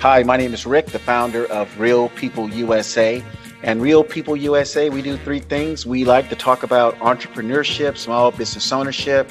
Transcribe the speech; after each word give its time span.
Hi, 0.00 0.22
my 0.22 0.38
name 0.38 0.54
is 0.54 0.64
Rick, 0.64 0.86
the 0.86 0.98
founder 0.98 1.44
of 1.52 1.78
Real 1.78 2.08
People 2.08 2.48
USA. 2.54 3.22
And 3.62 3.82
Real 3.82 4.02
People 4.02 4.34
USA, 4.34 4.88
we 4.88 5.02
do 5.02 5.18
three 5.18 5.40
things. 5.40 5.84
We 5.84 6.06
like 6.06 6.30
to 6.30 6.34
talk 6.34 6.62
about 6.62 6.96
entrepreneurship, 7.00 7.98
small 7.98 8.30
business 8.30 8.72
ownership. 8.72 9.30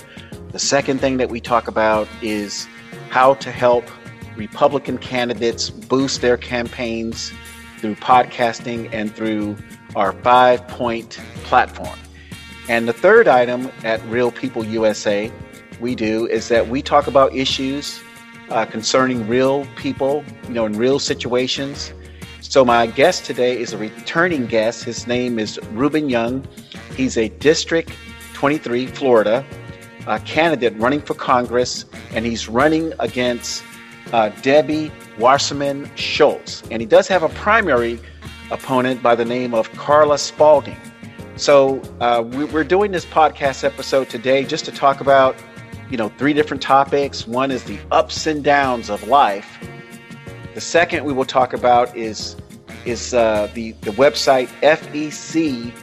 The 0.51 0.59
second 0.59 1.01
thing 1.01 1.17
that 1.17 1.29
we 1.29 1.39
talk 1.39 1.67
about 1.67 2.07
is 2.21 2.67
how 3.09 3.33
to 3.33 3.51
help 3.51 3.83
Republican 4.35 4.99
candidates 4.99 5.71
boost 5.71 6.21
their 6.21 6.37
campaigns 6.37 7.33
through 7.79 7.95
podcasting 7.95 8.93
and 8.93 9.11
through 9.15 9.57
our 9.95 10.11
five 10.21 10.67
point 10.67 11.19
platform. 11.45 11.97
And 12.67 12.87
the 12.87 12.93
third 12.93 13.27
item 13.27 13.71
at 13.83 14.05
Real 14.05 14.29
People 14.29 14.63
USA 14.63 15.31
we 15.79 15.95
do 15.95 16.27
is 16.27 16.47
that 16.49 16.67
we 16.67 16.83
talk 16.83 17.07
about 17.07 17.33
issues 17.33 18.03
uh, 18.49 18.65
concerning 18.65 19.27
real 19.27 19.65
people, 19.75 20.23
you 20.47 20.53
know, 20.53 20.65
in 20.65 20.73
real 20.73 20.99
situations. 20.99 21.93
So 22.41 22.65
my 22.65 22.87
guest 22.87 23.25
today 23.25 23.59
is 23.59 23.73
a 23.73 23.77
returning 23.77 24.45
guest. 24.47 24.83
His 24.83 25.07
name 25.07 25.39
is 25.39 25.59
Rubin 25.71 26.09
Young. 26.09 26.47
He's 26.95 27.17
a 27.17 27.29
District 27.29 27.91
23, 28.33 28.87
Florida 28.87 29.45
candidate 30.17 30.73
running 30.77 31.01
for 31.01 31.13
Congress, 31.13 31.85
and 32.11 32.25
he's 32.25 32.49
running 32.49 32.93
against 32.99 33.63
uh, 34.11 34.29
Debbie 34.41 34.91
Wasserman 35.19 35.89
Schultz. 35.95 36.63
And 36.71 36.81
he 36.81 36.87
does 36.87 37.07
have 37.07 37.21
a 37.21 37.29
primary 37.29 37.99
opponent 38.49 39.03
by 39.03 39.13
the 39.13 39.25
name 39.25 39.53
of 39.53 39.71
Carla 39.73 40.17
Spalding. 40.17 40.77
So 41.35 41.79
uh, 41.99 42.23
we, 42.25 42.45
we're 42.45 42.63
doing 42.63 42.91
this 42.91 43.05
podcast 43.05 43.63
episode 43.63 44.09
today 44.09 44.43
just 44.43 44.65
to 44.65 44.71
talk 44.71 44.99
about 44.99 45.35
you 45.89 45.97
know, 45.97 46.09
three 46.17 46.33
different 46.33 46.61
topics. 46.61 47.27
One 47.27 47.51
is 47.51 47.63
the 47.63 47.79
ups 47.91 48.27
and 48.27 48.43
downs 48.43 48.89
of 48.89 49.07
life. 49.07 49.57
The 50.53 50.61
second 50.61 51.05
we 51.05 51.13
will 51.13 51.25
talk 51.25 51.53
about 51.53 51.95
is 51.95 52.35
is 52.85 53.13
uh, 53.13 53.49
the 53.53 53.73
the 53.81 53.91
website 53.91 54.47
fec.gov, 54.61 55.73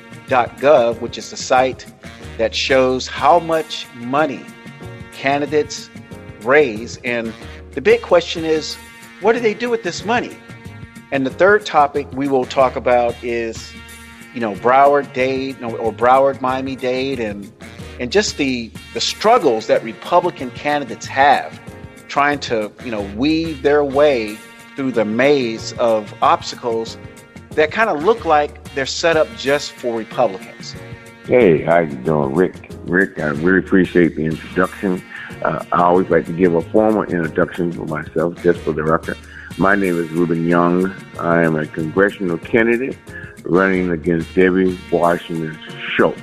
which 1.01 1.19
is 1.19 1.31
the 1.31 1.37
site 1.37 1.87
that 2.39 2.55
shows 2.55 3.07
how 3.07 3.39
much 3.39 3.87
money 3.95 4.45
candidates 5.13 5.91
raise. 6.43 6.99
And 6.99 7.33
the 7.73 7.81
big 7.81 8.03
question 8.03 8.45
is, 8.45 8.77
what 9.21 9.33
do 9.33 9.41
they 9.41 9.55
do 9.55 9.71
with 9.71 9.83
this 9.83 10.05
money? 10.05 10.37
And 11.13 11.25
the 11.27 11.31
third 11.31 11.65
topic 11.65 12.11
we 12.13 12.29
will 12.29 12.45
talk 12.45 12.77
about 12.77 13.15
is, 13.23 13.73
you 14.35 14.41
know, 14.41 14.55
Broward 14.55 15.13
Dade 15.13 15.63
or 15.63 15.93
Broward 15.93 16.41
Miami 16.41 16.77
Dade 16.77 17.21
and 17.21 17.51
and 17.99 18.13
just 18.13 18.37
the 18.37 18.71
the 18.95 19.01
struggles 19.01 19.67
that 19.67 19.83
Republican 19.83 20.51
candidates 20.53 21.07
have 21.07 21.61
trying 22.09 22.39
to 22.39 22.73
you 22.85 22.91
know 22.91 23.03
weave 23.17 23.63
their 23.63 23.85
way 23.85 24.37
through 24.77 24.93
the 24.93 25.05
maze 25.05 25.73
of 25.75 26.15
obstacles 26.23 26.99
that 27.51 27.71
kind 27.71 27.89
of 27.89 28.05
look 28.05 28.25
like 28.25 28.63
they're 28.75 28.87
set 28.87 29.17
up 29.17 29.27
just 29.37 29.73
for 29.73 29.97
Republicans. 29.97 30.75
Hey, 31.25 31.63
how 31.63 31.81
you 31.81 31.97
doing, 31.97 32.35
Rick? 32.35 32.71
Rick, 32.85 33.19
I 33.19 33.29
really 33.29 33.59
appreciate 33.59 34.15
the 34.15 34.27
introduction. 34.27 35.03
Uh, 35.43 35.65
I 35.73 35.83
always 35.83 36.09
like 36.09 36.27
to 36.27 36.33
give 36.33 36.55
a 36.55 36.63
formal 36.71 37.03
introduction 37.03 37.73
for 37.73 37.85
myself, 37.87 38.41
just 38.43 38.61
for 38.61 38.73
the 38.73 38.85
record. 38.85 39.19
My 39.59 39.75
name 39.75 39.99
is 39.99 40.09
Rubin 40.11 40.47
Young. 40.47 40.95
I 41.19 41.43
am 41.43 41.57
a 41.57 41.67
congressional 41.67 42.39
candidate 42.39 42.97
running 43.45 43.91
against 43.91 44.35
Debbie 44.35 44.79
Wasserman 44.93 45.59
Schultz. 45.95 46.21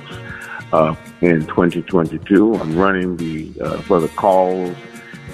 Uh, 0.72 0.94
in 1.24 1.46
2022. 1.46 2.54
I'm 2.54 2.76
running 2.76 3.16
the 3.16 3.52
uh, 3.60 3.80
for 3.82 3.98
the 3.98 4.08
cause 4.08 4.76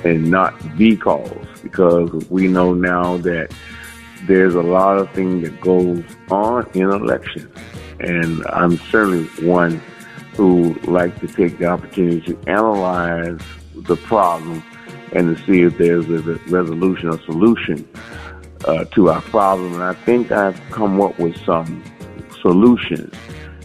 and 0.05 0.31
not 0.31 0.59
the 0.77 0.97
calls 0.97 1.47
because 1.63 2.11
we 2.31 2.47
know 2.47 2.73
now 2.73 3.17
that 3.19 3.53
there's 4.27 4.55
a 4.55 4.63
lot 4.63 4.99
of 4.99 5.11
things 5.13 5.43
that 5.43 5.61
goes 5.61 6.05
on 6.31 6.71
in 6.75 6.91
elections, 6.91 7.53
and 7.99 8.47
I'm 8.47 8.77
certainly 8.77 9.25
one 9.45 9.83
who 10.37 10.75
like 10.85 11.19
to 11.21 11.27
take 11.27 11.59
the 11.59 11.67
opportunity 11.67 12.21
to 12.21 12.39
analyze 12.49 13.41
the 13.75 13.97
problem 13.97 14.62
and 15.12 15.37
to 15.37 15.45
see 15.45 15.62
if 15.62 15.77
there's 15.77 16.09
a 16.09 16.34
resolution 16.49 17.09
or 17.09 17.21
solution 17.23 17.89
uh, 18.65 18.84
to 18.84 19.11
our 19.11 19.21
problem. 19.23 19.75
And 19.75 19.83
I 19.83 19.95
think 19.95 20.31
I've 20.31 20.61
come 20.71 21.00
up 21.00 21.19
with 21.19 21.37
some 21.45 21.83
solutions 22.41 23.12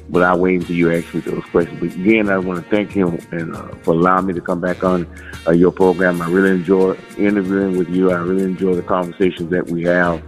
but 0.09 0.23
I'll 0.23 0.39
wait 0.39 0.61
until 0.61 0.75
you 0.75 0.91
ask 0.91 1.13
me 1.13 1.21
those 1.21 1.43
questions. 1.45 1.79
But 1.79 1.93
again, 1.95 2.29
I 2.29 2.37
want 2.37 2.63
to 2.63 2.69
thank 2.69 2.91
him 2.91 3.19
and 3.31 3.55
uh, 3.55 3.67
for 3.83 3.91
allowing 3.91 4.27
me 4.27 4.33
to 4.33 4.41
come 4.41 4.61
back 4.61 4.83
on 4.83 5.07
uh, 5.47 5.51
your 5.51 5.71
program. 5.71 6.21
I 6.21 6.29
really 6.29 6.51
enjoy 6.51 6.97
interviewing 7.17 7.77
with 7.77 7.89
you. 7.89 8.11
I 8.11 8.17
really 8.17 8.43
enjoy 8.43 8.75
the 8.75 8.83
conversations 8.83 9.49
that 9.51 9.67
we 9.67 9.83
have 9.83 10.21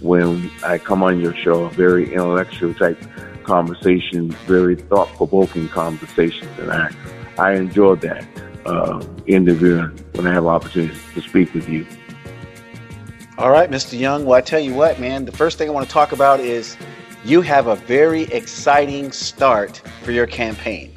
when 0.00 0.50
I 0.64 0.78
come 0.78 1.02
on 1.02 1.20
your 1.20 1.34
show. 1.34 1.68
Very 1.68 2.12
intellectual 2.12 2.74
type 2.74 2.98
conversations, 3.44 4.34
very 4.46 4.76
thought 4.76 5.08
provoking 5.16 5.68
conversations, 5.68 6.50
and 6.58 6.70
I 6.70 6.90
I 7.38 7.54
enjoy 7.54 7.94
that 7.96 8.26
uh, 8.66 9.04
interviewing 9.26 9.90
when 10.14 10.26
I 10.26 10.32
have 10.32 10.46
opportunity 10.46 10.98
to 11.14 11.20
speak 11.22 11.54
with 11.54 11.68
you. 11.68 11.86
All 13.38 13.50
right, 13.50 13.70
Mr. 13.70 13.98
Young. 13.98 14.26
Well, 14.26 14.36
I 14.36 14.42
tell 14.42 14.60
you 14.60 14.74
what, 14.74 15.00
man. 15.00 15.24
The 15.24 15.32
first 15.32 15.56
thing 15.56 15.68
I 15.68 15.72
want 15.72 15.86
to 15.86 15.92
talk 15.92 16.12
about 16.12 16.40
is 16.40 16.76
you 17.24 17.42
have 17.42 17.66
a 17.66 17.76
very 17.76 18.22
exciting 18.24 19.12
start 19.12 19.82
for 20.02 20.12
your 20.12 20.26
campaign. 20.26 20.92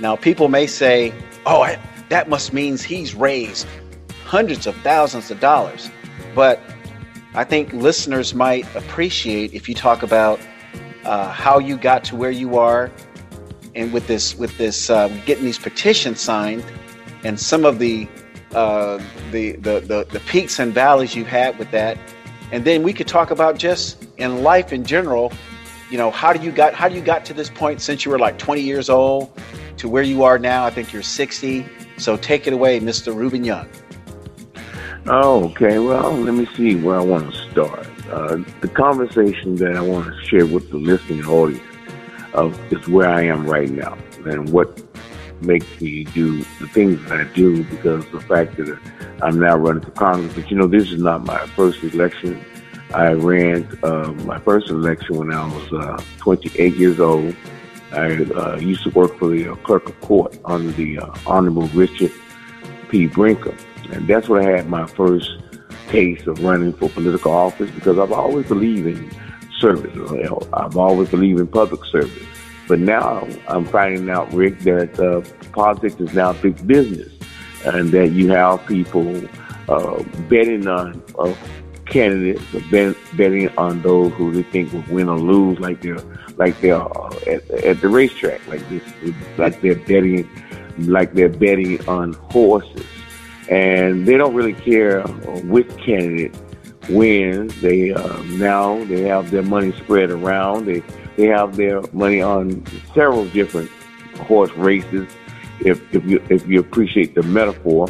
Now, 0.00 0.16
people 0.16 0.48
may 0.48 0.66
say, 0.66 1.12
oh, 1.46 1.74
that 2.08 2.28
must 2.28 2.52
means 2.52 2.82
he's 2.82 3.14
raised 3.14 3.66
hundreds 4.24 4.66
of 4.66 4.76
thousands 4.76 5.30
of 5.30 5.40
dollars. 5.40 5.90
But 6.34 6.60
I 7.34 7.44
think 7.44 7.72
listeners 7.72 8.34
might 8.34 8.72
appreciate 8.76 9.54
if 9.54 9.68
you 9.68 9.74
talk 9.74 10.02
about 10.02 10.38
uh, 11.04 11.30
how 11.32 11.58
you 11.58 11.76
got 11.76 12.04
to 12.04 12.16
where 12.16 12.30
you 12.30 12.58
are, 12.58 12.90
and 13.74 13.92
with 13.92 14.06
this, 14.06 14.36
with 14.36 14.56
this, 14.58 14.90
uh, 14.90 15.08
getting 15.24 15.44
these 15.44 15.58
petitions 15.58 16.20
signed, 16.20 16.64
and 17.24 17.38
some 17.38 17.64
of 17.64 17.78
the, 17.78 18.08
uh, 18.54 18.98
the, 19.30 19.52
the 19.52 19.80
the 19.80 20.06
the 20.10 20.20
peaks 20.20 20.58
and 20.58 20.72
valleys 20.72 21.14
you 21.14 21.24
had 21.24 21.58
with 21.58 21.70
that, 21.70 21.98
and 22.52 22.64
then 22.64 22.82
we 22.82 22.92
could 22.92 23.08
talk 23.08 23.30
about 23.30 23.58
just 23.58 24.06
in 24.16 24.42
life 24.42 24.72
in 24.72 24.84
general 24.84 25.32
you 25.90 25.96
know, 25.96 26.10
how 26.10 26.32
do 26.32 26.44
you 26.44 26.52
got 26.52 26.74
how 26.74 26.88
do 26.88 26.94
you 26.94 27.00
got 27.00 27.24
to 27.26 27.34
this 27.34 27.48
point 27.48 27.80
since 27.80 28.04
you 28.04 28.10
were 28.10 28.18
like 28.18 28.38
20 28.38 28.60
years 28.60 28.90
old 28.90 29.30
to 29.78 29.88
where 29.88 30.02
you 30.02 30.22
are 30.22 30.38
now? 30.38 30.64
I 30.64 30.70
think 30.70 30.92
you're 30.92 31.02
60. 31.02 31.66
So 31.96 32.16
take 32.16 32.46
it 32.46 32.52
away, 32.52 32.80
Mr. 32.80 33.14
Rubin 33.14 33.44
Young. 33.44 33.68
Oh, 35.06 35.44
okay. 35.50 35.78
Well, 35.78 36.12
let 36.12 36.34
me 36.34 36.46
see 36.54 36.76
where 36.76 36.96
I 36.96 37.02
want 37.02 37.32
to 37.32 37.50
start. 37.50 37.86
Uh, 38.10 38.38
the 38.60 38.68
conversation 38.68 39.56
that 39.56 39.76
I 39.76 39.80
want 39.80 40.06
to 40.06 40.24
share 40.26 40.46
with 40.46 40.70
the 40.70 40.76
listening 40.76 41.24
audience 41.26 41.62
of 42.34 42.60
is 42.72 42.86
where 42.88 43.08
I 43.08 43.22
am 43.22 43.46
right 43.46 43.70
now 43.70 43.96
and 44.26 44.50
what 44.50 44.87
makes 45.42 45.80
me 45.80 46.04
do 46.04 46.38
the 46.38 46.68
things 46.68 47.02
that 47.08 47.20
I 47.20 47.24
do 47.34 47.64
because 47.64 48.04
the 48.10 48.20
fact 48.20 48.56
that 48.56 48.78
I'm 49.22 49.38
now 49.38 49.56
running 49.56 49.82
for 49.82 49.90
Congress. 49.92 50.34
But 50.34 50.50
you 50.50 50.56
know, 50.56 50.66
this 50.66 50.90
is 50.90 51.00
not 51.00 51.24
my 51.24 51.46
first 51.48 51.82
election. 51.82 52.44
I 52.94 53.12
ran 53.12 53.68
uh, 53.82 54.12
my 54.24 54.38
first 54.38 54.70
election 54.70 55.16
when 55.16 55.32
I 55.32 55.46
was 55.46 55.72
uh, 55.72 56.02
28 56.18 56.74
years 56.76 57.00
old. 57.00 57.34
I 57.92 58.16
uh, 58.16 58.56
used 58.56 58.82
to 58.84 58.90
work 58.90 59.18
for 59.18 59.28
the 59.28 59.52
uh, 59.52 59.54
clerk 59.56 59.88
of 59.88 60.00
court 60.00 60.38
under 60.44 60.70
the 60.72 60.98
uh, 60.98 61.14
Honorable 61.26 61.68
Richard 61.68 62.12
P. 62.88 63.06
Brinker. 63.06 63.54
And 63.90 64.06
that's 64.06 64.28
where 64.28 64.42
I 64.42 64.58
had 64.58 64.68
my 64.68 64.86
first 64.86 65.30
taste 65.88 66.26
of 66.26 66.42
running 66.42 66.72
for 66.74 66.88
political 66.90 67.32
office 67.32 67.70
because 67.70 67.98
I've 67.98 68.12
always 68.12 68.46
believed 68.46 68.86
in 68.86 69.10
service. 69.58 69.96
I've 70.52 70.76
always 70.76 71.08
believed 71.08 71.40
in 71.40 71.46
public 71.46 71.84
service. 71.86 72.26
But 72.68 72.78
now 72.78 73.26
I'm 73.48 73.64
finding 73.64 74.08
out, 74.10 74.32
Rick, 74.32 74.60
that 74.60 75.00
uh, 75.00 75.22
politics 75.52 75.96
is 75.98 76.14
now 76.14 76.34
big 76.34 76.64
business 76.66 77.12
and 77.64 77.90
that 77.90 78.10
you 78.10 78.30
have 78.30 78.64
people 78.66 79.20
uh, 79.68 80.02
betting 80.28 80.68
on 80.68 81.02
uh, 81.18 81.34
candidates 81.88 82.42
are 82.54 82.94
betting 83.16 83.48
on 83.56 83.80
those 83.82 84.12
who 84.14 84.32
they 84.32 84.42
think 84.42 84.72
will 84.72 84.84
win 84.90 85.08
or 85.08 85.18
lose, 85.18 85.58
like 85.58 85.80
they're 85.80 85.98
like 86.36 86.60
they're 86.60 86.80
uh, 86.80 87.10
at, 87.26 87.50
at, 87.50 87.80
the 87.80 87.88
racetrack, 87.88 88.46
like 88.46 88.66
this, 88.68 88.82
like 89.36 89.60
they're 89.60 89.74
betting, 89.74 90.28
like 90.78 91.12
they're 91.14 91.28
betting 91.28 91.86
on 91.88 92.12
horses, 92.12 92.86
and 93.48 94.06
they 94.06 94.16
don't 94.16 94.34
really 94.34 94.52
care 94.52 95.02
which 95.02 95.68
candidate 95.78 96.36
wins. 96.88 97.60
They 97.60 97.92
uh, 97.92 98.22
now 98.24 98.84
they 98.84 99.02
have 99.02 99.30
their 99.30 99.42
money 99.42 99.72
spread 99.72 100.10
around. 100.10 100.66
They 100.66 100.82
they 101.18 101.26
have 101.26 101.56
their 101.56 101.82
money 101.92 102.22
on 102.22 102.64
several 102.94 103.26
different 103.26 103.68
horse 104.20 104.52
races. 104.52 105.08
If 105.60 105.82
if 105.92 106.04
you 106.04 106.24
if 106.30 106.46
you 106.46 106.60
appreciate 106.60 107.16
the 107.16 107.24
metaphor, 107.24 107.88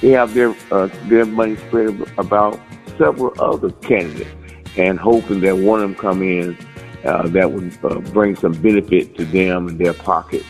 they 0.00 0.10
have 0.10 0.32
their 0.32 0.54
uh, 0.70 0.88
their 1.08 1.26
money 1.26 1.56
spread 1.56 2.00
about 2.18 2.58
several 2.96 3.34
other 3.40 3.70
candidates 3.82 4.30
and 4.76 4.96
hoping 4.96 5.40
that 5.40 5.56
one 5.56 5.82
of 5.82 5.90
them 5.90 5.94
come 5.96 6.22
in 6.22 6.56
uh, 7.04 7.26
that 7.28 7.50
would 7.50 7.76
uh, 7.82 7.98
bring 8.12 8.36
some 8.36 8.52
benefit 8.52 9.16
to 9.16 9.24
them 9.24 9.66
and 9.66 9.78
their 9.80 9.92
pocket. 9.92 10.44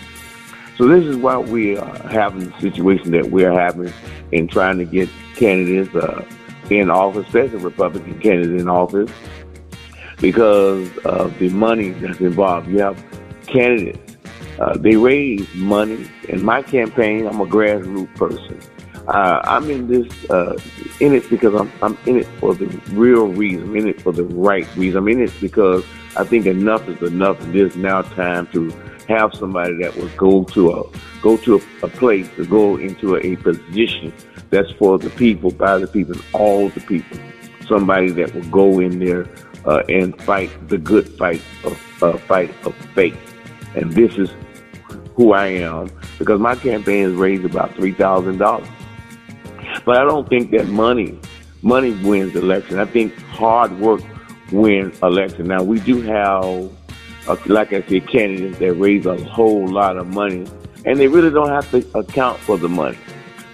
So 0.77 0.87
this 0.87 1.05
is 1.07 1.17
why 1.17 1.39
we 1.39 1.79
are 1.79 2.09
having 2.09 2.51
the 2.51 2.61
situation 2.61 3.11
that 3.13 3.31
we're 3.31 3.53
having 3.53 3.91
in 4.33 4.49
trying 4.49 4.77
to 4.79 4.85
get 4.85 5.09
candidates 5.35 5.95
uh, 5.95 6.25
in 6.69 6.91
office, 6.91 7.27
especially 7.27 7.65
Republican 7.65 8.21
candidates 8.21 8.61
in 8.61 8.69
office, 8.69 9.11
because 10.21 10.97
of 10.99 11.39
the 11.39 11.49
money 11.51 11.91
that's 11.91 12.21
involved. 12.21 12.69
You 12.69 12.81
have 12.81 13.03
candidates, 13.47 14.17
uh, 14.59 14.77
they 14.77 14.97
raise 14.97 15.53
money. 15.55 16.09
In 16.29 16.45
my 16.45 16.63
campaign, 16.63 17.27
I'm 17.27 17.41
a 17.41 17.47
grassroots 17.47 18.15
person. 18.17 18.61
Uh, 19.07 19.41
I'm 19.45 19.71
in 19.71 19.89
this 19.89 20.31
uh, 20.31 20.59
in 21.01 21.15
it 21.15 21.31
because 21.31 21.55
I'm 21.55 21.73
I'm 21.81 21.97
in 22.07 22.19
it 22.19 22.27
for 22.41 22.55
the 22.55 22.67
real 22.91 23.29
reason. 23.29 23.63
I'm 23.63 23.77
in 23.77 23.89
it 23.89 24.03
for 24.03 24.13
the 24.13 24.25
right 24.25 24.69
reason. 24.77 24.99
I'm 24.99 25.09
in 25.09 25.23
it 25.23 25.33
because 25.41 25.85
I 26.17 26.25
think 26.25 26.45
enough 26.45 26.87
is 26.89 27.01
enough. 27.01 27.41
It 27.49 27.57
is 27.57 27.77
now 27.77 28.03
time 28.03 28.49
to 28.49 28.69
have 29.09 29.35
somebody 29.35 29.75
that 29.83 29.97
will 29.97 30.11
go 30.17 30.45
to 30.45 30.73
a 30.73 30.83
go 31.23 31.39
to 31.39 31.57
a, 31.57 31.87
a 31.87 31.89
place 31.89 32.29
to 32.37 32.45
go 32.45 32.77
into 32.77 33.17
a, 33.17 33.21
a, 33.21 33.37
position 33.37 34.13
that's 34.51 34.71
for 34.73 34.99
the 34.99 35.11
people, 35.11 35.51
by 35.51 35.79
the 35.79 35.87
people, 35.87 36.17
all 36.35 36.69
the 36.69 36.81
people. 36.81 37.19
Somebody 37.67 38.11
that 38.11 38.35
will 38.35 38.49
go 38.51 38.81
in 38.81 38.99
there 38.99 39.27
uh, 39.69 39.83
and 39.89 40.21
fight 40.23 40.51
the 40.69 40.79
good 40.79 41.07
fight 41.19 41.43
of 41.63 42.03
uh, 42.03 42.17
fight 42.17 42.51
of 42.67 42.75
faith. 42.95 43.17
And 43.75 43.93
this 43.93 44.17
is 44.17 44.31
who 45.15 45.33
I 45.33 45.47
am 45.49 45.91
because 46.19 46.41
my 46.41 46.57
campaign 46.57 47.05
has 47.05 47.13
raised 47.13 47.45
about 47.45 47.75
three 47.75 47.93
thousand 47.93 48.39
dollars. 48.39 48.69
But 49.85 49.99
I 49.99 50.05
don't 50.05 50.29
think 50.29 50.51
that 50.53 50.67
money 50.69 51.19
money 51.63 51.93
wins 52.03 52.35
election. 52.35 52.79
I 52.79 52.87
think 52.87 53.15
hard 53.19 53.79
work 53.79 54.01
wins 54.51 54.99
election. 55.03 55.47
Now 55.47 55.63
we 55.63 55.81
do 55.81 56.01
have, 56.01 56.71
uh, 57.29 57.37
like 57.47 57.73
I 57.75 57.83
said, 57.83 58.09
candidates 58.09 58.59
that 58.59 58.73
raise 58.75 59.05
a 59.05 59.23
whole 59.25 59.69
lot 59.69 59.99
of 59.99 60.07
money, 60.09 60.47
and 60.87 60.99
they 60.99 61.09
really 61.09 61.31
don't 61.31 61.51
have 61.51 61.71
to 61.73 61.99
account 61.99 62.39
for 62.39 62.57
the 62.57 62.69
money. 62.69 62.99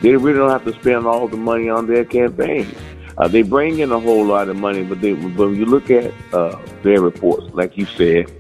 They 0.00 0.16
really 0.16 0.38
don't 0.38 0.50
have 0.50 0.64
to 0.64 0.78
spend 0.80 1.06
all 1.06 1.26
the 1.26 1.36
money 1.36 1.68
on 1.68 1.86
their 1.86 2.04
campaign. 2.04 2.72
Uh, 3.18 3.28
they 3.28 3.42
bring 3.42 3.78
in 3.78 3.92
a 3.92 4.00
whole 4.00 4.24
lot 4.24 4.48
of 4.48 4.56
money, 4.56 4.82
but 4.82 5.00
they, 5.00 5.12
when 5.12 5.54
you 5.54 5.66
look 5.66 5.90
at 5.90 6.12
uh, 6.32 6.58
their 6.82 7.00
reports, 7.00 7.46
like 7.52 7.76
you 7.76 7.86
said, 7.86 8.30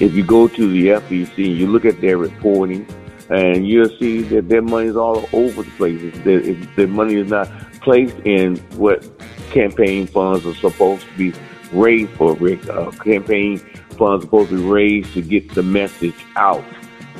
if 0.00 0.14
you 0.14 0.24
go 0.24 0.48
to 0.48 0.70
the 0.70 0.88
FEC 0.88 1.36
and 1.36 1.58
you 1.58 1.66
look 1.66 1.84
at 1.84 2.00
their 2.00 2.18
reporting, 2.18 2.86
and 3.30 3.68
you'll 3.68 3.94
see 3.98 4.22
that 4.22 4.48
their 4.48 4.62
money 4.62 4.88
is 4.88 4.96
all 4.96 5.28
over 5.32 5.62
the 5.62 5.70
place. 5.72 6.00
Their, 6.24 6.40
their 6.76 6.86
money 6.86 7.16
is 7.16 7.30
not 7.30 7.48
placed 7.80 8.16
in 8.24 8.56
what 8.76 9.06
campaign 9.50 10.06
funds 10.06 10.46
are 10.46 10.54
supposed 10.54 11.06
to 11.06 11.16
be 11.16 11.38
raised 11.72 12.10
for. 12.12 12.34
Rick, 12.36 12.68
uh, 12.68 12.90
campaign 12.92 13.58
funds 13.58 14.24
are 14.24 14.26
supposed 14.26 14.50
to 14.50 14.56
be 14.56 14.62
raised 14.62 15.12
to 15.14 15.22
get 15.22 15.54
the 15.54 15.62
message 15.62 16.14
out, 16.36 16.64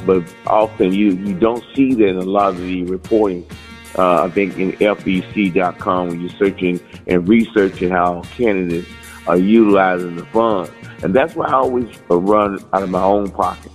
but 0.06 0.22
often 0.46 0.92
you 0.92 1.10
you 1.12 1.34
don't 1.34 1.64
see 1.74 1.94
that 1.94 2.08
in 2.08 2.16
a 2.16 2.22
lot 2.22 2.50
of 2.50 2.60
the 2.60 2.84
reporting. 2.84 3.46
Uh, 3.96 4.24
I 4.24 4.30
think 4.30 4.58
in 4.58 4.72
FEC.com 4.72 6.08
when 6.08 6.20
you're 6.20 6.30
searching 6.30 6.80
and 7.06 7.26
researching 7.28 7.90
how 7.90 8.22
candidates 8.22 8.88
are 9.26 9.36
utilizing 9.36 10.16
the 10.16 10.26
funds, 10.26 10.70
and 11.02 11.14
that's 11.14 11.34
why 11.34 11.46
I 11.46 11.54
always 11.54 11.88
run 12.08 12.58
out 12.72 12.82
of 12.82 12.90
my 12.90 13.02
own 13.02 13.30
pocket 13.30 13.72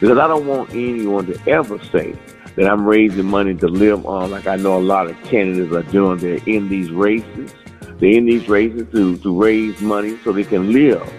because 0.00 0.18
I 0.18 0.26
don't 0.26 0.46
want 0.46 0.70
anyone 0.70 1.26
to 1.26 1.38
ever 1.48 1.82
say 1.84 2.14
that 2.56 2.70
I'm 2.70 2.86
raising 2.86 3.24
money 3.24 3.54
to 3.54 3.68
live 3.68 4.06
on 4.06 4.30
like 4.30 4.46
I 4.46 4.56
know 4.56 4.78
a 4.78 4.80
lot 4.80 5.08
of 5.08 5.20
candidates 5.24 5.72
are 5.72 5.90
doing. 5.90 6.18
They're 6.18 6.40
in 6.46 6.68
these 6.68 6.90
races. 6.90 7.54
They're 7.98 8.10
in 8.10 8.26
these 8.26 8.48
races 8.48 8.86
to, 8.92 9.16
to 9.18 9.40
raise 9.40 9.80
money 9.80 10.18
so 10.22 10.32
they 10.32 10.44
can 10.44 10.72
live. 10.72 11.10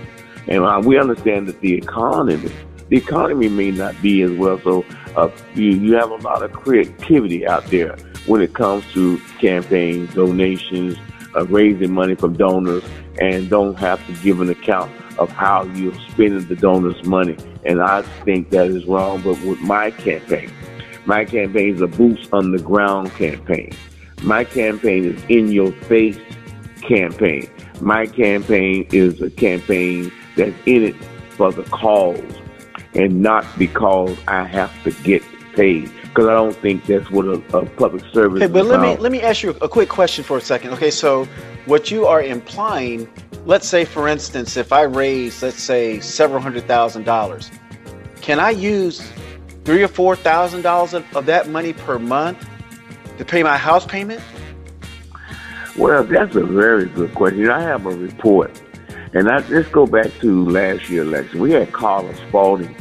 And 0.48 0.64
uh, 0.64 0.82
we 0.84 1.00
understand 1.00 1.48
that 1.48 1.60
the 1.62 1.74
economy, 1.74 2.52
the 2.90 2.98
economy 2.98 3.50
may 3.50 3.72
not 3.72 4.00
be 4.02 4.22
as 4.22 4.32
well. 4.32 4.60
So 4.62 4.86
uh, 5.16 5.30
you, 5.56 5.72
you 5.72 5.94
have 5.96 6.12
a 6.12 6.16
lot 6.16 6.44
of 6.44 6.54
creativity 6.54 7.48
out 7.48 7.66
there 7.68 7.96
when 8.26 8.42
it 8.42 8.54
comes 8.54 8.86
to 8.94 9.18
campaigns, 9.40 10.14
donations, 10.14 10.98
uh, 11.36 11.46
raising 11.48 11.94
money 11.94 12.16
from 12.16 12.34
donors, 12.34 12.84
and 13.20 13.50
don't 13.50 13.78
have 13.80 14.06
to 14.08 14.14
give 14.24 14.42
an 14.42 14.50
account 14.50 14.92
of 15.18 15.30
how 15.30 15.64
you're 15.64 15.94
spending 16.10 16.46
the 16.48 16.56
donors' 16.56 17.04
money. 17.06 17.38
And 17.66 17.82
I 17.82 18.02
think 18.24 18.50
that 18.52 18.68
is 18.68 18.86
wrong. 18.86 19.22
But 19.22 19.42
with 19.42 19.62
my 19.62 19.92
campaign, 19.92 20.52
my 21.06 21.26
campaign 21.26 21.76
is 21.76 21.82
a 21.82 21.88
boots 21.88 22.28
on 22.34 22.52
the 22.52 22.60
ground 22.60 23.12
campaign. 23.12 23.72
My 24.24 24.44
campaign 24.44 25.06
is 25.06 25.24
in 25.30 25.52
your 25.52 25.72
face 25.72 26.20
campaign. 26.82 27.50
My 27.82 28.06
campaign 28.06 28.88
is 28.92 29.22
a 29.22 29.30
campaign 29.30 30.12
that's 30.36 30.56
in 30.66 30.84
it 30.84 30.96
for 31.32 31.52
the 31.52 31.64
cause 31.64 32.22
and 32.96 33.22
not 33.22 33.46
because 33.58 34.18
I 34.28 34.44
have 34.46 34.72
to 34.84 34.92
get 35.04 35.24
paid. 35.54 35.92
Because 36.04 36.28
I 36.28 36.34
don't 36.34 36.56
think 36.56 36.86
that's 36.86 37.12
what 37.12 37.26
a, 37.26 37.58
a 37.58 37.66
public 37.66 38.04
service. 38.14 38.42
Okay, 38.42 38.52
but 38.52 38.66
let 38.66 38.80
me 38.80 38.96
let 38.98 39.12
me 39.12 39.22
ask 39.22 39.44
you 39.44 39.52
a 39.62 39.68
quick 39.68 39.90
question 39.90 40.24
for 40.24 40.38
a 40.38 40.42
second. 40.42 40.72
Okay, 40.72 40.92
so 40.92 41.26
what 41.66 41.92
you 41.92 42.06
are 42.06 42.24
implying 42.24 43.10
let's 43.46 43.68
say, 43.68 43.86
for 43.86 44.08
instance, 44.08 44.58
if 44.58 44.74
I 44.74 44.82
raise, 44.84 45.42
let's 45.42 45.62
say, 45.62 46.00
several 46.00 46.42
hundred 46.42 46.68
thousand 46.68 47.06
dollars, 47.06 47.52
can 48.22 48.40
I 48.40 48.50
use 48.52 49.08
three 49.64 49.84
or 49.84 49.88
four 49.88 50.16
thousand 50.16 50.64
dollars 50.64 50.94
of 50.94 51.26
that 51.26 51.50
money 51.50 51.74
per 51.74 52.00
month 52.00 52.48
to 53.18 53.26
pay 53.26 53.44
my 53.44 53.58
house 53.58 53.86
payment? 53.86 54.22
Well, 55.78 56.04
that's 56.04 56.36
a 56.36 56.44
very 56.44 56.86
good 56.86 57.14
question. 57.16 57.50
I 57.50 57.62
have 57.62 57.86
a 57.86 57.92
report, 57.92 58.62
and 59.14 59.30
I, 59.30 59.46
let's 59.50 59.70
go 59.70 59.86
back 59.86 60.12
to 60.22 60.50
last 60.50 60.90
year 60.90 61.04
election. 61.04 61.40
We 61.40 61.52
had 61.52 61.72
Carla 61.72 62.16
Spalding. 62.28 62.76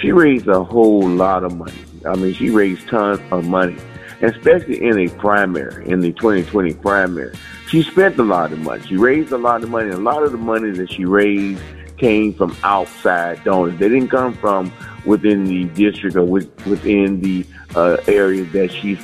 She 0.00 0.12
raised 0.12 0.48
a 0.48 0.62
whole 0.62 1.08
lot 1.08 1.44
of 1.44 1.56
money. 1.56 1.74
I 2.06 2.16
mean, 2.16 2.34
she 2.34 2.50
raised 2.50 2.88
tons 2.88 3.20
of 3.30 3.46
money, 3.46 3.76
especially 4.22 4.82
in 4.82 4.98
a 4.98 5.08
primary, 5.16 5.88
in 5.88 6.00
the 6.00 6.12
2020 6.12 6.74
primary 6.74 7.34
she 7.70 7.84
spent 7.84 8.18
a 8.18 8.24
lot 8.24 8.52
of 8.52 8.58
money. 8.58 8.84
She 8.84 8.96
raised 8.96 9.30
a 9.30 9.38
lot 9.38 9.62
of 9.62 9.70
money. 9.70 9.90
A 9.90 9.96
lot 9.96 10.24
of 10.24 10.32
the 10.32 10.38
money 10.38 10.72
that 10.72 10.90
she 10.90 11.04
raised 11.04 11.62
came 11.98 12.34
from 12.34 12.56
outside 12.64 13.44
donors. 13.44 13.78
They 13.78 13.88
didn't 13.88 14.08
come 14.08 14.34
from 14.34 14.72
within 15.06 15.44
the 15.44 15.66
district 15.66 16.16
or 16.16 16.24
within 16.24 17.20
the 17.20 17.46
uh, 17.76 17.98
area 18.08 18.44
that 18.46 18.72
she's 18.72 18.98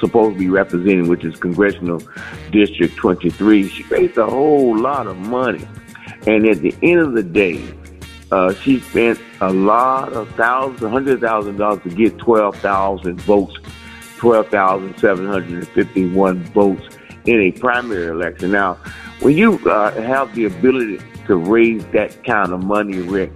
supposed 0.00 0.34
to 0.34 0.38
be 0.40 0.48
representing, 0.48 1.08
which 1.08 1.24
is 1.24 1.36
Congressional 1.38 2.02
District 2.50 2.96
23. 2.96 3.68
She 3.68 3.84
raised 3.84 4.18
a 4.18 4.26
whole 4.26 4.76
lot 4.76 5.06
of 5.06 5.16
money. 5.16 5.64
And 6.26 6.44
at 6.46 6.62
the 6.62 6.74
end 6.82 6.98
of 6.98 7.12
the 7.12 7.22
day, 7.22 7.62
uh, 8.32 8.52
she 8.54 8.80
spent 8.80 9.20
a 9.40 9.52
lot 9.52 10.12
of 10.12 10.28
thousands, 10.34 10.80
hundred 10.80 11.20
thousand 11.20 11.56
dollars 11.56 11.80
to 11.82 11.90
get 11.90 12.18
12,000 12.18 13.20
votes, 13.20 13.56
12,751 14.18 16.42
votes 16.44 16.96
in 17.26 17.40
a 17.40 17.52
primary 17.52 18.08
election. 18.08 18.50
Now, 18.52 18.74
when 19.20 19.36
you 19.36 19.58
uh, 19.68 19.92
have 20.02 20.34
the 20.34 20.46
ability 20.46 21.00
to 21.26 21.36
raise 21.36 21.84
that 21.86 22.24
kind 22.24 22.52
of 22.52 22.64
money, 22.64 22.98
Rick, 22.98 23.32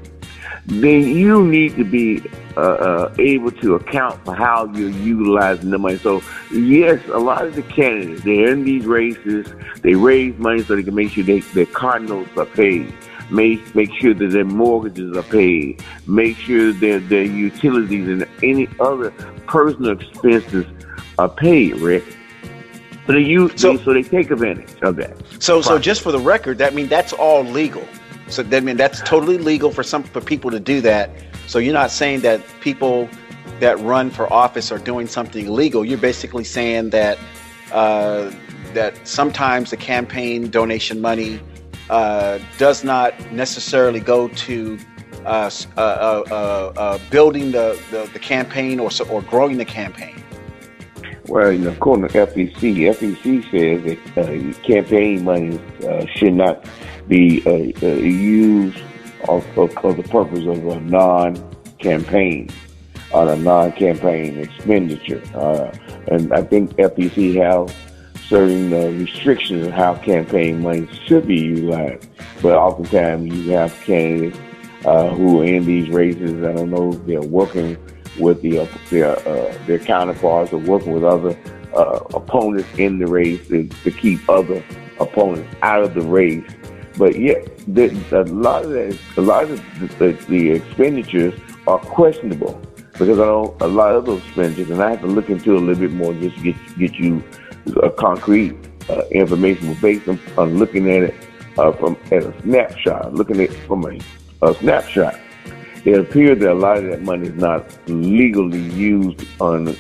then 0.67 1.09
you 1.09 1.47
need 1.47 1.77
to 1.77 1.85
be 1.85 2.23
uh, 2.57 2.61
uh, 2.61 3.15
able 3.19 3.51
to 3.51 3.75
account 3.75 4.25
for 4.25 4.35
how 4.35 4.67
you're 4.75 4.89
utilizing 4.89 5.71
the 5.71 5.79
money. 5.79 5.99
So, 5.99 6.23
yes, 6.53 7.03
a 7.09 7.19
lot 7.19 7.45
of 7.45 7.55
the 7.55 7.63
candidates, 7.63 8.23
they're 8.23 8.53
in 8.53 8.65
these 8.65 8.87
races, 8.87 9.53
they 9.83 9.95
raise 9.95 10.39
money 10.39 10.63
so 10.63 10.77
they 10.77 10.83
can 10.83 10.95
make 10.95 11.11
sure 11.11 11.25
they, 11.25 11.41
their 11.41 11.67
cardinals 11.67 12.29
are 12.37 12.47
paid. 12.47 12.95
Make, 13.31 13.75
make 13.75 13.93
sure 13.95 14.15
that 14.15 14.29
their 14.29 14.45
mortgages 14.45 15.17
are 15.17 15.23
paid. 15.23 15.83
Make 16.07 16.37
sure 16.37 16.73
that 16.73 17.09
their 17.09 17.25
utilities 17.25 18.09
and 18.09 18.29
any 18.43 18.69
other 18.81 19.11
personal 19.47 19.93
expenses 19.93 20.67
are 21.19 21.29
paid, 21.29 21.77
Rick. 21.77 22.05
So 23.07 23.13
they 23.13 23.21
use 23.21 23.53
so, 23.57 23.77
so 23.77 23.93
they 23.93 24.03
take 24.03 24.31
advantage 24.31 24.81
of 24.83 24.97
that. 24.97 25.17
So 25.39 25.61
so 25.61 25.79
just 25.79 26.01
for 26.01 26.11
the 26.11 26.19
record, 26.19 26.59
that 26.59 26.75
mean 26.75 26.89
that's 26.89 27.13
all 27.13 27.45
legal. 27.45 27.87
So 28.29 28.43
that 28.43 28.63
mean 28.63 28.77
that's 28.77 29.03
totally 29.03 29.37
legal 29.37 29.71
for 29.71 29.83
some 29.83 30.03
for 30.03 30.23
people 30.23 30.51
to 30.51 30.61
do 30.61 30.81
that. 30.81 31.11
So 31.47 31.59
you're 31.59 31.75
not 31.75 31.91
saying 31.91 32.21
that 32.21 32.43
people 32.61 33.09
that 33.61 33.79
run 33.81 34.11
for 34.11 34.33
office 34.33 34.73
are 34.73 34.79
doing 34.79 35.07
something 35.07 35.47
illegal. 35.47 35.85
You're 35.85 35.99
basically 35.99 36.45
saying 36.45 36.91
that 36.91 37.19
uh, 37.73 38.31
that 38.73 39.07
sometimes 39.07 39.71
the 39.71 39.77
campaign 39.77 40.51
donation 40.51 41.01
money 41.01 41.41
uh, 41.91 42.39
does 42.59 42.85
not 42.85 43.15
necessarily 43.33 44.01
go 44.01 44.29
to 44.29 44.79
uh, 45.25 45.51
uh, 45.77 45.81
uh, 45.81 46.73
uh 46.77 46.99
building 47.11 47.53
the, 47.53 47.81
the, 47.91 48.09
the 48.13 48.19
campaign 48.19 48.79
or 48.79 48.91
or 49.09 49.23
growing 49.23 49.57
the 49.57 49.65
campaign. 49.65 50.23
Well, 51.27 51.53
you 51.53 51.61
know, 51.61 51.71
according 51.71 52.09
to 52.09 52.27
FEC, 52.27 52.61
FEC 52.95 53.51
says 53.51 53.99
that 54.15 54.19
uh, 54.19 54.63
campaign 54.63 55.25
money 55.25 55.59
uh, 55.87 56.05
should 56.07 56.35
not 56.35 56.67
be 57.09 57.43
uh, 57.47 57.87
uh 57.87 57.95
used 57.95 58.79
for 59.25 59.95
the 59.95 60.03
purpose 60.11 60.47
of 60.47 60.67
a 60.67 60.81
non-campaign 60.81 62.51
on 63.15 63.29
a 63.29 63.37
non-campaign 63.37 64.39
expenditure. 64.39 65.23
Uh, 65.35 65.73
and 66.09 66.33
I 66.33 66.43
think 66.43 66.73
FEC 66.73 67.37
have 67.37 67.75
certain 68.29 68.73
uh, 68.73 68.87
restrictions 68.99 69.67
on 69.67 69.73
how 69.73 69.95
campaign 69.97 70.63
money 70.63 70.89
should 71.07 71.27
be 71.27 71.37
utilized. 71.37 72.09
But 72.43 72.57
oftentimes 72.57 73.33
you 73.33 73.53
have 73.53 73.73
candidates 73.83 74.39
who 74.83 75.41
are 75.41 75.45
in 75.45 75.65
these 75.65 75.89
races. 75.91 76.45
I 76.45 76.53
don't 76.53 76.71
know 76.71 76.93
if 76.93 77.07
they're 77.07 77.23
working 77.23 77.77
with 78.19 78.43
the, 78.43 78.61
uh, 78.61 78.67
their, 78.91 79.19
uh, 79.29 79.59
their 79.67 79.79
counterparts 79.79 80.53
or 80.53 80.59
working 80.59 80.93
with 80.93 81.05
other 81.05 81.37
uh, 81.75 82.01
opponents 82.15 82.69
in 82.79 82.99
the 82.99 83.07
race 83.07 83.47
to, 83.49 83.67
to 83.69 83.91
keep 83.91 84.29
other 84.29 84.63
opponents 85.01 85.53
out 85.63 85.83
of 85.83 85.95
the 85.95 86.03
race. 86.03 86.49
But 86.97 87.19
yet, 87.19 87.45
the, 87.67 87.87
a 88.13 88.23
lot 88.25 88.65
of 88.65 88.71
that, 88.71 88.99
a 89.17 89.21
lot 89.21 89.45
of 89.45 89.51
the, 89.81 89.87
the, 89.99 90.13
the 90.29 90.51
expenditures 90.53 91.35
are 91.67 91.79
questionable 91.79 92.61
because 92.93 93.19
I 93.19 93.25
know 93.25 93.57
a 93.61 93.67
lot 93.67 93.97
of 93.97 94.07
those 94.07 94.25
expenditures, 94.25 94.71
and 94.71 94.81
I 94.81 94.91
have 94.91 95.01
to 95.01 95.09
look 95.09 95.29
into 95.29 95.55
it 95.55 95.57
a 95.57 95.65
little 95.65 95.89
bit 95.89 95.93
more 95.93 96.15
just 96.15 96.37
to 96.37 96.43
get 96.43 96.79
get 96.79 96.95
you 96.95 97.25
a 97.83 97.91
concrete 97.91 98.55
uh, 98.89 99.03
information. 99.11 99.75
Based 99.75 100.09
on, 100.09 100.19
on, 100.37 100.59
looking 100.59 100.91
at 100.91 101.05
it 101.05 101.15
uh, 101.59 101.73
from 101.73 101.97
at 102.13 102.23
a 102.23 102.43
snapshot, 102.43 103.15
looking 103.15 103.41
at 103.41 103.53
from 103.67 103.85
a, 103.87 103.99
a 104.47 104.55
snapshot, 104.55 105.19
it 105.85 105.99
appears 105.99 106.39
that 106.41 106.51
a 106.51 106.55
lot 106.55 106.79
of 106.79 106.85
that 106.85 107.03
money 107.03 107.29
is 107.29 107.35
not 107.35 107.67
legally 107.89 108.61
used 108.61 109.27
on 109.41 109.69
uh, 109.69 109.73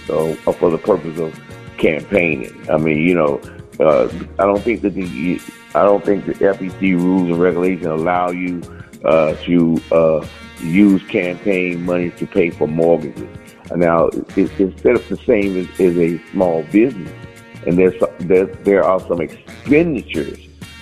for 0.52 0.70
the 0.70 0.78
purpose 0.78 1.18
of 1.18 1.38
campaigning. 1.78 2.52
I 2.70 2.76
mean, 2.76 2.98
you 2.98 3.14
know, 3.14 3.40
uh, 3.80 4.08
I 4.38 4.44
don't 4.44 4.62
think 4.62 4.82
that 4.82 4.94
the 4.94 5.40
I 5.74 5.82
don't 5.82 6.04
think 6.04 6.26
the 6.26 6.34
FEC 6.34 6.80
rules 6.80 7.30
and 7.30 7.40
regulations 7.40 7.86
allow 7.86 8.30
you 8.30 8.62
uh, 9.04 9.34
to 9.44 9.82
uh, 9.90 10.26
use 10.60 11.02
campaign 11.04 11.84
money 11.84 12.10
to 12.10 12.26
pay 12.26 12.50
for 12.50 12.68
mortgages. 12.68 13.28
Now, 13.74 14.06
it, 14.06 14.60
instead 14.60 14.94
of 14.94 15.08
the 15.08 15.16
same 15.26 15.56
as, 15.56 15.66
as 15.80 15.96
a 15.96 16.18
small 16.30 16.62
business, 16.64 17.12
and 17.66 17.78
there's 17.78 18.00
there, 18.21 18.47
there 18.47 18.85
are 18.85 19.00
some 19.00 19.21
expenditures 19.21 20.38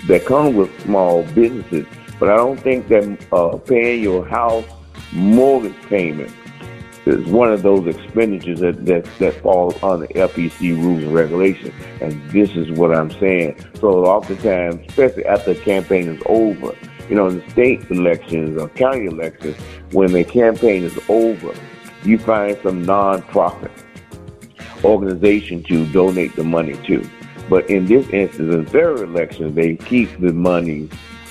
that 0.07 0.25
come 0.25 0.55
with 0.55 0.71
small 0.83 1.23
businesses, 1.35 1.87
but 2.19 2.29
I 2.29 2.37
don't 2.37 2.61
think 2.61 2.89
that 2.89 3.27
uh, 3.33 3.57
paying 3.59 4.03
your 4.03 4.27
house 4.27 4.65
mortgage 5.12 5.81
payment 5.89 6.33
is 7.07 7.27
one 7.27 7.53
of 7.53 7.62
those 7.62 7.87
expenditures 7.87 8.61
that, 8.61 8.87
that, 8.87 9.05
that 9.19 9.35
falls 9.43 9.81
under 9.83 10.07
FEC 10.07 10.61
rules 10.61 11.03
and 11.03 11.12
regulations. 11.12 11.75
And 12.01 12.31
this 12.31 12.51
is 12.51 12.71
what 12.71 12.95
I'm 12.95 13.11
saying. 13.11 13.65
So 13.81 14.05
oftentimes, 14.05 14.85
especially 14.89 15.27
after 15.27 15.55
the 15.55 15.61
campaign 15.61 16.09
is 16.09 16.23
over, 16.27 16.77
you 17.09 17.17
know, 17.17 17.27
in 17.29 17.41
the 17.41 17.51
state 17.51 17.91
elections 17.91 18.61
or 18.61 18.69
county 18.71 19.07
elections, 19.07 19.57
when 19.91 20.12
the 20.12 20.25
campaign 20.25 20.85
is 20.85 20.99
over, 21.09 21.53
you 22.05 22.19
find 22.19 22.57
some 22.62 22.85
nonprofit 22.87 23.71
organization 24.85 25.62
to 25.65 25.87
donate 25.93 26.35
the 26.37 26.45
money 26.45 26.75
to. 26.87 27.09
But 27.49 27.69
in 27.69 27.87
this 27.87 28.09
instance, 28.11 28.55
in 28.55 28.65
their 28.67 28.97
elections, 28.97 29.55
they 29.55 29.77
keep 29.77 30.21
the 30.21 30.33
money 30.33 30.89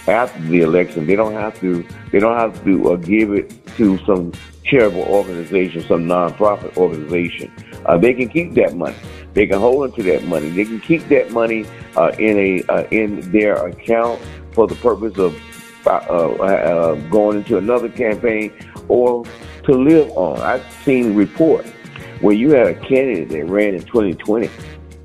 after 0.08 0.42
the 0.44 0.62
election. 0.62 1.08
They 1.08 1.16
don't 1.16 1.34
have 1.34 1.60
to. 1.62 1.86
They 2.12 2.20
don't 2.20 2.38
have 2.38 2.64
to 2.64 2.94
uh, 2.94 2.96
give 2.98 3.34
it 3.34 3.54
to 3.78 3.98
some 4.06 4.32
charitable 4.64 5.04
organization, 5.04 5.82
some 5.88 6.06
nonprofit 6.06 6.78
organization. 6.78 7.52
Uh, 7.86 7.98
they 7.98 8.14
can 8.14 8.30
keep 8.30 8.54
that 8.54 8.76
money. 8.76 8.96
They 9.34 9.48
can 9.48 9.60
hold 9.60 9.84
onto 9.84 10.04
that 10.04 10.26
money. 10.26 10.50
They 10.50 10.66
can 10.66 10.80
keep 10.80 11.08
that 11.08 11.32
money 11.32 11.66
uh, 11.96 12.12
in 12.20 12.38
a 12.38 12.64
uh, 12.72 12.88
in 12.92 13.32
their 13.32 13.56
account 13.68 14.22
for 14.52 14.68
the 14.68 14.76
purpose 14.76 15.18
of 15.18 15.40
uh, 15.86 15.90
uh, 15.90 16.96
going 17.10 17.38
into 17.38 17.58
another 17.58 17.90
campaign 17.90 18.54
or 18.88 19.26
to 19.64 19.74
live 19.74 20.10
on. 20.12 20.40
I've 20.42 20.66
seen 20.84 21.16
reports 21.16 21.72
where 22.22 22.36
you 22.36 22.52
had 22.52 22.68
a 22.68 22.76
candidate 22.76 23.30
that 23.30 23.46
ran 23.46 23.74
in 23.74 23.84
2020, 23.84 24.50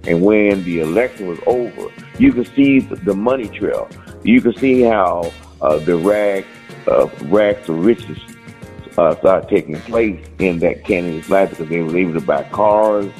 and 0.05 0.23
when 0.23 0.63
the 0.65 0.81
election 0.81 1.27
was 1.27 1.39
over, 1.47 1.89
you 2.19 2.33
could 2.33 2.49
see 2.55 2.81
the 2.81 3.15
money 3.15 3.49
trail. 3.49 3.89
You 4.23 4.41
could 4.41 4.59
see 4.59 4.83
how 4.83 5.33
uh, 5.61 5.79
the 5.79 5.97
rag, 5.97 6.45
uh, 6.87 7.09
rags 7.25 7.67
to 7.67 7.73
riches 7.73 8.19
uh, 8.99 9.17
started 9.17 9.49
taking 9.49 9.81
place 9.83 10.25
in 10.39 10.59
that 10.61 10.85
candidate's 10.85 11.29
life 11.29 11.51
because 11.51 11.69
they 11.69 11.83
were 11.83 11.97
able 11.97 12.15
to 12.15 12.21
buy 12.21 12.43
cars, 12.45 13.11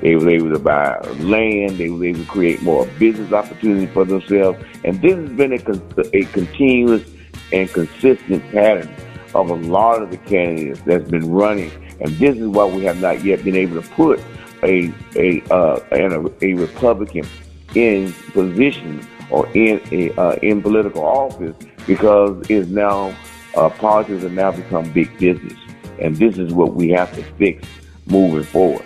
they 0.00 0.16
were 0.16 0.28
able 0.28 0.50
to 0.50 0.58
buy 0.58 0.98
land, 1.20 1.78
they 1.78 1.90
were 1.90 2.04
able 2.04 2.20
to 2.20 2.26
create 2.26 2.62
more 2.62 2.86
business 2.98 3.32
opportunities 3.32 3.90
for 3.92 4.04
themselves, 4.04 4.62
and 4.84 5.00
this 5.00 5.14
has 5.14 5.30
been 5.30 5.52
a, 5.52 6.16
a 6.16 6.24
continuous 6.26 7.08
and 7.52 7.70
consistent 7.70 8.42
pattern 8.52 8.94
of 9.34 9.50
a 9.50 9.54
lot 9.54 10.02
of 10.02 10.10
the 10.10 10.16
candidates 10.18 10.80
that's 10.86 11.08
been 11.08 11.30
running, 11.30 11.70
and 12.00 12.10
this 12.16 12.36
is 12.36 12.46
why 12.46 12.64
we 12.64 12.84
have 12.84 13.00
not 13.00 13.24
yet 13.24 13.44
been 13.44 13.56
able 13.56 13.80
to 13.80 13.88
put 13.90 14.20
a 14.62 14.92
a 15.16 15.42
uh, 15.50 15.80
a, 15.92 16.30
a 16.42 16.54
Republican 16.54 17.26
in 17.74 18.12
position 18.32 19.06
or 19.30 19.48
in 19.54 19.80
a, 19.90 20.12
uh, 20.20 20.36
in 20.42 20.62
political 20.62 21.04
office 21.04 21.56
because 21.86 22.48
it's 22.48 22.68
now 22.68 23.14
uh, 23.56 23.68
politics 23.68 24.22
have 24.22 24.32
now 24.32 24.52
become 24.52 24.90
big 24.92 25.16
business, 25.18 25.58
and 26.00 26.16
this 26.16 26.38
is 26.38 26.52
what 26.52 26.74
we 26.74 26.90
have 26.90 27.12
to 27.14 27.22
fix 27.36 27.66
moving 28.06 28.44
forward. 28.44 28.84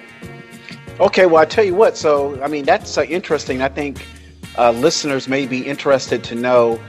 Okay, 1.00 1.26
well, 1.26 1.40
I 1.40 1.44
tell 1.44 1.64
you 1.64 1.74
what. 1.74 1.96
So, 1.96 2.42
I 2.42 2.48
mean, 2.48 2.64
that's 2.64 2.98
uh, 2.98 3.02
interesting. 3.02 3.62
I 3.62 3.68
think 3.68 4.04
uh, 4.56 4.72
listeners 4.72 5.28
may 5.28 5.46
be 5.46 5.64
interested 5.64 6.24
to 6.24 6.34
know 6.34 6.80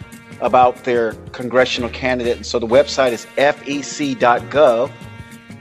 about 0.42 0.84
their 0.84 1.14
congressional 1.32 1.90
candidate. 1.90 2.38
And 2.38 2.46
so 2.46 2.58
the 2.58 2.68
website 2.68 3.12
is 3.12 3.26
fec.gov. 3.38 4.92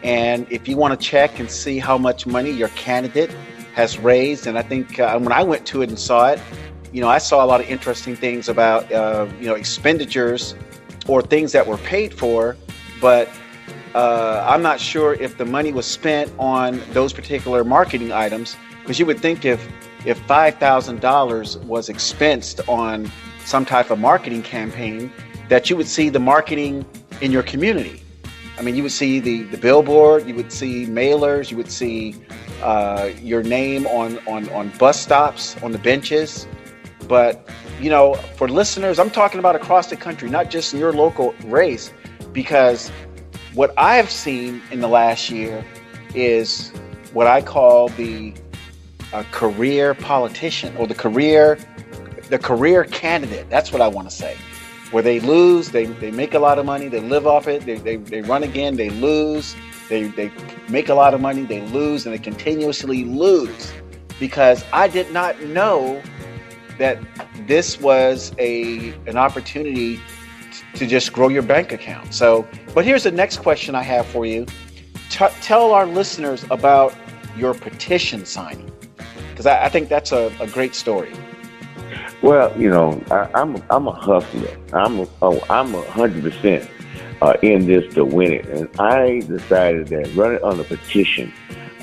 And 0.02 0.46
if 0.50 0.68
you 0.68 0.76
want 0.76 0.98
to 0.98 1.06
check 1.06 1.38
and 1.38 1.50
see 1.50 1.78
how 1.78 1.98
much 1.98 2.26
money 2.26 2.50
your 2.50 2.68
candidate 2.68 3.34
has 3.74 3.98
raised, 3.98 4.46
and 4.46 4.58
I 4.58 4.62
think 4.62 4.98
uh, 4.98 5.18
when 5.18 5.32
I 5.32 5.42
went 5.42 5.66
to 5.66 5.82
it 5.82 5.88
and 5.88 5.98
saw 5.98 6.28
it, 6.28 6.40
you 6.92 7.00
know, 7.00 7.08
I 7.08 7.18
saw 7.18 7.44
a 7.44 7.46
lot 7.46 7.60
of 7.60 7.68
interesting 7.68 8.16
things 8.16 8.48
about, 8.48 8.90
uh, 8.92 9.26
you 9.40 9.46
know, 9.46 9.54
expenditures 9.54 10.54
or 11.06 11.22
things 11.22 11.52
that 11.52 11.66
were 11.66 11.78
paid 11.78 12.14
for, 12.14 12.56
but 13.00 13.28
uh, 13.94 14.44
I'm 14.48 14.62
not 14.62 14.80
sure 14.80 15.14
if 15.14 15.36
the 15.38 15.44
money 15.44 15.72
was 15.72 15.86
spent 15.86 16.32
on 16.38 16.80
those 16.92 17.12
particular 17.12 17.64
marketing 17.64 18.12
items 18.12 18.56
because 18.80 18.98
you 18.98 19.06
would 19.06 19.20
think 19.20 19.44
if 19.44 19.66
if 20.04 20.18
$5,000 20.28 21.64
was 21.64 21.88
expensed 21.88 22.66
on 22.68 23.10
some 23.44 23.64
type 23.64 23.90
of 23.90 23.98
marketing 23.98 24.42
campaign, 24.42 25.12
that 25.48 25.68
you 25.68 25.76
would 25.76 25.88
see 25.88 26.08
the 26.08 26.20
marketing 26.20 26.86
in 27.20 27.32
your 27.32 27.42
community. 27.42 28.02
I 28.58 28.62
mean, 28.62 28.74
you 28.74 28.82
would 28.82 28.92
see 28.92 29.20
the, 29.20 29.44
the 29.44 29.56
billboard, 29.56 30.26
you 30.26 30.34
would 30.34 30.52
see 30.52 30.84
mailers, 30.86 31.50
you 31.50 31.56
would 31.56 31.70
see 31.70 32.16
uh, 32.62 33.10
your 33.22 33.42
name 33.42 33.86
on, 33.86 34.18
on, 34.26 34.48
on 34.50 34.70
bus 34.78 35.00
stops, 35.00 35.56
on 35.62 35.70
the 35.70 35.78
benches. 35.78 36.46
But, 37.06 37.48
you 37.80 37.88
know, 37.88 38.14
for 38.36 38.48
listeners, 38.48 38.98
I'm 38.98 39.10
talking 39.10 39.38
about 39.38 39.54
across 39.54 39.88
the 39.88 39.96
country, 39.96 40.28
not 40.28 40.50
just 40.50 40.74
in 40.74 40.80
your 40.80 40.92
local 40.92 41.34
race, 41.44 41.92
because 42.32 42.90
what 43.54 43.72
I've 43.78 44.10
seen 44.10 44.60
in 44.72 44.80
the 44.80 44.88
last 44.88 45.30
year 45.30 45.64
is 46.14 46.70
what 47.12 47.26
I 47.26 47.40
call 47.40 47.88
the 47.90 48.34
uh, 49.12 49.22
career 49.30 49.94
politician 49.94 50.76
or 50.76 50.86
the 50.86 50.94
career 50.94 51.58
the 52.28 52.38
career 52.38 52.84
candidate. 52.84 53.48
That's 53.48 53.72
what 53.72 53.80
I 53.80 53.88
want 53.88 54.10
to 54.10 54.14
say. 54.14 54.36
Where 54.90 55.02
they 55.02 55.20
lose, 55.20 55.70
they, 55.70 55.86
they 55.86 56.10
make 56.10 56.34
a 56.34 56.38
lot 56.38 56.58
of 56.58 56.64
money, 56.64 56.88
they 56.88 57.00
live 57.00 57.26
off 57.26 57.46
it, 57.46 57.66
they, 57.66 57.76
they, 57.76 57.96
they 57.96 58.22
run 58.22 58.42
again, 58.42 58.76
they 58.76 58.88
lose, 58.90 59.54
they, 59.88 60.04
they 60.08 60.32
make 60.68 60.88
a 60.88 60.94
lot 60.94 61.12
of 61.14 61.20
money, 61.20 61.44
they 61.44 61.60
lose, 61.68 62.06
and 62.06 62.14
they 62.14 62.18
continuously 62.18 63.04
lose. 63.04 63.72
Because 64.18 64.64
I 64.72 64.88
did 64.88 65.12
not 65.12 65.40
know 65.42 66.02
that 66.78 66.98
this 67.46 67.80
was 67.80 68.32
a 68.38 68.90
an 69.06 69.16
opportunity 69.16 70.00
to 70.74 70.86
just 70.86 71.12
grow 71.12 71.28
your 71.28 71.42
bank 71.42 71.72
account. 71.72 72.14
So, 72.14 72.46
but 72.74 72.84
here's 72.84 73.02
the 73.02 73.10
next 73.10 73.38
question 73.38 73.74
I 73.74 73.82
have 73.82 74.06
for 74.06 74.26
you. 74.26 74.46
T- 75.10 75.26
tell 75.40 75.72
our 75.72 75.86
listeners 75.86 76.44
about 76.50 76.94
your 77.36 77.54
petition 77.54 78.24
signing, 78.24 78.70
because 79.30 79.46
I, 79.46 79.64
I, 79.64 79.68
think 79.68 79.88
that's 79.88 80.12
a, 80.12 80.32
a 80.40 80.46
great 80.46 80.74
story. 80.74 81.12
Well, 82.22 82.58
you 82.60 82.68
know, 82.68 83.02
I, 83.10 83.28
I'm, 83.34 83.62
I'm 83.70 83.86
a 83.86 83.92
hustler. 83.92 84.56
I'm 84.72 85.00
a, 85.00 85.08
oh, 85.22 85.40
I'm 85.48 85.74
a 85.74 85.82
hundred 85.90 86.22
percent 86.22 86.68
uh, 87.22 87.34
in 87.42 87.66
this 87.66 87.92
to 87.94 88.04
win 88.04 88.32
it, 88.32 88.46
and 88.46 88.68
I 88.80 89.20
decided 89.20 89.88
that 89.88 90.14
running 90.14 90.42
on 90.42 90.58
a 90.60 90.64
petition, 90.64 91.32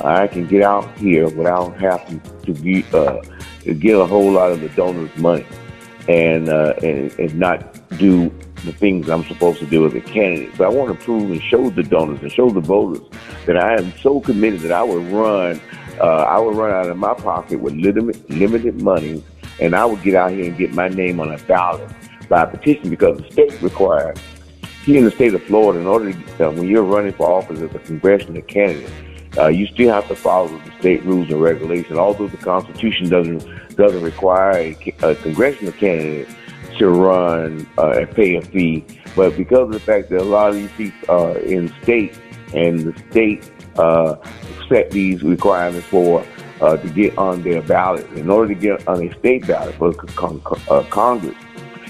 I 0.03 0.27
can 0.27 0.47
get 0.47 0.61
out 0.61 0.97
here 0.97 1.29
without 1.29 1.77
having 1.79 2.21
to 2.43 2.53
be 2.53 2.85
uh, 2.93 3.21
to 3.61 3.73
get 3.73 3.97
a 3.97 4.05
whole 4.05 4.31
lot 4.31 4.51
of 4.51 4.61
the 4.61 4.69
donors' 4.69 5.15
money, 5.17 5.45
and 6.07 6.49
uh, 6.49 6.73
and, 6.83 7.17
and 7.19 7.35
not 7.35 7.73
do 7.97 8.29
the 8.65 8.73
things 8.73 9.09
I'm 9.09 9.25
supposed 9.25 9.59
to 9.59 9.65
do 9.65 9.85
as 9.85 9.93
a 9.93 10.01
candidate. 10.01 10.57
But 10.57 10.65
I 10.65 10.69
want 10.69 10.97
to 10.97 11.05
prove 11.05 11.31
and 11.31 11.41
show 11.41 11.69
the 11.69 11.83
donors 11.83 12.21
and 12.21 12.31
show 12.31 12.49
the 12.49 12.61
voters 12.61 13.05
that 13.45 13.57
I 13.57 13.75
am 13.75 13.93
so 13.99 14.19
committed 14.19 14.61
that 14.61 14.71
I 14.71 14.83
would 14.83 15.05
run. 15.07 15.61
Uh, 15.99 16.23
I 16.23 16.39
would 16.39 16.55
run 16.55 16.71
out 16.71 16.89
of 16.89 16.97
my 16.97 17.13
pocket 17.13 17.59
with 17.61 17.73
limited 17.73 18.29
limited 18.29 18.81
money 18.81 19.23
and 19.59 19.75
I 19.75 19.85
would 19.85 20.01
get 20.03 20.15
out 20.15 20.31
here 20.31 20.45
and 20.45 20.57
get 20.57 20.73
my 20.73 20.87
name 20.87 21.19
on 21.19 21.31
a 21.31 21.37
ballot 21.39 21.89
by 22.29 22.45
petition 22.45 22.89
because 22.89 23.17
the 23.17 23.31
state 23.31 23.61
requires 23.61 24.17
here 24.85 24.99
in 24.99 25.05
the 25.05 25.11
state 25.11 25.33
of 25.33 25.41
Florida, 25.43 25.79
in 25.79 25.87
order 25.87 26.13
to, 26.13 26.47
uh, 26.47 26.51
when 26.51 26.67
you're 26.67 26.83
running 26.83 27.11
for 27.13 27.27
office 27.27 27.59
as 27.59 27.73
a 27.73 27.79
congressional 27.79 28.41
candidate, 28.43 28.91
uh, 29.35 29.47
you 29.47 29.65
still 29.65 29.91
have 29.91 30.07
to 30.07 30.15
follow 30.15 30.47
the 30.47 30.71
state 30.79 31.03
rules 31.03 31.29
and 31.31 31.41
regulations. 31.41 31.97
Although 31.97 32.27
the 32.27 32.37
Constitution 32.37 33.09
doesn't 33.09 33.43
doesn't 33.75 34.03
require 34.03 34.51
a, 34.51 34.93
a 35.01 35.15
congressional 35.15 35.73
candidate 35.73 36.29
to 36.77 36.89
run 36.89 37.67
uh, 37.79 37.91
and 37.97 38.11
pay 38.11 38.35
a 38.35 38.41
fee, 38.41 38.85
but 39.15 39.35
because 39.35 39.63
of 39.63 39.71
the 39.71 39.79
fact 39.79 40.09
that 40.11 40.21
a 40.21 40.23
lot 40.23 40.49
of 40.49 40.55
these 40.55 40.71
seats 40.73 41.09
are 41.09 41.37
in 41.39 41.73
state 41.81 42.17
and 42.53 42.81
the 42.81 43.03
state 43.09 43.51
uh, 43.77 44.15
set 44.69 44.91
these 44.91 45.23
requirements 45.23 45.87
for 45.87 46.23
uh, 46.65 46.77
to 46.77 46.89
get 46.89 47.17
on 47.17 47.43
their 47.43 47.61
ballot. 47.61 48.09
In 48.13 48.29
order 48.29 48.53
to 48.53 48.59
get 48.59 48.87
on 48.87 49.07
a 49.07 49.13
state 49.19 49.45
ballot 49.47 49.75
for 49.75 49.93
con- 49.93 50.41
uh, 50.69 50.83
Congress, 50.89 51.35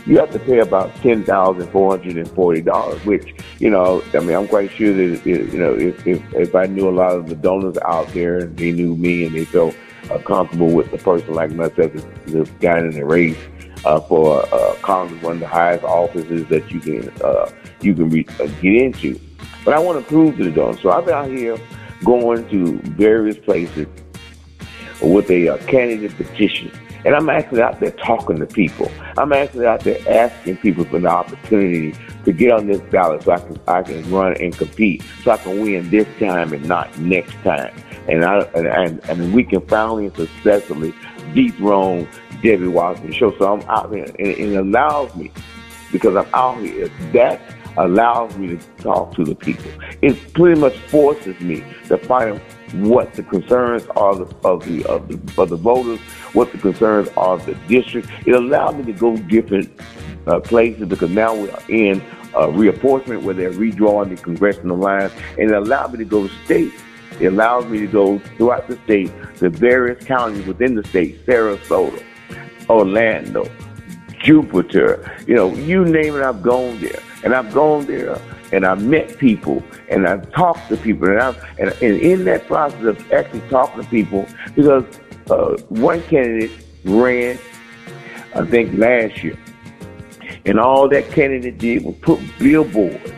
you 0.05 0.19
have 0.19 0.31
to 0.31 0.39
pay 0.39 0.59
about 0.59 0.93
ten 0.97 1.23
thousand 1.23 1.67
four 1.69 1.97
hundred 1.97 2.17
and 2.17 2.29
forty 2.31 2.61
dollars. 2.61 3.03
Which 3.05 3.33
you 3.59 3.69
know, 3.69 4.03
I 4.13 4.19
mean, 4.19 4.35
I'm 4.35 4.47
quite 4.47 4.71
sure 4.71 4.93
that 4.93 5.25
you 5.25 5.57
know, 5.57 5.73
if, 5.73 6.05
if 6.05 6.21
if 6.33 6.55
I 6.55 6.65
knew 6.65 6.89
a 6.89 6.91
lot 6.91 7.13
of 7.13 7.29
the 7.29 7.35
donors 7.35 7.77
out 7.85 8.07
there 8.09 8.39
and 8.39 8.57
they 8.57 8.71
knew 8.71 8.95
me 8.95 9.25
and 9.25 9.33
they 9.33 9.45
felt 9.45 9.75
uh, 10.11 10.19
comfortable 10.19 10.69
with 10.69 10.91
the 10.91 10.97
person 10.97 11.33
like 11.33 11.51
myself, 11.51 11.93
the 12.25 12.49
guy 12.59 12.79
in 12.79 12.91
the 12.91 13.05
race. 13.05 13.37
Uh, 13.83 13.99
for 13.99 14.41
uh, 14.51 14.73
Congress, 14.81 15.21
one 15.21 15.33
of 15.33 15.39
the 15.41 15.47
highest 15.47 15.83
offices 15.83 16.47
that 16.47 16.71
you 16.71 16.79
can 16.79 17.07
uh, 17.23 17.47
you 17.81 17.93
can 17.93 18.09
re- 18.09 18.25
uh, 18.39 18.47
get 18.59 18.73
into, 18.81 19.19
but 19.63 19.75
I 19.75 19.79
want 19.79 19.99
to 19.99 20.05
prove 20.07 20.37
to 20.37 20.43
the 20.45 20.49
donors. 20.49 20.81
So 20.81 20.89
I've 20.89 21.05
been 21.05 21.13
out 21.13 21.29
here 21.29 21.59
going 22.03 22.49
to 22.49 22.79
various 22.93 23.37
places 23.37 23.85
with 25.01 25.29
a 25.29 25.49
uh, 25.49 25.57
candidate 25.65 26.15
petition. 26.15 26.71
And 27.05 27.15
I'm 27.15 27.29
actually 27.29 27.61
out 27.61 27.79
there 27.79 27.91
talking 27.91 28.39
to 28.39 28.47
people. 28.47 28.91
I'm 29.17 29.31
actually 29.31 29.67
out 29.67 29.81
there 29.81 29.99
asking 30.09 30.57
people 30.57 30.85
for 30.85 30.99
the 30.99 31.07
opportunity 31.07 31.95
to 32.25 32.33
get 32.33 32.51
on 32.51 32.65
this 32.65 32.81
ballot 32.81 33.23
so 33.23 33.31
I 33.31 33.39
can 33.39 33.59
I 33.67 33.83
can 33.83 34.11
run 34.11 34.35
and 34.41 34.57
compete, 34.57 35.03
so 35.23 35.31
I 35.31 35.37
can 35.37 35.61
win 35.61 35.89
this 35.91 36.07
time 36.19 36.51
and 36.51 36.67
not 36.67 36.97
next 36.97 37.33
time. 37.43 37.75
And 38.07 38.25
I 38.25 38.39
and 38.55 38.99
and, 39.07 39.33
we 39.33 39.43
can 39.43 39.61
finally 39.67 40.07
and 40.07 40.15
successfully 40.15 40.95
dethrone 41.35 42.07
Debbie 42.41 42.67
Wasserman 42.67 43.13
Schultz. 43.13 43.37
So 43.37 43.53
I'm 43.53 43.61
out 43.69 43.91
there, 43.91 44.05
and 44.05 44.27
it 44.27 44.55
allows 44.55 45.15
me 45.15 45.31
because 45.91 46.15
I'm 46.15 46.33
out 46.33 46.59
here. 46.59 46.89
That 47.13 47.39
allows 47.77 48.35
me 48.35 48.57
to 48.57 48.57
talk 48.81 49.13
to 49.15 49.23
the 49.23 49.35
people. 49.35 49.69
It 50.01 50.33
pretty 50.33 50.59
much 50.59 50.77
forces 50.89 51.39
me 51.39 51.63
to 51.87 51.97
find 51.99 52.41
what 52.83 53.13
the 53.13 53.23
concerns 53.23 53.85
are 53.95 54.11
of 54.11 54.29
the, 54.29 54.47
of 54.47 54.65
the, 54.65 54.85
of 54.85 55.07
the, 55.07 55.41
of 55.41 55.49
the 55.49 55.55
voters, 55.55 55.99
what 56.33 56.51
the 56.51 56.57
concerns 56.57 57.09
are 57.17 57.35
of 57.35 57.45
the 57.45 57.55
district. 57.67 58.09
It 58.25 58.33
allowed 58.33 58.77
me 58.77 58.85
to 58.85 58.93
go 58.93 59.17
different 59.17 59.71
uh, 60.27 60.39
places 60.39 60.87
because 60.87 61.09
now 61.09 61.35
we're 61.35 61.57
in 61.69 62.01
uh, 62.33 62.47
reapportionment 62.47 63.23
where 63.23 63.33
they're 63.33 63.51
redrawing 63.51 64.15
the 64.15 64.21
congressional 64.21 64.77
lines, 64.77 65.11
and 65.37 65.51
it 65.51 65.53
allowed 65.53 65.93
me 65.93 65.99
to 65.99 66.05
go 66.05 66.27
to 66.27 66.33
states. 66.43 66.75
It 67.19 67.27
allows 67.27 67.65
me 67.65 67.79
to 67.79 67.87
go 67.87 68.19
throughout 68.37 68.67
the 68.67 68.77
state 68.83 69.11
to 69.37 69.49
various 69.49 70.03
counties 70.03 70.45
within 70.45 70.75
the 70.75 70.83
state, 70.83 71.25
Sarasota, 71.25 72.03
Orlando, 72.69 73.49
Jupiter, 74.19 75.15
you 75.27 75.35
know, 75.35 75.53
you 75.53 75.85
name 75.85 76.15
it, 76.15 76.23
I've 76.23 76.41
gone 76.41 76.81
there. 76.81 76.99
And 77.23 77.33
I've 77.33 77.53
gone 77.53 77.85
there 77.85 78.19
and 78.55 78.65
I've 78.65 78.81
met 78.81 79.17
people 79.17 79.61
and 79.89 80.07
I've 80.07 80.31
talked 80.31 80.69
to 80.69 80.77
people 80.77 81.09
and 81.09 81.19
I've 81.19 81.43
and, 81.59 81.69
and 81.81 81.99
in 81.99 82.23
that 82.25 82.47
process 82.47 82.83
of 82.83 83.11
actually 83.11 83.41
talking 83.49 83.83
to 83.83 83.89
people 83.89 84.25
because 84.55 84.85
uh, 85.29 85.57
one 85.69 86.01
candidate 86.03 86.51
ran, 86.85 87.37
I 88.33 88.45
think 88.45 88.77
last 88.77 89.23
year, 89.23 89.37
and 90.45 90.59
all 90.59 90.87
that 90.89 91.11
candidate 91.11 91.57
did 91.57 91.83
was 91.83 91.95
put 92.01 92.19
billboards 92.39 93.11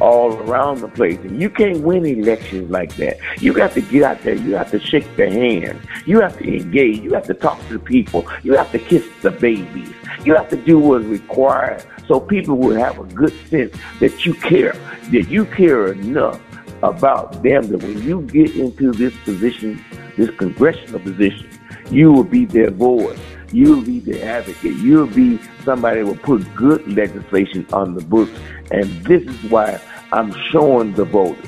all 0.00 0.32
around 0.34 0.80
the 0.80 0.88
place. 0.88 1.18
And 1.20 1.40
you 1.40 1.50
can't 1.50 1.80
win 1.80 2.04
elections 2.04 2.70
like 2.70 2.94
that. 2.96 3.18
You 3.40 3.52
got 3.52 3.72
to 3.72 3.80
get 3.80 4.02
out 4.02 4.22
there. 4.22 4.34
You 4.34 4.54
have 4.56 4.70
to 4.70 4.80
shake 4.80 5.16
their 5.16 5.30
hand. 5.30 5.80
You 6.06 6.20
have 6.20 6.38
to 6.38 6.56
engage. 6.56 6.98
You 6.98 7.14
have 7.14 7.26
to 7.26 7.34
talk 7.34 7.58
to 7.68 7.74
the 7.74 7.78
people. 7.78 8.26
You 8.42 8.54
have 8.54 8.70
to 8.72 8.78
kiss 8.78 9.06
the 9.22 9.30
babies. 9.30 9.92
You 10.24 10.34
have 10.34 10.48
to 10.50 10.56
do 10.56 10.78
what's 10.78 11.04
required 11.04 11.84
so 12.08 12.20
people 12.20 12.56
will 12.56 12.76
have 12.76 12.98
a 12.98 13.04
good 13.04 13.34
sense 13.48 13.74
that 14.00 14.24
you 14.24 14.34
care, 14.34 14.74
that 15.10 15.28
you 15.28 15.44
care 15.44 15.92
enough 15.92 16.40
about 16.82 17.42
them 17.42 17.66
that 17.68 17.82
when 17.82 18.02
you 18.02 18.22
get 18.22 18.54
into 18.54 18.92
this 18.92 19.14
position, 19.24 19.84
this 20.16 20.30
congressional 20.36 21.00
position, 21.00 21.48
you 21.90 22.12
will 22.12 22.24
be 22.24 22.44
their 22.44 22.70
voice. 22.70 23.18
You'll 23.52 23.82
be 23.82 24.00
the 24.00 24.22
advocate. 24.22 24.74
You'll 24.76 25.06
be 25.06 25.38
somebody 25.66 26.02
will 26.02 26.16
put 26.16 26.42
good 26.54 26.86
legislation 26.90 27.66
on 27.74 27.94
the 27.94 28.02
books. 28.02 28.32
And 28.70 28.84
this 29.04 29.22
is 29.22 29.50
why 29.50 29.78
I'm 30.12 30.32
showing 30.50 30.94
the 30.94 31.04
voters 31.04 31.44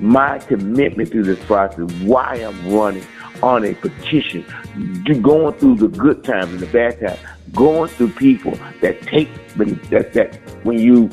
my 0.00 0.38
commitment 0.40 1.12
to 1.12 1.22
this 1.22 1.38
process, 1.44 1.88
why 2.02 2.34
I'm 2.34 2.74
running 2.74 3.06
on 3.40 3.64
a 3.64 3.74
petition, 3.74 4.44
going 5.22 5.54
through 5.54 5.76
the 5.76 5.88
good 5.88 6.24
times 6.24 6.50
and 6.50 6.60
the 6.60 6.66
bad 6.66 6.98
times, 7.00 7.20
going 7.52 7.88
through 7.88 8.10
people 8.10 8.58
that 8.80 9.00
take 9.02 9.28
that 9.54 10.12
that 10.14 10.34
when 10.64 10.78
you 10.78 11.08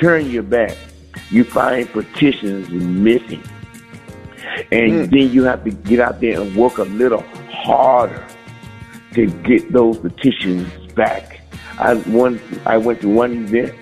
turn 0.00 0.30
your 0.30 0.42
back, 0.42 0.76
you 1.30 1.44
find 1.44 1.88
petitions 1.88 2.68
missing, 2.70 3.42
and 4.72 4.92
mm. 4.92 5.10
then 5.10 5.32
you 5.32 5.44
have 5.44 5.64
to 5.64 5.70
get 5.70 6.00
out 6.00 6.20
there 6.20 6.40
and 6.40 6.54
work 6.54 6.78
a 6.78 6.84
little 6.84 7.24
harder 7.50 8.26
to 9.14 9.26
get 9.26 9.72
those 9.72 9.96
petitions 9.98 10.68
back. 10.94 11.40
I 11.78 11.94
one 11.94 12.40
I 12.66 12.76
went 12.76 13.00
to 13.02 13.08
one 13.08 13.44
event 13.44 13.74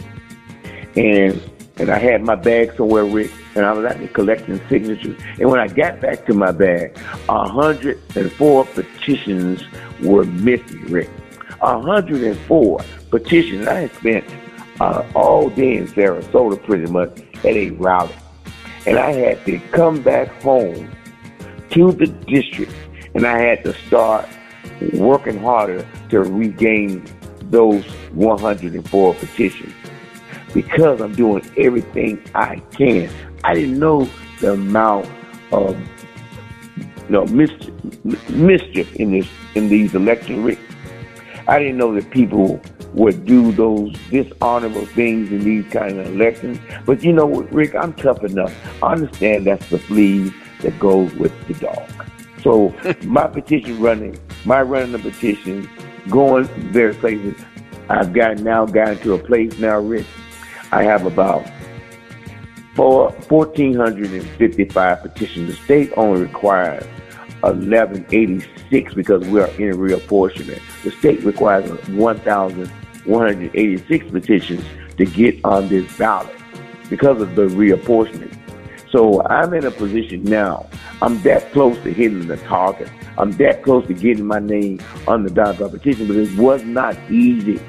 and 0.97 1.41
and 1.77 1.91
I 1.91 1.99
had 1.99 2.23
my 2.23 2.35
bag 2.35 2.75
somewhere, 2.77 3.05
Rick, 3.05 3.31
and 3.55 3.65
I 3.65 3.73
was 3.73 3.85
out 3.85 3.99
there 3.99 4.09
collecting 4.09 4.61
signatures. 4.69 5.21
And 5.41 5.51
when 5.51 5.59
I 5.59 5.69
got 5.69 6.01
back 6.01 6.27
to 6.27 6.35
my 6.35 6.53
bag, 6.53 6.97
104 7.27 8.65
petitions 8.67 9.65
were 10.03 10.25
missing, 10.25 10.85
Rick. 10.85 11.09
104 11.61 12.81
petitions. 13.11 13.67
I 13.67 13.89
spent 13.89 14.25
uh, 14.81 15.03
all 15.15 15.49
day 15.49 15.79
in 15.79 15.87
Sarasota 15.87 16.63
pretty 16.63 16.91
much 16.93 17.21
at 17.37 17.47
a 17.47 17.71
rally. 17.71 18.15
And 18.87 18.99
I 18.99 19.13
had 19.13 19.45
to 19.47 19.59
come 19.71 20.03
back 20.03 20.29
home 20.43 20.95
to 21.71 21.93
the 21.93 22.07
district 22.07 22.75
and 23.15 23.27
I 23.27 23.39
had 23.39 23.65
to 23.65 23.75
start 23.87 24.29
working 24.95 25.39
harder 25.39 25.87
to 26.11 26.21
regain 26.21 27.05
those 27.53 27.85
104 28.13 29.15
petitions 29.15 29.75
because 30.53 31.01
I'm 31.01 31.15
doing 31.15 31.49
everything 31.57 32.23
I 32.35 32.57
can. 32.73 33.11
I 33.45 33.55
didn't 33.55 33.79
know 33.79 34.09
the 34.41 34.55
amount 34.55 35.09
of 35.53 35.79
you 36.79 37.11
know, 37.11 37.27
mischief, 37.27 37.73
mischief 38.31 38.97
in 38.97 39.13
this 39.13 39.29
in 39.55 39.69
these 39.69 39.95
election 39.95 40.57
I 41.47 41.59
didn't 41.59 41.77
know 41.77 41.95
that 41.95 42.11
people 42.11 42.61
would 42.95 43.25
do 43.27 43.53
those 43.53 43.93
dishonorable 44.11 44.87
things 44.87 45.31
in 45.31 45.45
these 45.45 45.71
kind 45.73 45.99
of 45.99 46.07
elections. 46.07 46.59
But 46.87 47.03
you 47.03 47.13
know 47.13 47.27
what, 47.27 47.53
Rick, 47.53 47.75
I'm 47.75 47.95
tough 47.95 48.23
enough. 48.23 48.55
I 48.83 48.93
understand 48.93 49.47
that's 49.47 49.69
the 49.69 49.79
fleas 49.79 50.33
that 50.61 50.79
goes 50.79 51.13
with 51.15 51.33
the 51.49 51.55
dog. 51.55 51.91
So 52.43 52.75
my 53.05 53.27
petition 53.27 53.81
running, 53.81 54.19
my 54.45 54.63
running 54.63 54.93
the 54.93 54.99
petition, 54.99 55.69
going 56.09 56.45
various 56.73 56.97
places. 56.99 57.35
I've 57.89 58.13
got 58.13 58.39
now 58.39 58.67
gotten 58.67 58.99
to 58.99 59.15
a 59.15 59.19
place 59.19 59.59
now, 59.59 59.79
Rich. 59.79 60.07
I 60.71 60.85
have 60.85 61.07
about 61.07 61.45
four, 62.75 63.11
1,455 63.29 65.03
petitions. 65.03 65.49
The 65.49 65.57
state 65.65 65.93
only 65.97 66.21
requires 66.23 66.85
1186 67.43 68.95
because 68.95 69.27
we 69.29 69.41
are 69.41 69.49
in 69.49 69.77
reapportionment. 69.77 70.63
The 70.83 70.93
state 70.93 71.23
requires 71.25 71.69
1,186 71.89 74.11
petitions 74.11 74.65
to 74.97 75.05
get 75.05 75.45
on 75.45 75.69
this 75.69 75.95
ballot 75.99 76.35
because 76.89 77.21
of 77.21 77.35
the 77.35 77.49
reapportionment. 77.49 78.39
So 78.91 79.23
I'm 79.27 79.53
in 79.55 79.65
a 79.65 79.71
position 79.71 80.25
now. 80.25 80.69
I'm 81.03 81.21
that 81.23 81.51
close 81.51 81.77
to 81.83 81.93
hitting 81.93 82.29
the 82.29 82.37
target. 82.37 82.89
I'm 83.19 83.33
that 83.33 83.65
close 83.65 83.85
to 83.89 83.93
getting 83.93 84.25
my 84.25 84.39
name 84.39 84.81
on 85.09 85.25
the 85.25 85.33
ballot 85.33 85.73
petition, 85.73 86.07
but 86.07 86.15
it 86.15 86.39
was 86.39 86.63
not 86.63 86.97
easy. 87.11 87.61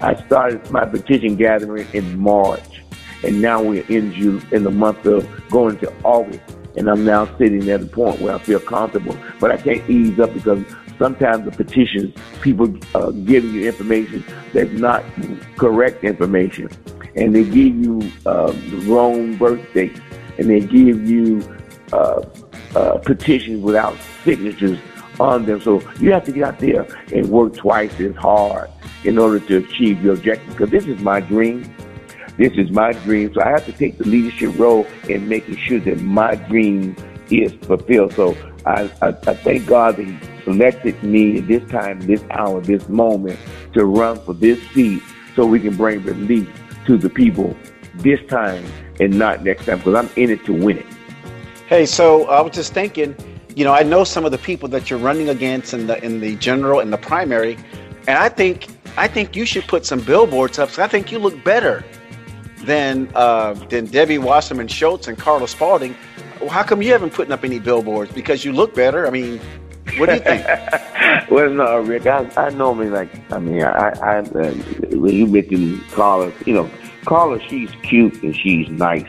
I 0.00 0.16
started 0.26 0.68
my 0.72 0.84
petition 0.84 1.36
gathering 1.36 1.86
in 1.92 2.18
March, 2.18 2.82
and 3.22 3.40
now 3.40 3.62
we're 3.62 3.86
in 3.86 4.12
June, 4.12 4.44
in 4.50 4.64
the 4.64 4.72
month 4.72 5.06
of 5.06 5.24
going 5.48 5.78
to 5.78 5.92
August, 6.02 6.40
and 6.76 6.90
I'm 6.90 7.04
now 7.04 7.26
sitting 7.38 7.70
at 7.70 7.82
a 7.82 7.86
point 7.86 8.20
where 8.20 8.34
I 8.34 8.38
feel 8.40 8.58
comfortable, 8.58 9.16
but 9.38 9.52
I 9.52 9.58
can't 9.58 9.88
ease 9.88 10.18
up 10.18 10.34
because 10.34 10.64
sometimes 10.98 11.44
the 11.44 11.52
petitions, 11.52 12.12
people 12.40 12.76
uh, 12.96 13.12
giving 13.12 13.54
you 13.54 13.68
information 13.68 14.24
that's 14.52 14.72
not 14.72 15.04
correct 15.56 16.02
information, 16.02 16.68
and 17.14 17.32
they 17.32 17.44
give 17.44 17.76
you 17.76 18.10
uh, 18.26 18.50
the 18.50 18.84
wrong 18.88 19.36
birth 19.36 19.64
dates, 19.72 20.00
and 20.36 20.50
they 20.50 20.58
give 20.58 21.08
you 21.08 21.48
uh, 21.92 22.22
uh, 22.74 22.98
petitions 22.98 23.62
without 23.62 23.96
signatures 24.24 24.78
on 25.20 25.44
them. 25.44 25.60
So 25.60 25.80
you 26.00 26.12
have 26.12 26.24
to 26.24 26.32
get 26.32 26.44
out 26.44 26.58
there 26.58 26.86
and 27.12 27.28
work 27.28 27.54
twice 27.56 27.98
as 28.00 28.14
hard 28.16 28.70
in 29.04 29.18
order 29.18 29.40
to 29.40 29.58
achieve 29.58 30.02
your 30.02 30.14
objective. 30.14 30.48
Because 30.50 30.70
this 30.70 30.86
is 30.86 31.00
my 31.00 31.20
dream. 31.20 31.74
This 32.38 32.52
is 32.54 32.70
my 32.70 32.92
dream. 32.92 33.32
So 33.34 33.42
I 33.42 33.48
have 33.48 33.66
to 33.66 33.72
take 33.72 33.98
the 33.98 34.04
leadership 34.04 34.58
role 34.58 34.86
in 35.08 35.28
making 35.28 35.56
sure 35.56 35.80
that 35.80 36.00
my 36.00 36.34
dream 36.34 36.96
is 37.30 37.52
fulfilled. 37.66 38.14
So 38.14 38.36
I, 38.64 38.90
I, 39.02 39.08
I 39.08 39.34
thank 39.34 39.66
God 39.66 39.96
that 39.96 40.06
He 40.06 40.18
selected 40.44 41.02
me 41.02 41.38
at 41.38 41.48
this 41.48 41.68
time, 41.70 42.00
this 42.00 42.22
hour, 42.30 42.60
this 42.60 42.88
moment 42.88 43.38
to 43.74 43.84
run 43.84 44.18
for 44.20 44.34
this 44.34 44.60
seat 44.70 45.02
so 45.36 45.46
we 45.46 45.60
can 45.60 45.76
bring 45.76 46.02
relief 46.02 46.48
to 46.86 46.96
the 46.96 47.08
people 47.08 47.56
this 47.94 48.20
time 48.26 48.64
and 49.00 49.18
not 49.18 49.44
next 49.44 49.66
time 49.66 49.78
because 49.78 49.94
I'm 49.94 50.10
in 50.16 50.30
it 50.30 50.44
to 50.46 50.52
win 50.52 50.78
it. 50.78 50.86
Hey, 51.72 51.86
so 51.86 52.26
I 52.26 52.42
was 52.42 52.52
just 52.52 52.74
thinking 52.74 53.16
you 53.56 53.64
know, 53.64 53.72
I 53.72 53.82
know 53.82 54.04
some 54.04 54.26
of 54.26 54.30
the 54.30 54.36
people 54.36 54.68
that 54.68 54.90
you're 54.90 54.98
running 54.98 55.30
against 55.30 55.72
in 55.72 55.86
the 55.86 56.04
in 56.04 56.20
the 56.20 56.36
general 56.36 56.80
and 56.80 56.92
the 56.92 56.98
primary, 56.98 57.56
and 58.06 58.18
I 58.18 58.28
think 58.28 58.66
I 58.98 59.08
think 59.08 59.34
you 59.34 59.46
should 59.46 59.66
put 59.66 59.86
some 59.86 60.00
billboards 60.00 60.58
up. 60.58 60.78
I 60.78 60.86
think 60.86 61.10
you 61.10 61.18
look 61.18 61.42
better 61.44 61.82
than 62.58 63.10
uh, 63.14 63.54
than 63.70 63.86
Debbie 63.86 64.18
Wasserman 64.18 64.68
Schultz 64.68 65.08
and 65.08 65.16
Carla 65.16 65.48
Spalding. 65.48 65.94
How 66.50 66.62
come 66.62 66.82
you 66.82 66.92
haven't 66.92 67.14
put 67.14 67.30
up 67.30 67.42
any 67.42 67.58
billboards? 67.58 68.12
Because 68.12 68.44
you 68.44 68.52
look 68.52 68.74
better. 68.74 69.06
I 69.06 69.10
mean, 69.10 69.40
what 69.96 70.10
do 70.10 70.16
you 70.16 70.20
think? 70.20 70.44
well, 71.30 71.48
no, 71.48 71.78
Rick. 71.78 72.06
I, 72.06 72.28
I 72.36 72.50
normally 72.50 72.90
like. 72.90 73.32
I 73.32 73.38
mean, 73.38 73.62
I, 73.62 73.88
I 73.98 74.18
uh, 74.18 74.52
when 74.90 75.14
you 75.14 75.26
mentioned 75.26 75.80
Carla, 75.92 76.34
you 76.44 76.52
know, 76.52 76.70
Carla, 77.06 77.40
she's 77.48 77.70
cute 77.82 78.22
and 78.22 78.36
she's 78.36 78.68
nice. 78.68 79.08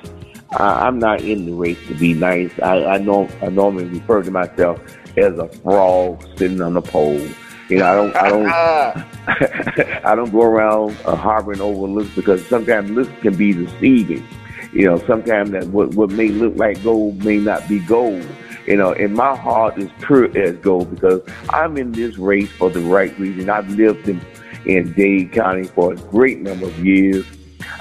I, 0.59 0.87
I'm 0.87 0.99
not 0.99 1.21
in 1.21 1.45
the 1.45 1.53
race 1.53 1.79
to 1.87 1.95
be 1.95 2.13
nice. 2.13 2.51
I, 2.61 2.83
I 2.85 2.97
know. 2.97 3.29
I 3.41 3.49
normally 3.49 3.85
refer 3.85 4.23
to 4.23 4.31
myself 4.31 4.79
as 5.17 5.37
a 5.37 5.47
frog 5.47 6.23
sitting 6.37 6.61
on 6.61 6.75
a 6.77 6.81
pole. 6.81 7.27
You 7.69 7.79
know, 7.79 7.85
I 7.85 7.95
don't, 7.95 8.15
I 8.15 8.29
don't, 8.29 10.05
I 10.05 10.15
don't 10.15 10.31
go 10.31 10.41
around 10.43 10.97
uh, 11.05 11.15
harboring 11.15 11.61
over 11.61 11.87
looks 11.87 12.13
because 12.15 12.45
sometimes 12.47 12.91
looks 12.91 13.11
can 13.21 13.35
be 13.35 13.53
deceiving. 13.53 14.27
You 14.73 14.87
know, 14.87 14.97
sometimes 15.05 15.51
that 15.51 15.67
what 15.67 15.89
what 15.95 16.09
may 16.11 16.29
look 16.29 16.55
like 16.55 16.83
gold 16.83 17.23
may 17.23 17.37
not 17.37 17.67
be 17.67 17.79
gold. 17.79 18.27
You 18.65 18.77
know, 18.77 18.93
and 18.93 19.13
my 19.13 19.35
heart 19.35 19.77
is 19.77 19.89
pure 20.01 20.35
as 20.37 20.55
gold 20.57 20.89
because 20.91 21.21
I'm 21.49 21.77
in 21.77 21.91
this 21.91 22.17
race 22.17 22.49
for 22.51 22.69
the 22.69 22.79
right 22.79 23.17
reason. 23.19 23.49
I've 23.49 23.69
lived 23.69 24.07
in 24.07 24.21
in 24.65 24.93
Dade 24.93 25.31
County 25.31 25.63
for 25.63 25.93
a 25.93 25.95
great 25.95 26.39
number 26.39 26.67
of 26.67 26.85
years. 26.85 27.25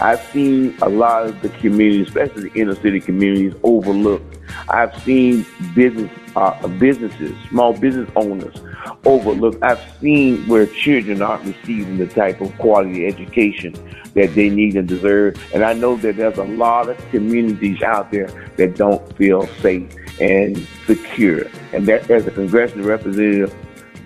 I've 0.03 0.21
seen 0.33 0.77
a 0.83 0.89
lot 0.89 1.27
of 1.27 1.41
the 1.43 1.49
communities, 1.49 2.09
especially 2.09 2.49
the 2.49 2.61
inner 2.61 2.75
city 2.75 3.01
communities, 3.01 3.55
overlooked. 3.63 4.37
I've 4.69 5.01
seen 5.05 5.47
business 5.77 6.11
uh, 6.35 6.67
businesses, 6.67 7.37
small 7.49 7.73
business 7.73 8.11
owners 8.17 8.57
overlooked. 9.05 9.63
I've 9.63 9.81
seen 10.01 10.49
where 10.49 10.67
children 10.67 11.23
aren't 11.23 11.45
receiving 11.45 11.99
the 11.99 12.09
type 12.09 12.41
of 12.41 12.57
quality 12.59 13.07
education 13.07 13.75
that 14.15 14.35
they 14.35 14.51
need 14.51 14.75
and 14.77 14.89
deserve. 14.89 15.41
And 15.55 15.63
I 15.63 15.73
know 15.73 15.97
that 15.99 16.17
there's 16.17 16.39
a 16.39 16.45
lot 16.45 16.89
of 16.89 16.99
communities 17.11 17.81
out 17.83 18.11
there 18.11 18.27
that 18.57 18.75
don't 18.75 19.17
feel 19.17 19.47
safe 19.61 19.95
and 20.21 20.67
secure. 20.85 21.47
And 21.73 21.87
that 21.87 22.11
as 22.11 22.27
a 22.27 22.33
congressional 22.33 22.87
representative, 22.87 23.55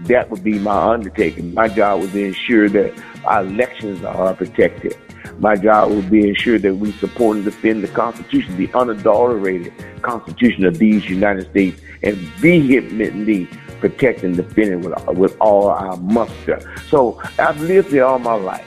that 0.02 0.28
would 0.30 0.44
be 0.44 0.58
my 0.58 0.92
undertaking. 0.92 1.54
My 1.54 1.68
job 1.68 2.00
would 2.00 2.12
be 2.12 2.24
ensure 2.24 2.68
that 2.68 2.92
our 3.24 3.46
elections 3.46 4.04
are 4.04 4.34
protected. 4.34 4.94
My 5.38 5.56
job 5.56 5.90
will 5.90 6.02
be 6.02 6.28
ensure 6.28 6.58
that 6.58 6.74
we 6.74 6.92
support 6.92 7.36
and 7.36 7.44
defend 7.44 7.82
the 7.82 7.88
Constitution, 7.88 8.56
the 8.56 8.72
unadulterated 8.74 9.72
Constitution 10.02 10.64
of 10.64 10.78
these 10.78 11.08
United 11.08 11.50
States, 11.50 11.80
and 12.02 12.16
vehemently 12.16 13.48
protect 13.80 14.22
and 14.22 14.36
defend 14.36 14.72
it 14.72 14.76
with, 14.88 15.18
with 15.18 15.36
all 15.40 15.68
our 15.68 15.96
muster. 15.98 16.60
So 16.88 17.20
I've 17.38 17.60
lived 17.60 17.90
here 17.90 18.04
all 18.04 18.18
my 18.18 18.34
life. 18.34 18.66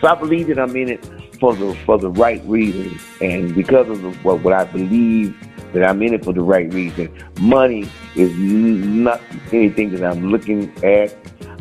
So 0.00 0.08
I 0.08 0.14
believe 0.14 0.48
that 0.48 0.58
I'm 0.58 0.76
in 0.76 0.90
it 0.90 1.04
for 1.40 1.54
the 1.54 1.74
for 1.86 1.98
the 1.98 2.10
right 2.10 2.44
reasons, 2.46 3.00
and 3.20 3.54
because 3.54 3.88
of 3.88 4.02
the, 4.02 4.10
what, 4.18 4.42
what 4.42 4.52
I 4.52 4.64
believe 4.64 5.36
that 5.72 5.88
I'm 5.88 6.02
in 6.02 6.14
it 6.14 6.24
for 6.24 6.32
the 6.32 6.42
right 6.42 6.72
reason. 6.72 7.12
Money 7.40 7.88
is 8.16 8.36
not 8.36 9.20
anything 9.52 9.90
that 9.90 10.04
I'm 10.04 10.30
looking 10.30 10.72
at. 10.84 11.14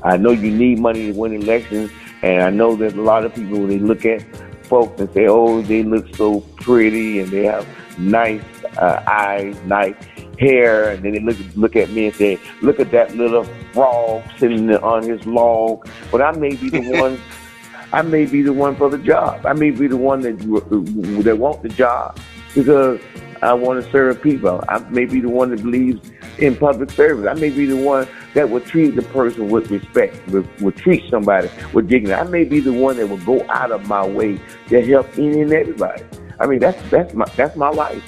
I 0.04 0.18
know 0.18 0.32
you 0.32 0.52
need 0.52 0.80
money 0.80 1.12
to 1.12 1.18
win 1.18 1.34
elections, 1.34 1.92
and 2.22 2.44
I 2.44 2.50
know 2.50 2.76
that 2.76 2.94
a 2.94 3.02
lot 3.02 3.26
of 3.26 3.34
people 3.34 3.60
when 3.60 3.70
they 3.70 3.80
look 3.80 4.06
at 4.06 4.24
folks 4.64 5.00
and 5.00 5.12
say, 5.14 5.28
"Oh, 5.28 5.62
they 5.62 5.84
look 5.84 6.16
so 6.16 6.42
pretty 6.58 7.20
and 7.20 7.30
they 7.30 7.46
have 7.46 7.68
nice 7.98 8.44
uh, 8.78 9.04
eyes, 9.08 9.56
nice 9.66 9.96
hair," 10.40 10.92
and 10.92 11.04
then 11.04 11.14
they 11.14 11.20
look 11.20 11.38
look 11.56 11.76
at 11.76 11.90
me 11.92 12.08
and 12.08 12.16
say, 12.16 12.40
"Look 12.62 12.80
at 12.80 12.92
that 12.92 13.16
little 13.16 13.44
frog 13.74 14.24
sitting 14.38 14.70
on 14.76 15.04
his 15.04 15.26
log." 15.26 15.88
But 16.12 16.22
I 16.22 16.32
may 16.32 16.56
be 16.56 16.70
the 16.70 16.92
one. 17.02 17.20
I 17.94 18.02
may 18.02 18.26
be 18.26 18.42
the 18.42 18.52
one 18.52 18.76
for 18.76 18.90
the 18.90 18.98
job. 18.98 19.46
I 19.46 19.54
may 19.54 19.72
be 19.72 19.88
the 19.88 19.98
one 19.98 20.22
that 20.22 20.38
that 21.24 21.38
want 21.38 21.64
the 21.64 21.70
job 21.70 22.20
because 22.54 23.00
I 23.42 23.54
want 23.54 23.84
to 23.84 23.92
serve 23.92 24.22
people. 24.22 24.64
I 24.68 24.80
may 24.90 25.06
be 25.06 25.22
the 25.22 25.30
one 25.30 25.52
that 25.52 25.62
believes 25.62 26.12
in 26.38 26.56
public 26.56 26.92
service. 26.92 27.28
I 27.30 27.34
may 27.40 27.50
be 27.50 27.66
the 27.66 27.78
one 27.78 28.08
that 28.38 28.52
will 28.52 28.62
treat 28.62 28.92
the 28.92 29.02
person 29.02 29.50
with 29.50 29.72
respect, 29.72 30.16
will, 30.28 30.46
will 30.62 30.72
treat 30.72 31.10
somebody 31.10 31.50
with 31.74 31.88
dignity. 31.88 32.14
I 32.14 32.24
may 32.26 32.44
be 32.44 32.60
the 32.60 32.72
one 32.72 32.98
that 32.98 33.08
will 33.08 33.18
go 33.18 33.44
out 33.50 33.72
of 33.72 33.88
my 33.88 34.06
way 34.06 34.40
to 34.68 34.86
help 34.86 35.08
any 35.18 35.42
and 35.42 35.52
everybody. 35.52 36.04
I 36.40 36.46
mean, 36.46 36.60
that's 36.60 36.80
that's 36.92 37.16
my 37.16 37.26
that's 37.36 37.56
my 37.56 37.70
life. 37.70 38.04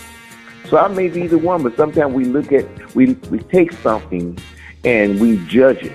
So 0.69 0.77
I 0.77 0.87
may 0.87 1.07
be 1.07 1.25
the 1.25 1.39
one, 1.39 1.63
but 1.63 1.75
sometimes 1.75 2.13
we 2.13 2.25
look 2.25 2.51
at 2.51 2.67
we 2.93 3.13
we 3.31 3.39
take 3.39 3.71
something 3.71 4.37
and 4.83 5.19
we 5.19 5.43
judge 5.47 5.81
it, 5.81 5.93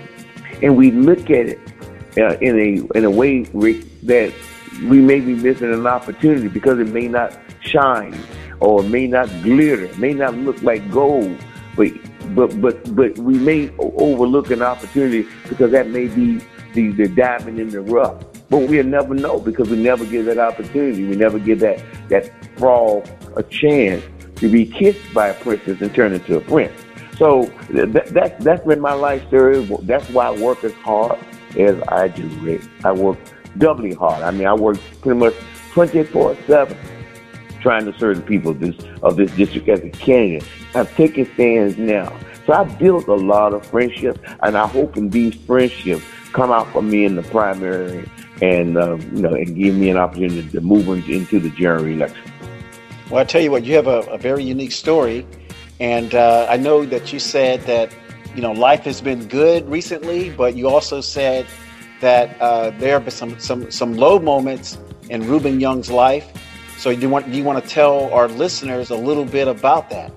and 0.65 0.77
we 0.77 0.91
look 0.91 1.31
at 1.31 1.47
it 1.51 1.61
uh, 2.19 2.37
in 2.41 2.59
a 2.59 2.99
in 2.99 3.05
a 3.05 3.11
way 3.11 3.45
that 3.45 4.35
we 4.83 4.99
may 5.01 5.21
be 5.21 5.35
missing 5.35 5.73
an 5.73 5.87
opportunity 5.87 6.49
because 6.49 6.81
it 6.81 6.89
may 6.89 7.07
not 7.07 7.39
shine 7.61 8.19
or 8.59 8.85
it 8.85 8.89
may 8.89 9.07
not 9.07 9.29
glitter, 9.45 9.85
it 9.85 9.99
may 9.99 10.13
not 10.13 10.35
look 10.35 10.61
like 10.65 10.91
gold, 10.91 11.39
but 11.77 11.87
but 12.35 12.61
but 12.61 12.95
but 12.95 13.17
we 13.19 13.39
may 13.39 13.71
overlook 13.79 14.51
an 14.51 14.63
opportunity 14.63 15.29
because 15.49 15.73
that 15.73 15.89
may 15.89 16.09
be 16.09 16.41
the, 16.75 16.91
the 16.93 17.09
diamond 17.09 17.59
in 17.59 17.71
the 17.71 17.81
rough. 17.81 18.23
But 18.51 18.69
we'll 18.69 18.85
never 18.85 19.15
know 19.15 19.41
because 19.41 19.71
we 19.71 19.77
never 19.77 20.05
give 20.05 20.27
that 20.27 20.39
opportunity. 20.39 21.05
We 21.05 21.17
never 21.17 21.39
give 21.39 21.61
that 21.61 21.83
that 22.09 22.33
frog 22.59 23.09
a 23.37 23.43
chance 23.43 24.05
to 24.37 24.49
be 24.49 24.67
kissed 24.67 25.13
by 25.15 25.29
a 25.29 25.35
princess 25.35 25.81
and 25.81 25.95
turn 25.95 26.13
into 26.13 26.37
a 26.37 26.41
prince. 26.41 26.73
So 27.17 27.45
that, 27.71 28.07
that 28.07 28.41
that's 28.41 28.67
been 28.67 28.81
my 28.81 28.95
life 28.95 29.27
story. 29.29 29.65
That's 29.83 30.09
why 30.11 30.27
I 30.27 30.31
work 30.31 30.65
as 30.65 30.73
hard 30.75 31.19
as 31.57 31.81
I 31.89 32.09
do, 32.09 32.27
Rick. 32.41 32.63
I 32.85 32.93
work 32.93 33.19
doubly 33.59 33.95
hard. 33.95 34.23
I 34.23 34.31
mean, 34.31 34.47
I 34.47 34.55
work 34.55 34.79
pretty 35.01 35.19
much 35.19 35.35
24 35.73 36.37
7 36.47 36.77
trying 37.65 37.87
to 37.87 37.99
serve 37.99 38.19
the 38.19 38.23
people 38.23 38.51
of 38.51 38.61
this 38.61 38.77
of 39.03 39.17
this 39.17 39.33
district 39.33 39.69
as 39.71 39.81
a 39.81 39.89
candidate. 39.89 40.47
I'm 40.75 40.87
taking 40.89 41.25
stands 41.33 41.79
now. 41.79 42.15
So 42.47 42.53
I 42.53 42.65
built 42.65 43.09
a 43.09 43.15
lot 43.15 43.55
of 43.55 43.67
friendships, 43.67 44.21
and 44.43 44.55
I 44.55 44.67
hope 44.67 44.99
in 44.99 45.09
these 45.09 45.35
friendships 45.35 46.05
come 46.35 46.53
out 46.53 46.71
for 46.73 46.83
me 46.83 47.07
in 47.07 47.17
the 47.17 47.23
primary, 47.23 48.07
and 48.43 48.77
uh, 48.77 48.99
you 49.15 49.23
know, 49.23 49.33
and 49.33 49.57
give 49.57 49.75
me 49.75 49.89
an 49.89 49.97
opportunity 49.97 50.47
to 50.51 50.61
move 50.61 50.87
into 51.09 51.41
the 51.41 51.49
general 51.51 51.87
election. 51.87 52.31
Well, 53.11 53.21
I 53.21 53.25
tell 53.25 53.41
you 53.41 53.51
what, 53.51 53.65
you 53.65 53.75
have 53.77 53.87
a, 53.87 54.01
a 54.13 54.19
very 54.19 54.45
unique 54.45 54.73
story, 54.73 55.27
and 55.81 56.15
uh, 56.15 56.47
I 56.51 56.59
know 56.59 56.85
that 56.85 57.15
you 57.15 57.19
said 57.19 57.63
that 57.63 57.91
you 58.37 58.43
know 58.43 58.53
life 58.53 58.85
has 58.85 59.01
been 59.01 59.27
good 59.27 59.67
recently, 59.71 60.29
but 60.29 60.55
you 60.55 60.69
also 60.69 61.01
said 61.01 61.47
that 62.03 62.39
uh, 62.43 62.71
there 62.79 62.93
have 62.93 63.07
been 63.07 63.19
some 63.23 63.39
some 63.39 63.71
some 63.71 63.95
low 63.95 64.19
moments 64.19 64.77
in 65.09 65.27
Rubin 65.27 65.61
Young's 65.61 65.91
life 65.91 66.29
so 66.77 66.95
do 66.95 67.01
you 67.01 67.09
want 67.09 67.29
you 67.29 67.45
want 67.45 67.63
to 67.63 67.69
tell 67.69 68.13
our 68.13 68.29
listeners 68.29 68.91
a 68.91 68.97
little 68.97 69.25
bit 69.25 69.49
about 69.49 69.91
that? 69.91 70.13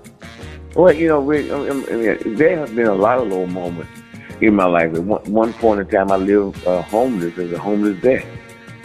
Well, 0.76 0.94
you 0.94 1.08
know, 1.08 1.22
we, 1.22 1.52
I 1.52 1.74
mean, 1.74 2.36
there 2.36 2.58
have 2.58 2.76
been 2.76 2.88
a 2.88 2.94
lot 2.94 3.18
of 3.18 3.28
little 3.28 3.48
moments 3.48 3.92
in 4.42 4.54
my 4.56 4.66
life. 4.66 4.94
At 4.94 5.04
one, 5.04 5.54
point 5.54 5.80
in 5.80 5.88
time, 5.88 6.12
I 6.12 6.18
lived 6.18 6.66
uh, 6.68 6.84
homeless 6.84 7.38
as 7.38 7.52
a 7.52 7.58
homeless 7.58 7.98
vet, 7.98 8.26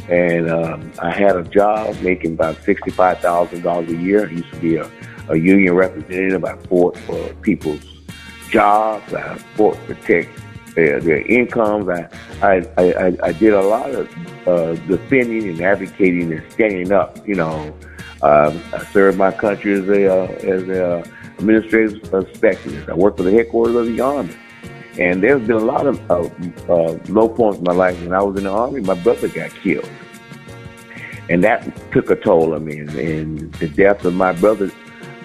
and 0.08 0.50
um, 0.50 0.92
I 1.00 1.10
had 1.10 1.36
a 1.36 1.42
job 1.42 2.00
making 2.00 2.32
about 2.34 2.62
sixty-five 2.62 3.18
thousand 3.20 3.62
dollars 3.62 3.90
a 3.90 3.96
year. 3.96 4.26
I 4.26 4.30
used 4.30 4.50
to 4.52 4.60
be 4.60 4.76
a, 4.76 4.90
a 5.28 5.36
union 5.36 5.74
representative. 5.74 6.44
I 6.44 6.56
fought 6.68 6.96
for 6.98 7.34
people's 7.42 7.84
jobs. 8.48 9.12
I 9.12 9.36
fought 9.56 9.74
to 9.74 9.94
protect 9.94 10.30
their, 10.74 11.00
their 11.00 11.20
incomes. 11.26 11.88
I, 11.88 12.08
I, 12.42 12.66
I, 12.76 13.16
I 13.22 13.32
did 13.32 13.52
a 13.52 13.62
lot 13.62 13.90
of 13.90 14.48
uh, 14.48 14.74
defending 14.86 15.48
and 15.48 15.60
advocating 15.60 16.32
and 16.32 16.52
standing 16.52 16.92
up. 16.92 17.26
You 17.26 17.36
know, 17.36 17.74
um, 18.22 18.62
I 18.72 18.84
served 18.92 19.18
my 19.18 19.32
country 19.32 19.74
as 19.74 19.88
a 19.88 20.06
uh, 20.06 20.26
as 20.26 20.68
a 20.68 20.98
uh, 20.98 21.04
administrative 21.38 22.06
specialist. 22.34 22.88
I 22.88 22.94
worked 22.94 23.18
for 23.18 23.24
the 23.24 23.32
headquarters 23.32 23.76
of 23.76 23.86
the 23.86 24.00
army. 24.00 24.36
And 24.98 25.22
there's 25.22 25.40
been 25.46 25.56
a 25.56 25.58
lot 25.58 25.86
of 25.86 26.10
uh, 26.10 26.28
uh, 26.70 26.98
low 27.08 27.28
points 27.28 27.58
in 27.58 27.64
my 27.64 27.72
life. 27.72 27.98
When 28.02 28.12
I 28.12 28.22
was 28.22 28.36
in 28.36 28.44
the 28.44 28.50
army, 28.50 28.80
my 28.80 28.94
brother 28.94 29.26
got 29.28 29.50
killed, 29.50 29.88
and 31.30 31.42
that 31.44 31.66
took 31.92 32.10
a 32.10 32.16
toll 32.16 32.54
on 32.54 32.66
me. 32.66 32.80
And, 32.80 32.90
and 32.90 33.52
the 33.54 33.68
death 33.68 34.04
of 34.04 34.12
my 34.12 34.32
brother 34.32 34.70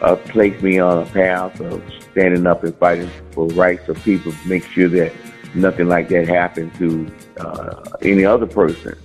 uh, 0.02 0.16
placed 0.16 0.64
me 0.64 0.80
on 0.80 1.00
a 1.00 1.06
path 1.08 1.60
of 1.60 1.84
standing 2.12 2.48
up 2.48 2.64
and 2.64 2.76
fighting 2.78 3.10
for 3.32 3.48
rights 3.50 3.90
of 3.90 4.02
people 4.04 4.32
to 4.32 4.48
make 4.48 4.64
sure 4.66 4.88
that 4.88 5.12
nothing 5.58 5.88
like 5.88 6.10
that 6.10 6.28
happened 6.28 6.74
to 6.76 7.12
uh, 7.40 7.84
any 8.02 8.26
other 8.26 8.46
person. 8.46 8.98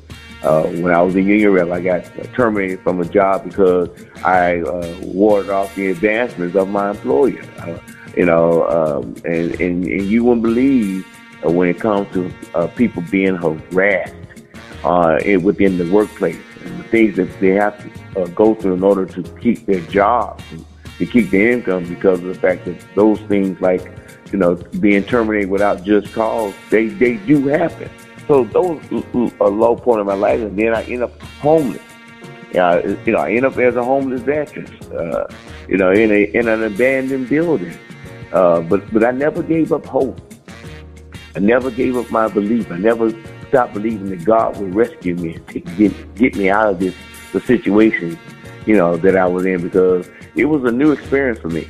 Uh, 0.43 0.65
when 0.65 0.93
I 0.93 1.01
was 1.01 1.15
a 1.15 1.23
union 1.23 1.53
rep, 1.53 1.71
I 1.71 1.81
got 1.81 2.05
terminated 2.35 2.81
from 2.81 3.01
a 3.01 3.05
job 3.05 3.45
because 3.45 3.89
I 4.25 4.61
uh, 4.61 4.97
warded 5.03 5.51
off 5.51 5.75
the 5.77 5.89
advancements 5.89 6.57
of 6.57 6.69
my 6.69 6.91
employer. 6.91 7.43
Uh, 7.59 7.79
you 8.17 8.27
know, 8.27 8.69
um, 8.69 9.15
and, 9.25 9.53
and, 9.61 9.87
and 9.87 10.03
you 10.03 10.25
wouldn't 10.25 10.43
believe 10.43 11.07
uh, 11.47 11.51
when 11.51 11.69
it 11.69 11.79
comes 11.79 12.13
to 12.13 12.31
uh, 12.55 12.67
people 12.69 13.03
being 13.11 13.37
harassed 13.37 14.15
uh, 14.85 15.19
within 15.43 15.79
the 15.79 15.91
workplace 15.91 16.39
and 16.65 16.81
the 16.81 16.85
things 16.85 17.17
that 17.17 17.41
they 17.41 17.51
have 17.51 17.79
to 17.81 18.21
uh, 18.21 18.27
go 18.29 18.55
through 18.55 18.75
in 18.75 18.83
order 18.83 19.07
to 19.07 19.23
keep 19.39 19.65
their 19.67 19.81
jobs 19.83 20.43
to 20.99 21.07
keep 21.07 21.31
their 21.31 21.53
income 21.53 21.85
because 21.89 22.21
of 22.21 22.27
the 22.27 22.35
fact 22.35 22.65
that 22.65 22.77
those 22.95 23.19
things 23.23 23.61
like, 23.61 23.91
you 24.33 24.39
know, 24.39 24.55
being 24.81 25.05
terminated 25.05 25.51
without 25.51 25.85
just 25.85 26.13
cause, 26.13 26.55
they, 26.71 26.89
they 26.89 27.17
do 27.19 27.47
happen. 27.47 27.91
So 28.27 28.45
those 28.45 28.81
a 29.41 29.45
low 29.45 29.77
point 29.77 30.01
in 30.01 30.07
my 30.07 30.15
life, 30.15 30.41
and 30.41 30.59
then 30.59 30.75
I 30.75 30.83
end 30.85 31.03
up 31.03 31.21
homeless. 31.23 31.83
Uh, 32.55 32.97
you 33.05 33.13
know, 33.13 33.19
I 33.19 33.33
end 33.33 33.45
up 33.45 33.57
as 33.59 33.77
a 33.77 33.85
homeless 33.85 34.23
veteran, 34.23 34.67
uh, 34.95 35.27
you 35.69 35.77
know, 35.77 35.91
in 35.91 36.11
a 36.11 36.25
in 36.35 36.49
an 36.49 36.63
abandoned 36.63 37.29
building. 37.29 37.77
Uh, 38.33 38.61
but 38.61 38.91
but 38.93 39.05
I 39.05 39.11
never 39.11 39.43
gave 39.43 39.73
up 39.73 39.85
hope. 39.87 40.21
I 41.35 41.41
never 41.41 41.71
gave 41.71 41.97
up 41.97 42.11
my 42.11 42.29
belief. 42.29 42.71
I 42.71 42.79
never 42.79 43.11
stopped 43.49 43.75
believing 43.75 44.11
that 44.11 44.25
God 44.25 44.59
would 44.59 44.75
rescue 44.75 45.15
me 45.17 45.35
and 45.35 45.77
get 45.77 46.15
get 46.15 46.37
me 46.37 46.49
out 46.49 46.69
of 46.69 46.79
this 46.79 46.95
the 47.33 47.41
situation, 47.41 48.19
you 48.67 48.77
know, 48.77 48.97
that 48.99 49.17
I 49.17 49.27
was 49.27 49.45
in 49.47 49.63
because 49.63 50.09
it 50.37 50.45
was 50.45 50.65
a 50.65 50.73
new 50.73 50.93
experience 50.93 51.39
for 51.39 51.49
me. 51.49 51.69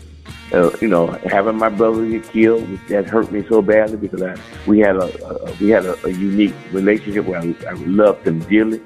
Uh, 0.52 0.70
you 0.82 0.88
know, 0.88 1.06
having 1.24 1.56
my 1.56 1.70
brother 1.70 2.06
get 2.06 2.24
killed 2.24 2.66
that 2.88 3.06
hurt 3.06 3.32
me 3.32 3.42
so 3.48 3.62
badly 3.62 3.96
because 3.96 4.20
I, 4.20 4.36
we 4.66 4.80
had 4.80 4.96
a, 4.96 5.26
a 5.26 5.54
we 5.54 5.70
had 5.70 5.86
a, 5.86 5.96
a, 6.04 6.10
unique 6.10 6.54
relationship 6.72 7.24
where 7.24 7.40
I, 7.40 7.54
I, 7.66 7.72
loved 7.72 8.26
him 8.26 8.40
dearly. 8.40 8.78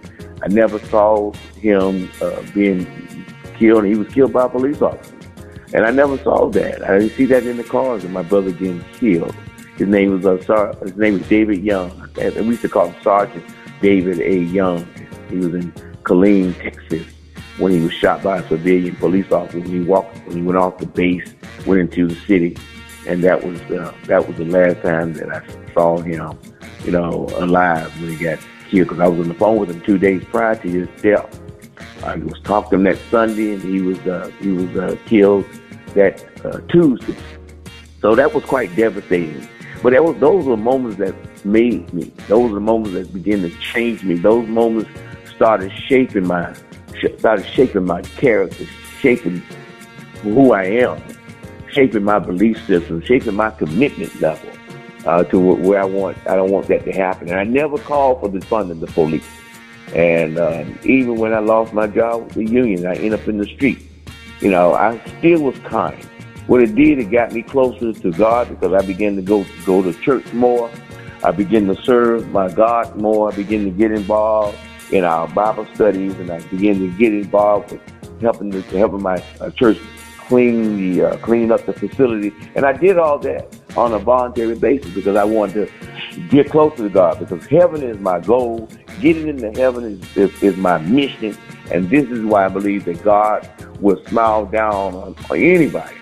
I 0.43 0.47
never 0.49 0.79
saw 0.79 1.33
him 1.61 2.09
uh, 2.23 2.41
being 2.55 2.87
killed. 3.59 3.85
He 3.85 3.97
was 3.97 4.07
killed 4.09 4.33
by 4.33 4.45
a 4.45 4.49
police 4.49 4.81
officer, 4.81 5.17
and 5.75 5.85
I 5.85 5.91
never 5.91 6.17
saw 6.19 6.49
that. 6.51 6.89
I 6.89 7.01
didn't 7.01 7.17
see 7.17 7.25
that 7.27 7.45
in 7.45 7.57
the 7.57 7.65
cars 7.65 8.05
of 8.05 8.13
my 8.13 8.23
brother 8.23 8.53
getting 8.53 8.85
killed. 8.93 9.35
His 9.77 9.89
name 9.89 10.13
was 10.13 10.25
uh, 10.25 10.41
Sar- 10.45 10.77
his 10.77 10.97
name 10.97 11.15
was 11.15 11.29
David 11.29 11.65
Young. 11.65 12.09
We 12.17 12.45
used 12.45 12.63
to 12.63 12.69
call 12.69 12.91
him 12.91 13.03
Sergeant 13.03 13.45
David 13.83 14.21
A. 14.21 14.37
Young. 14.37 14.87
He 15.31 15.39
was 15.39 15.53
in 15.53 15.73
Killeen, 16.05 16.57
Texas 16.63 17.07
when 17.59 17.73
he 17.73 17.81
was 17.81 17.93
shot 17.93 18.23
by 18.23 18.39
a 18.39 18.49
civilian 18.49 18.95
police 18.97 19.31
officer 19.33 19.61
when 19.61 19.71
he 19.71 19.81
walked 19.81 20.17
when 20.27 20.37
he 20.37 20.43
went 20.43 20.59
off 20.59 20.79
the 20.79 20.87
base, 20.87 21.35
went 21.65 21.81
into 21.81 22.09
the 22.09 22.21
city, 22.27 22.57
and 23.07 23.23
that 23.25 23.45
was 23.45 23.61
uh, 23.63 23.95
that 24.05 24.27
was 24.27 24.37
the 24.37 24.45
last 24.45 24.83
time 24.83 25.13
that 25.15 25.31
I 25.31 25.73
saw 25.73 25.99
him, 25.99 26.39
you 26.85 26.91
know, 26.93 27.29
alive 27.37 27.93
when 28.01 28.11
he 28.11 28.25
got 28.25 28.39
killed. 28.69 28.89
Because 28.89 29.01
I 29.01 29.09
was 29.09 29.21
on 29.21 29.29
the 29.29 29.35
phone 29.35 29.59
with 29.59 29.71
him 29.71 29.81
two 29.83 29.99
days 29.99 30.25
prior 30.25 30.55
to 30.57 30.69
his 30.69 30.89
death. 31.03 31.41
I 32.03 32.17
was 32.17 32.41
talking 32.45 32.71
to 32.71 32.77
him 32.77 32.85
that 32.85 32.99
Sunday, 33.11 33.55
and 33.55 33.63
he 33.63 33.81
was 33.81 33.99
uh, 34.07 34.31
he 34.41 34.51
was 34.51 34.77
uh, 34.77 34.97
killed 35.07 35.45
that 35.95 36.25
uh, 36.45 36.61
Tuesday. 36.69 37.17
So 38.01 38.15
that 38.15 38.35
was 38.35 38.45
quite 38.45 38.75
devastating. 38.77 39.49
But 39.83 39.93
that 39.93 40.05
was 40.05 40.17
those 40.19 40.45
were 40.45 40.57
moments 40.57 40.99
that 40.99 41.15
made 41.45 41.93
me. 41.93 42.13
Those 42.29 42.51
were 42.51 42.57
the 42.57 42.61
moments 42.61 42.93
that 42.93 43.13
began 43.13 43.43
to 43.43 43.51
change 43.59 44.05
me. 44.05 44.17
Those 44.17 44.47
moments 44.49 44.91
started 45.35 45.73
shaping 45.87 46.27
my 46.27 46.55
started 47.19 47.47
shaping 47.47 47.85
my 47.85 48.03
character, 48.03 48.65
shaping 49.01 49.43
who 50.23 50.53
I 50.53 50.65
am, 50.65 51.03
shaping 51.77 52.05
my 52.05 52.19
belief 52.19 52.57
system, 52.67 53.03
shaping 53.03 53.35
my 53.35 53.51
commitment 53.51 54.19
level 54.21 54.51
uh, 55.05 55.23
to 55.25 55.39
where 55.39 55.81
I 55.81 55.85
want. 55.85 56.17
I 56.27 56.35
don't 56.35 56.51
want 56.51 56.69
that 56.69 56.87
to 56.87 56.93
happen. 56.93 57.29
And 57.29 57.39
I 57.39 57.45
never 57.45 57.77
called 57.77 58.21
for 58.21 58.29
the 58.31 58.39
defunding 58.39 58.81
the 58.81 58.87
police. 58.87 59.29
And 59.95 60.39
um, 60.39 60.79
even 60.85 61.17
when 61.17 61.35
I 61.35 61.39
lost 61.39 61.75
my 61.75 61.87
job 61.87 62.25
with 62.25 62.35
the 62.35 62.47
union, 62.47 62.87
I 62.87 62.95
ended 62.95 63.21
up 63.21 63.29
in 63.29 63.37
the 63.37 63.45
street. 63.45 63.79
You 64.41 64.51
know, 64.51 64.73
I 64.73 64.99
still 65.19 65.43
was 65.43 65.59
kind. 65.61 66.03
What 66.47 66.63
it 66.63 66.75
did, 66.75 66.99
it 66.99 67.11
got 67.11 67.33
me 67.33 67.43
closer 67.43 67.93
to 67.93 68.11
God 68.13 68.49
because 68.49 68.73
I 68.73 68.85
began 68.87 69.15
to 69.17 69.23
go 69.23 69.45
go 69.65 69.83
to 69.83 69.93
church 70.01 70.33
more. 70.33 70.71
I 71.23 71.31
began 71.31 71.67
to 71.67 71.83
serve 71.83 72.31
my 72.31 72.51
God 72.51 72.97
more. 72.97 73.33
I 73.33 73.37
began 73.37 73.65
to 73.65 73.71
get 73.71 73.91
involved 73.91 74.57
in 74.93 75.05
our 75.05 75.29
Bible 75.29 75.67
studies, 75.75 76.15
and 76.15 76.31
I 76.31 76.41
began 76.49 76.79
to 76.79 76.91
get 76.97 77.13
involved 77.13 77.73
with 77.73 77.81
helping 78.21 78.51
the, 78.51 78.63
helping 78.63 79.03
my 79.03 79.23
uh, 79.41 79.51
church 79.51 79.79
clean 80.29 80.77
the 80.77 81.05
uh, 81.05 81.17
clean 81.19 81.53
up 81.53 81.65
the 81.67 81.73
facility, 81.73 82.33
and 82.55 82.65
I 82.65 82.73
did 82.73 82.99
all 82.99 83.19
that 83.21 83.59
on 83.77 83.93
a 83.93 83.99
voluntary 83.99 84.55
basis 84.55 84.93
because 84.95 85.17
I 85.17 85.25
wanted 85.25 85.69
to 85.69 86.21
get 86.29 86.51
closer 86.51 86.85
to 86.85 86.89
God. 86.89 87.19
Because 87.19 87.47
heaven 87.47 87.83
is 87.83 87.99
my 87.99 88.21
goal, 88.21 88.69
getting 89.01 89.29
into 89.29 89.51
heaven 89.59 89.85
is, 89.85 90.17
is, 90.17 90.43
is 90.43 90.57
my 90.57 90.79
mission, 90.79 91.37
and 91.71 91.89
this 91.91 92.09
is 92.11 92.25
why 92.25 92.47
I 92.47 92.49
believe 92.49 92.85
that 92.87 93.03
God 93.03 93.49
will 93.81 94.03
smile 94.07 94.47
down 94.47 94.95
on, 94.95 95.15
on 95.31 95.37
anybody 95.37 95.97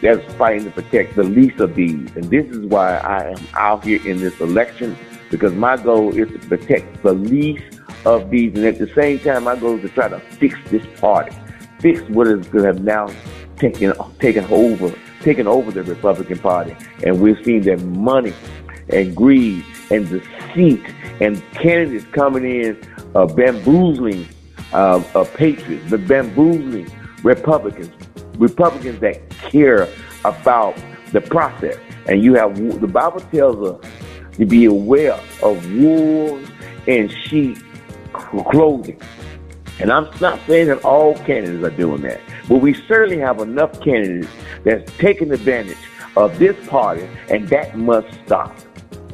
that's 0.00 0.32
fighting 0.34 0.64
to 0.64 0.70
protect 0.70 1.16
the 1.16 1.24
least 1.24 1.60
of 1.60 1.74
these. 1.74 2.10
And 2.16 2.24
this 2.24 2.46
is 2.46 2.66
why 2.66 2.96
I 2.96 3.30
am 3.30 3.46
out 3.54 3.84
here 3.84 4.04
in 4.06 4.18
this 4.18 4.40
election 4.40 4.96
because 5.30 5.52
my 5.54 5.76
goal 5.76 6.16
is 6.16 6.28
to 6.32 6.38
protect 6.48 7.02
the 7.02 7.12
least 7.12 7.80
of 8.04 8.30
these. 8.30 8.54
And 8.54 8.64
at 8.64 8.78
the 8.78 8.92
same 8.94 9.18
time, 9.20 9.44
my 9.44 9.56
goal 9.56 9.76
is 9.76 9.82
to 9.82 9.88
try 9.90 10.08
to 10.08 10.18
fix 10.20 10.58
this 10.70 10.84
party, 11.00 11.36
fix 11.78 12.00
what 12.08 12.26
is 12.26 12.46
going 12.48 12.64
to 12.64 12.72
have 12.72 12.82
now 12.82 13.08
taken 13.60 13.92
taken 14.18 14.44
over 14.46 14.94
taken 15.20 15.46
over 15.46 15.70
the 15.70 15.82
Republican 15.82 16.38
Party. 16.38 16.74
And 17.04 17.20
we're 17.20 17.42
seeing 17.44 17.62
that 17.62 17.80
money 17.82 18.32
and 18.88 19.14
greed 19.14 19.64
and 19.90 20.08
deceit 20.08 20.82
and 21.20 21.42
candidates 21.52 22.06
coming 22.12 22.44
in 22.44 22.80
uh, 23.14 23.26
bamboozling 23.26 24.26
uh, 24.72 25.02
uh, 25.14 25.24
patriots, 25.34 25.84
but 25.90 26.06
bamboozling 26.08 26.90
Republicans, 27.22 27.90
Republicans 28.38 28.98
that 29.00 29.28
care 29.30 29.88
about 30.24 30.76
the 31.12 31.20
process. 31.20 31.76
And 32.06 32.22
you 32.24 32.34
have 32.34 32.56
the 32.80 32.86
Bible 32.86 33.20
tells 33.20 33.56
us 33.68 33.90
to 34.32 34.46
be 34.46 34.64
aware 34.64 35.20
of 35.42 35.72
wolves 35.74 36.50
and 36.86 37.12
sheep 37.12 37.58
clothing. 38.12 39.00
And 39.80 39.90
I'm 39.90 40.08
not 40.20 40.38
saying 40.46 40.68
that 40.68 40.84
all 40.84 41.14
candidates 41.14 41.64
are 41.64 41.76
doing 41.76 42.02
that, 42.02 42.20
but 42.48 42.56
we 42.56 42.74
certainly 42.74 43.18
have 43.18 43.40
enough 43.40 43.80
candidates 43.80 44.28
that's 44.62 44.92
taking 44.98 45.32
advantage 45.32 45.78
of 46.16 46.38
this 46.38 46.54
party, 46.68 47.08
and 47.30 47.48
that 47.48 47.76
must 47.78 48.08
stop. 48.26 48.54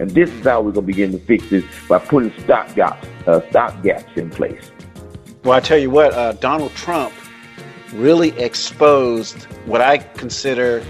And 0.00 0.10
this 0.10 0.28
is 0.30 0.44
how 0.44 0.60
we're 0.60 0.72
going 0.72 0.86
to 0.86 0.92
begin 0.92 1.12
to 1.12 1.18
fix 1.18 1.48
this 1.50 1.64
by 1.88 2.00
putting 2.00 2.32
stop 2.42 2.74
gaps, 2.74 3.06
uh, 3.26 3.40
stop 3.48 3.82
gaps 3.82 4.10
in 4.16 4.28
place. 4.28 4.72
Well, 5.44 5.54
I 5.54 5.60
tell 5.60 5.78
you 5.78 5.90
what, 5.90 6.12
uh, 6.14 6.32
Donald 6.32 6.72
Trump 6.74 7.14
really 7.94 8.30
exposed 8.38 9.44
what 9.66 9.80
I 9.80 9.98
consider 9.98 10.84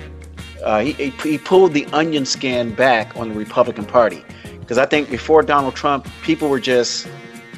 uh, 0.65 0.81
he, 0.81 1.11
he 1.11 1.39
pulled 1.39 1.75
the 1.75 1.87
onion 1.93 2.25
skin 2.25 2.75
back 2.75 3.15
on 3.17 3.29
the 3.29 3.35
Republican 3.35 3.85
Party 3.85 4.25
because 4.61 4.79
I 4.79 4.87
think 4.87 5.11
before 5.11 5.43
Donald 5.43 5.77
Trump, 5.77 6.09
people 6.23 6.49
were 6.49 6.59
just 6.59 7.07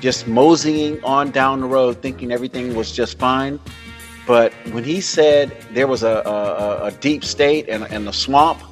just 0.01 0.27
moseying 0.27 1.03
on 1.03 1.31
down 1.31 1.61
the 1.61 1.67
road 1.67 2.03
thinking 2.03 2.33
everything 2.33 2.75
was 2.75 2.93
just 2.93 3.19
fine. 3.19 3.59
But 4.27 4.53
when 4.73 4.85
he 4.85 5.01
said 5.01 5.57
there 5.73 5.87
was 5.87 6.03
a, 6.03 6.23
a, 6.27 6.87
a 6.87 6.91
deep 6.93 7.25
state 7.25 7.69
and, 7.69 7.85
and 7.85 8.07
the 8.07 8.13
swamp, 8.13 8.63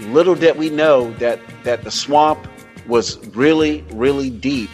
little 0.00 0.34
did 0.34 0.56
we 0.56 0.70
know 0.70 1.12
that, 1.14 1.40
that 1.64 1.82
the 1.82 1.90
swamp 1.90 2.46
was 2.86 3.18
really, 3.28 3.84
really 3.92 4.30
deep. 4.30 4.70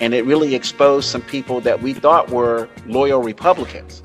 And 0.00 0.14
it 0.14 0.24
really 0.24 0.54
exposed 0.54 1.08
some 1.08 1.22
people 1.22 1.60
that 1.62 1.82
we 1.82 1.92
thought 1.92 2.30
were 2.30 2.68
loyal 2.86 3.22
Republicans. 3.22 4.02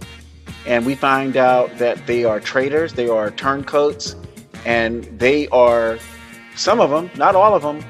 And 0.66 0.86
we 0.86 0.96
find 0.96 1.38
out 1.38 1.78
that 1.78 2.08
they 2.08 2.26
are 2.26 2.40
traitors, 2.40 2.94
they 2.94 3.08
are 3.08 3.30
turncoats, 3.30 4.16
and 4.66 5.04
they 5.20 5.48
are, 5.50 6.00
some 6.56 6.80
of 6.80 6.90
them, 6.90 7.12
not 7.16 7.36
all 7.36 7.54
of 7.54 7.62
them, 7.62 7.86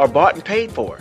are 0.00 0.08
bought 0.08 0.34
and 0.34 0.44
paid 0.44 0.72
for 0.72 0.98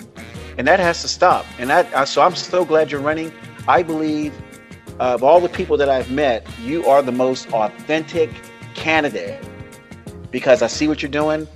and 0.57 0.67
that 0.67 0.79
has 0.79 1.01
to 1.01 1.07
stop. 1.07 1.45
And 1.59 1.69
that 1.69 1.93
uh, 1.93 2.05
so 2.05 2.21
I'm 2.21 2.35
so 2.35 2.65
glad 2.65 2.91
you're 2.91 3.01
running. 3.01 3.31
I 3.67 3.83
believe 3.83 4.33
uh, 4.99 5.13
of 5.13 5.23
all 5.23 5.39
the 5.39 5.49
people 5.49 5.77
that 5.77 5.89
I've 5.89 6.11
met, 6.11 6.47
you 6.61 6.85
are 6.85 7.01
the 7.01 7.11
most 7.11 7.51
authentic 7.53 8.29
candidate 8.73 9.43
because 10.31 10.61
I 10.61 10.67
see 10.67 10.87
what 10.87 11.01
you're 11.01 11.11
doing. 11.11 11.47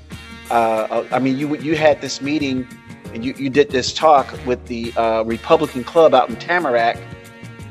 Uh, 0.50 0.54
uh, 0.54 1.08
I 1.12 1.20
mean, 1.20 1.38
you 1.38 1.56
you 1.58 1.76
had 1.76 2.02
this 2.02 2.22
meeting 2.22 2.68
and 3.14 3.26
you, 3.26 3.34
you 3.38 3.50
did 3.50 3.70
this 3.70 3.94
talk 3.94 4.34
with 4.46 4.66
the 4.68 4.94
uh, 4.94 5.24
Republican 5.24 5.84
Club 5.84 6.14
out 6.14 6.30
in 6.30 6.36
Tamarac, 6.38 6.98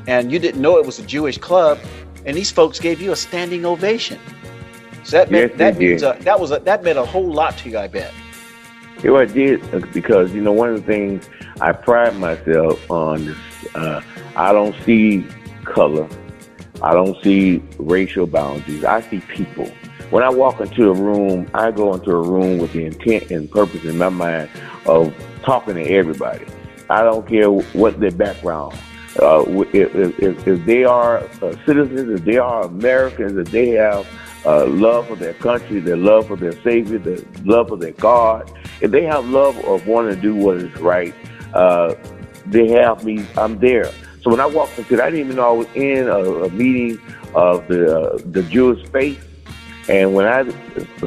and 0.07 0.31
you 0.31 0.39
didn't 0.39 0.61
know 0.61 0.77
it 0.77 0.85
was 0.85 0.99
a 0.99 1.05
Jewish 1.05 1.37
club, 1.37 1.79
and 2.25 2.37
these 2.37 2.51
folks 2.51 2.79
gave 2.79 3.01
you 3.01 3.11
a 3.11 3.15
standing 3.15 3.65
ovation. 3.65 4.19
So 5.03 5.17
that 5.17 5.31
meant, 5.31 5.51
yes, 5.51 5.57
that 5.57 5.77
means 5.77 6.03
a, 6.03 6.17
that 6.21 6.39
was 6.39 6.51
a, 6.51 6.59
that 6.59 6.83
meant 6.83 6.99
a 6.99 7.05
whole 7.05 7.31
lot 7.31 7.57
to 7.59 7.69
you, 7.69 7.77
I 7.77 7.87
bet. 7.87 8.13
Yeah, 9.03 9.13
I 9.13 9.25
did 9.25 9.73
uh, 9.73 9.79
because 9.93 10.31
you 10.33 10.41
know 10.41 10.51
one 10.51 10.69
of 10.69 10.75
the 10.75 10.85
things 10.85 11.27
I 11.59 11.71
pride 11.71 12.17
myself 12.17 12.89
on 12.89 13.21
is 13.21 13.37
uh, 13.73 14.01
I 14.35 14.53
don't 14.53 14.75
see 14.85 15.25
color, 15.65 16.07
I 16.83 16.93
don't 16.93 17.21
see 17.23 17.63
racial 17.79 18.27
boundaries. 18.27 18.83
I 18.83 19.01
see 19.01 19.19
people. 19.21 19.71
When 20.09 20.23
I 20.23 20.29
walk 20.29 20.59
into 20.59 20.89
a 20.89 20.93
room, 20.93 21.49
I 21.53 21.71
go 21.71 21.93
into 21.93 22.11
a 22.11 22.21
room 22.21 22.57
with 22.57 22.73
the 22.73 22.85
intent 22.85 23.31
and 23.31 23.49
purpose 23.49 23.85
in 23.85 23.97
my 23.97 24.09
mind 24.09 24.49
of 24.85 25.13
talking 25.43 25.75
to 25.75 25.83
everybody. 25.83 26.45
I 26.89 27.03
don't 27.03 27.27
care 27.27 27.49
what 27.49 27.99
their 27.99 28.11
background. 28.11 28.77
Uh, 29.21 29.43
if, 29.73 29.95
if, 30.19 30.47
if, 30.47 30.65
they 30.65 30.83
are 30.83 31.19
uh, 31.41 31.55
citizens, 31.65 32.19
if 32.19 32.25
they 32.25 32.37
are 32.37 32.63
Americans, 32.63 33.37
if 33.37 33.51
they 33.51 33.69
have 33.69 34.07
uh, 34.45 34.65
love 34.65 35.07
for 35.07 35.15
their 35.15 35.33
country, 35.35 35.79
their 35.79 35.97
love 35.97 36.27
for 36.27 36.35
their 36.35 36.53
Savior, 36.63 36.97
their 36.97 37.19
love 37.43 37.69
for 37.69 37.77
their 37.77 37.91
God, 37.91 38.51
if 38.81 38.91
they 38.91 39.03
have 39.03 39.25
love 39.25 39.57
of 39.65 39.87
wanting 39.87 40.15
to 40.15 40.21
do 40.21 40.35
what 40.35 40.57
is 40.57 40.75
right, 40.79 41.13
uh, 41.53 41.95
they 42.47 42.69
have 42.69 43.03
me. 43.03 43.25
I'm 43.37 43.59
there 43.59 43.91
So 44.23 44.29
when 44.31 44.39
I 44.39 44.45
walked 44.45 44.77
into 44.77 44.95
it, 44.95 44.99
I 44.99 45.09
didn't 45.09 45.25
even 45.25 45.35
know 45.35 45.49
I 45.49 45.57
was 45.57 45.67
in 45.75 46.07
a, 46.07 46.19
a 46.19 46.49
meeting 46.49 46.99
of 47.33 47.67
the 47.67 47.97
uh, 47.97 48.17
the 48.31 48.43
Jewish 48.43 48.87
faith. 48.89 49.27
And 49.89 50.13
when 50.13 50.25
I 50.25 50.43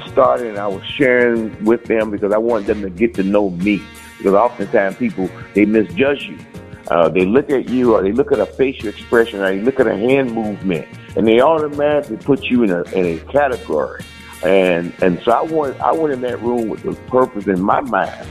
started, 0.08 0.48
and 0.48 0.58
I 0.58 0.66
was 0.66 0.84
sharing 0.84 1.64
with 1.64 1.84
them 1.84 2.10
because 2.10 2.32
I 2.32 2.38
wanted 2.38 2.66
them 2.66 2.82
to 2.82 2.90
get 2.90 3.14
to 3.14 3.22
know 3.22 3.50
me. 3.50 3.82
Because 4.18 4.34
oftentimes 4.34 4.96
people 4.96 5.28
they 5.54 5.64
misjudge 5.64 6.26
you. 6.26 6.38
Uh, 6.88 7.08
they 7.08 7.24
look 7.24 7.50
at 7.50 7.68
you, 7.68 7.94
or 7.94 8.02
they 8.02 8.12
look 8.12 8.30
at 8.30 8.38
a 8.38 8.46
facial 8.46 8.88
expression, 8.88 9.40
or 9.40 9.48
they 9.50 9.60
look 9.60 9.80
at 9.80 9.86
a 9.86 9.96
hand 9.96 10.32
movement, 10.32 10.86
and 11.16 11.26
they 11.26 11.40
automatically 11.40 12.16
put 12.18 12.42
you 12.44 12.62
in 12.62 12.70
a 12.70 12.82
in 12.92 13.04
a 13.06 13.18
category. 13.32 14.02
And 14.44 14.92
and 15.02 15.20
so 15.22 15.32
I 15.32 15.42
went 15.42 15.80
I 15.80 15.92
went 15.92 16.12
in 16.12 16.20
that 16.22 16.40
room 16.42 16.68
with 16.68 16.82
the 16.82 16.92
purpose 17.08 17.46
in 17.46 17.60
my 17.60 17.80
mind 17.80 18.28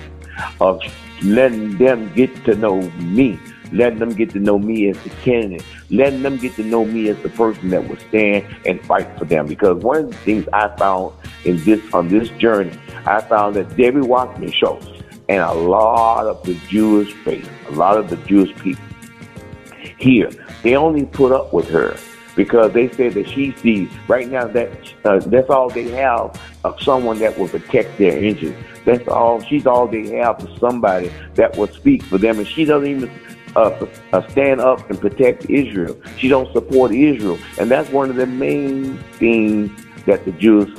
of 0.60 0.82
letting 1.24 1.78
them 1.78 2.12
get 2.14 2.46
to 2.46 2.56
know 2.56 2.82
me, 2.82 3.40
letting 3.72 4.00
them 4.00 4.14
get 4.14 4.30
to 4.32 4.40
know 4.40 4.60
me 4.60 4.90
as 4.90 4.98
the 5.04 5.10
candidate, 5.10 5.66
letting 5.90 6.22
them 6.22 6.38
get 6.38 6.56
to 6.56 6.64
know 6.64 6.86
me 6.86 7.10
as 7.10 7.18
the 7.24 7.30
person 7.30 7.70
that 7.70 7.88
will 7.88 7.98
stand 8.10 8.46
and 8.66 8.80
fight 8.86 9.08
for 9.18 9.26
them. 9.26 9.48
Because 9.48 9.82
one 9.84 9.98
of 9.98 10.12
the 10.12 10.18
things 10.18 10.48
I 10.54 10.76
found 10.78 11.14
in 11.46 11.64
this 11.64 11.82
on 11.94 12.10
this 12.10 12.30
journey, 12.30 12.78
I 13.06 13.22
found 13.22 13.56
that 13.56 13.76
Debbie 13.76 14.02
Wasserman 14.02 14.52
Schultz 14.52 14.88
and 15.30 15.42
a 15.42 15.54
lot 15.54 16.28
of 16.28 16.44
the 16.44 16.54
Jewish 16.68 17.14
faith, 17.14 17.50
a 17.70 17.72
lot 17.72 17.98
of 17.98 18.10
the 18.10 18.18
Jewish 18.18 18.56
people 18.58 18.84
here, 19.98 20.30
they 20.62 20.76
only 20.76 21.06
put 21.06 21.32
up 21.32 21.54
with 21.54 21.70
her 21.70 21.98
because 22.36 22.74
they 22.74 22.90
said 22.92 23.14
that 23.14 23.30
she 23.30 23.52
sees 23.58 23.90
right 24.08 24.28
now 24.28 24.48
that 24.48 24.72
uh, 25.06 25.20
that's 25.20 25.50
all 25.50 25.70
they 25.70 25.90
have 25.90 26.40
of 26.64 26.82
someone 26.82 27.20
that 27.20 27.38
will 27.38 27.48
protect 27.48 27.98
their 27.98 28.24
interests. 28.24 28.62
That's 28.86 29.08
all. 29.08 29.42
She's 29.42 29.66
all 29.66 29.88
they 29.88 30.08
have 30.18 30.40
for 30.40 30.50
somebody 30.60 31.12
that 31.36 31.56
will 31.58 31.68
speak 31.68 32.04
for 32.04 32.18
them, 32.18 32.40
and 32.40 32.48
she 32.48 32.66
doesn't 32.66 32.90
even 32.90 33.12
uh, 33.56 33.86
uh, 34.12 34.28
stand 34.30 34.62
up 34.62 34.90
and 34.90 35.00
protect 35.00 35.50
Israel. 35.50 36.00
She 36.18 36.28
don't 36.28 36.52
support 36.54 36.92
Israel, 36.92 37.40
and 37.60 37.70
that's 37.70 37.90
one 37.92 38.10
of 38.10 38.16
the 38.16 38.26
main 38.26 38.98
things 39.14 39.72
that 40.06 40.26
the 40.26 40.32
Jewish 40.34 40.70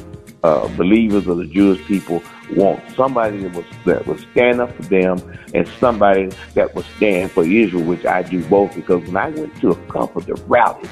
uh, 0.43 0.69
believers 0.77 1.27
or 1.27 1.35
the 1.37 1.47
Jewish 1.47 1.83
people 1.87 2.23
want. 2.53 2.83
Somebody 2.95 3.39
that 3.39 3.55
will, 3.55 3.65
that 3.87 4.07
will 4.07 4.19
stand 4.33 4.61
up 4.61 4.75
for 4.77 4.83
them 4.83 5.19
and 5.55 5.67
somebody 5.81 6.31
that 6.53 6.75
will 6.75 6.85
stand 6.97 7.31
for 7.31 7.45
Israel, 7.45 7.83
which 7.83 8.05
I 8.05 8.23
do 8.23 8.45
both 8.45 8.75
because 8.75 9.03
when 9.07 9.17
I 9.17 9.31
went 9.31 9.59
to 9.63 9.71
a 9.71 9.77
couple 9.87 10.21
of 10.21 10.27
the 10.27 10.35
rallies, 10.47 10.91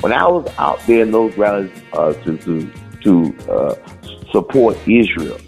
when 0.00 0.12
I 0.12 0.26
was 0.26 0.46
out 0.58 0.80
there 0.86 1.02
in 1.02 1.10
those 1.10 1.36
rallies 1.36 1.70
uh, 1.92 2.12
to 2.12 2.36
to 2.38 2.72
to 3.02 3.36
uh, 3.50 3.74
support 4.32 4.76
Israel, 4.88 5.38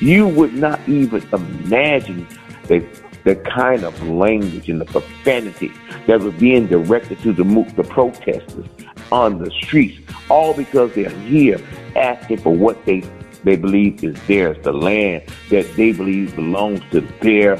you 0.00 0.26
would 0.26 0.54
not 0.54 0.80
even 0.88 1.22
imagine 1.32 2.26
the 2.64 2.86
the 3.24 3.36
kind 3.36 3.84
of 3.84 4.02
language 4.08 4.68
and 4.68 4.80
the 4.80 4.86
profanity 4.86 5.72
that 6.06 6.20
was 6.20 6.34
being 6.34 6.66
directed 6.66 7.18
to 7.20 7.32
the 7.32 7.44
the 7.76 7.84
protesters 7.84 8.66
on 9.12 9.38
the 9.38 9.50
streets, 9.50 9.98
all 10.28 10.54
because 10.54 10.94
they're 10.94 11.10
here 11.10 11.60
asking 11.96 12.38
for 12.38 12.54
what 12.54 12.82
they 12.86 13.02
they 13.44 13.56
believe 13.56 14.04
is 14.04 14.16
theirs, 14.26 14.56
the 14.62 14.72
land 14.72 15.22
that 15.48 15.66
they 15.74 15.92
believe 15.92 16.34
belongs 16.36 16.80
to 16.90 17.00
their 17.20 17.56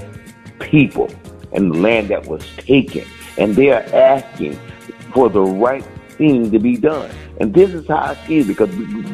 people, 0.58 1.10
and 1.52 1.72
the 1.72 1.78
land 1.78 2.08
that 2.08 2.26
was 2.26 2.44
taken, 2.56 3.04
and 3.38 3.56
they 3.56 3.70
are 3.70 3.82
asking 3.94 4.58
for 5.12 5.28
the 5.28 5.40
right 5.40 5.84
thing 6.20 6.50
to 6.50 6.58
be 6.58 6.76
done. 6.76 7.10
And 7.40 7.54
this 7.54 7.70
is 7.70 7.88
how 7.88 7.96
I 7.96 8.14
see 8.26 8.40
it 8.40 8.46
because 8.46 8.68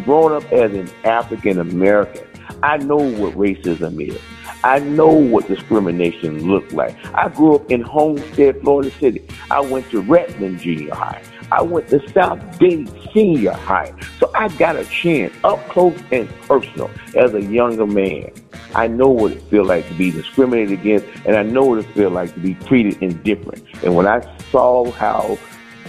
growing 0.04 0.34
up 0.34 0.52
as 0.52 0.74
an 0.74 0.90
African 1.04 1.60
American, 1.60 2.26
I 2.64 2.78
know 2.78 2.96
what 2.96 3.34
racism 3.34 4.04
is. 4.04 4.20
I 4.64 4.80
know 4.80 5.06
what 5.06 5.46
discrimination 5.46 6.50
looked 6.50 6.72
like. 6.72 6.96
I 7.14 7.28
grew 7.28 7.54
up 7.54 7.70
in 7.70 7.82
Homestead, 7.82 8.60
Florida 8.60 8.90
City. 8.98 9.24
I 9.52 9.60
went 9.60 9.88
to 9.92 10.00
Redmond 10.00 10.58
Junior 10.58 10.92
High. 10.92 11.22
I 11.52 11.62
went 11.62 11.86
to 11.90 12.00
South 12.10 12.40
Dade 12.58 12.90
Senior 13.14 13.52
High. 13.52 13.94
So 14.18 14.32
I 14.34 14.48
got 14.48 14.74
a 14.74 14.84
chance 14.86 15.32
up 15.44 15.60
close 15.68 15.96
and 16.10 16.28
personal 16.42 16.90
as 17.14 17.34
a 17.34 17.42
younger 17.42 17.86
man. 17.86 18.32
I 18.74 18.88
know 18.88 19.08
what 19.08 19.30
it 19.30 19.42
feels 19.42 19.68
like 19.68 19.86
to 19.88 19.94
be 19.94 20.10
discriminated 20.10 20.72
against, 20.72 21.06
and 21.24 21.36
I 21.36 21.44
know 21.44 21.64
what 21.64 21.78
it 21.78 21.86
feels 21.92 22.12
like 22.12 22.34
to 22.34 22.40
be 22.40 22.54
treated 22.54 23.00
indifferent. 23.00 23.64
And 23.84 23.94
when 23.94 24.08
I 24.08 24.20
saw 24.50 24.90
how 24.90 25.38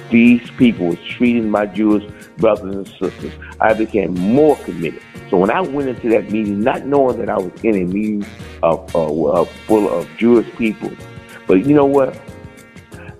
these 0.09 0.49
people 0.51 0.87
was 0.87 0.99
treating 0.99 1.49
my 1.49 1.65
Jewish 1.65 2.03
brothers 2.37 2.75
and 2.75 2.87
sisters, 2.87 3.33
I 3.59 3.73
became 3.73 4.13
more 4.13 4.55
committed. 4.57 5.01
So 5.29 5.37
when 5.37 5.51
I 5.51 5.61
went 5.61 5.89
into 5.89 6.09
that 6.09 6.31
meeting, 6.31 6.61
not 6.61 6.85
knowing 6.85 7.17
that 7.19 7.29
I 7.29 7.37
was 7.37 7.51
in 7.63 7.75
a 7.75 7.85
meeting 7.85 8.25
of, 8.63 8.89
full 8.91 9.89
of 9.89 10.09
Jewish 10.17 10.49
people, 10.55 10.91
but 11.47 11.65
you 11.65 11.75
know 11.75 11.85
what? 11.85 12.19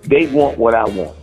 They 0.02 0.26
want 0.28 0.58
what 0.58 0.74
I 0.74 0.84
want. 0.84 1.16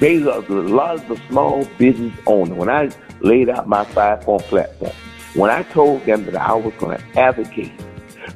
They 0.00 0.16
a 0.16 0.40
lot 0.40 0.94
of 0.94 1.08
the 1.08 1.20
small 1.28 1.66
business 1.76 2.16
owners. 2.26 2.56
When 2.56 2.70
I 2.70 2.90
laid 3.20 3.50
out 3.50 3.68
my 3.68 3.84
five 3.84 4.22
point 4.22 4.42
platform, 4.44 4.92
when 5.34 5.50
I 5.50 5.62
told 5.64 6.04
them 6.06 6.24
that 6.24 6.36
I 6.36 6.54
was 6.54 6.72
going 6.78 6.96
to 6.96 7.20
advocate 7.20 7.72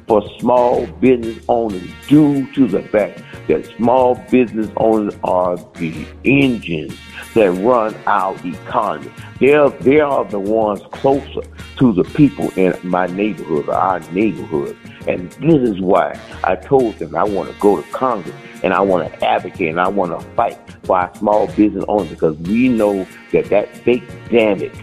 for 0.07 0.27
small 0.39 0.85
business 0.85 1.43
owners 1.47 1.87
due 2.07 2.51
to 2.53 2.67
the 2.67 2.81
fact 2.83 3.21
that 3.47 3.65
small 3.77 4.15
business 4.29 4.69
owners 4.77 5.15
are 5.23 5.57
the 5.75 6.05
engines 6.23 6.97
that 7.33 7.51
run 7.51 7.95
our 8.07 8.35
economy. 8.45 9.11
They're, 9.39 9.69
they 9.69 9.99
are 9.99 10.25
the 10.25 10.39
ones 10.39 10.81
closer 10.91 11.41
to 11.77 11.93
the 11.93 12.03
people 12.15 12.51
in 12.51 12.73
my 12.83 13.07
neighborhood 13.07 13.67
or 13.67 13.73
our 13.73 13.99
neighborhood. 14.11 14.77
And 15.07 15.31
this 15.33 15.69
is 15.69 15.79
why 15.79 16.19
I 16.43 16.55
told 16.55 16.97
them 16.97 17.15
I 17.15 17.23
want 17.23 17.51
to 17.51 17.59
go 17.59 17.81
to 17.81 17.87
Congress 17.91 18.35
and 18.63 18.73
I 18.73 18.81
want 18.81 19.11
to 19.11 19.25
advocate 19.25 19.69
and 19.69 19.79
I 19.79 19.87
want 19.87 20.19
to 20.19 20.27
fight 20.31 20.57
for 20.83 20.97
our 20.97 21.13
small 21.15 21.47
business 21.47 21.85
owners 21.87 22.09
because 22.09 22.37
we 22.37 22.69
know 22.69 23.05
that 23.31 23.45
that 23.49 23.75
fake 23.77 24.07
damage, 24.29 24.73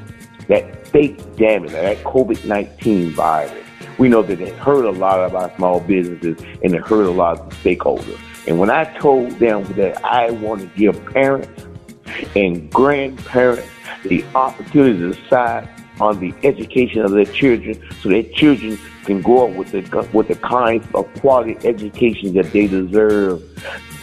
that 0.49 0.87
fake 0.87 1.19
damage, 1.37 1.73
that 1.73 1.99
COVID-19 2.05 3.13
virus, 3.13 3.67
we 3.99 4.09
know 4.09 4.23
that 4.23 4.41
it 4.41 4.55
hurt 4.55 4.85
a 4.85 4.91
lot 4.91 5.21
of 5.21 5.35
our 5.35 5.55
small 5.57 5.81
businesses 5.81 6.39
and 6.63 6.75
it 6.75 6.83
hurt 6.83 7.07
a 7.07 7.11
lot 7.11 7.39
of 7.39 7.51
the 7.51 7.57
stakeholders. 7.57 8.19
And 8.47 8.59
when 8.59 8.71
I 8.71 8.85
told 8.99 9.31
them 9.33 9.65
that 9.75 10.05
I 10.05 10.31
want 10.31 10.63
to 10.63 10.67
give 10.79 11.05
parents 11.07 11.67
and 12.35 12.71
grandparents 12.71 13.69
the 14.05 14.25
opportunity 14.35 14.99
to 14.99 15.13
decide 15.13 15.69
on 16.01 16.19
the 16.19 16.35
education 16.43 17.03
of 17.03 17.13
their 17.13 17.27
children 17.27 17.81
so 18.01 18.09
their 18.09 18.23
children 18.23 18.79
can 19.05 19.21
grow 19.21 19.49
up 19.49 19.57
with 19.57 19.71
the, 19.73 20.09
with 20.13 20.29
the 20.29 20.35
kind 20.37 20.87
of 20.95 21.13
quality 21.21 21.57
education 21.67 22.35
that 22.35 22.51
they 22.53 22.67
deserve, 22.67 23.43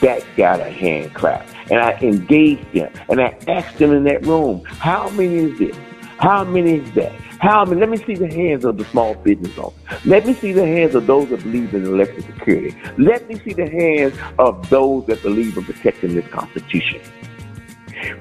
that 0.02 0.24
got 0.38 0.60
a 0.60 0.70
hand 0.70 1.14
clap. 1.14 1.48
And 1.70 1.80
I 1.80 1.94
engaged 2.02 2.74
them 2.74 2.92
and 3.10 3.22
I 3.22 3.38
asked 3.48 3.78
them 3.78 3.94
in 3.94 4.04
that 4.06 4.26
room, 4.26 4.64
how 4.66 5.10
many 5.10 5.36
is 5.36 5.60
this? 5.60 5.78
How 6.20 6.44
many 6.44 6.80
is 6.80 6.92
that? 6.96 7.14
How 7.40 7.64
many? 7.64 7.80
Let 7.80 7.90
me 7.90 7.98
see 7.98 8.14
the 8.14 8.28
hands 8.28 8.66
of 8.66 8.78
the 8.78 8.84
small 8.86 9.16
business 9.16 9.58
owners. 9.58 9.74
Let 10.06 10.28
me 10.28 10.34
see 10.34 10.52
the 10.52 10.68
hands 10.68 10.94
of 10.94 11.08
those 11.08 11.30
that 11.30 11.42
believe 11.44 11.74
in 11.74 11.86
election 11.86 12.22
security. 12.24 12.76
Let 12.98 13.30
me 13.30 13.40
see 13.40 13.54
the 13.54 13.70
hands 13.70 14.14
of 14.38 14.70
those 14.70 15.06
that 15.06 15.22
believe 15.24 15.58
in 15.58 15.64
protecting 15.64 16.16
this 16.16 16.28
Constitution. 16.28 17.00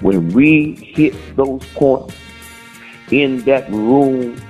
When 0.00 0.28
we 0.28 0.76
hit 0.76 1.16
those 1.34 1.66
points 1.74 2.14
in 3.10 3.38
that 3.46 3.68
room, 3.68 4.40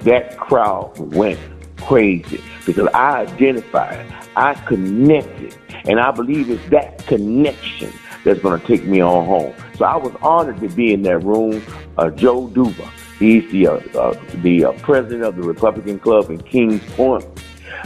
that 0.00 0.36
crowd 0.36 0.98
went 1.14 1.38
crazy 1.76 2.42
because 2.66 2.88
I 2.94 3.20
identified, 3.20 4.12
I 4.34 4.54
connected, 4.54 5.56
and 5.84 6.00
I 6.00 6.10
believe 6.10 6.50
it's 6.50 6.68
that 6.70 7.06
connection 7.06 7.92
that's 8.24 8.40
going 8.40 8.60
to 8.60 8.66
take 8.66 8.84
me 8.84 9.00
on 9.00 9.26
home. 9.26 9.54
So 9.76 9.84
I 9.84 9.96
was 9.96 10.14
honored 10.22 10.60
to 10.60 10.68
be 10.68 10.92
in 10.92 11.02
that 11.02 11.18
room. 11.18 11.62
Uh, 11.96 12.10
Joe 12.10 12.48
Duba, 12.48 12.90
he's 13.18 13.50
the 13.50 13.68
uh, 13.68 13.98
uh, 13.98 14.20
the 14.42 14.66
uh, 14.66 14.72
president 14.80 15.24
of 15.24 15.36
the 15.36 15.42
Republican 15.42 15.98
Club 15.98 16.30
in 16.30 16.40
Kings 16.42 16.82
Point. 16.94 17.24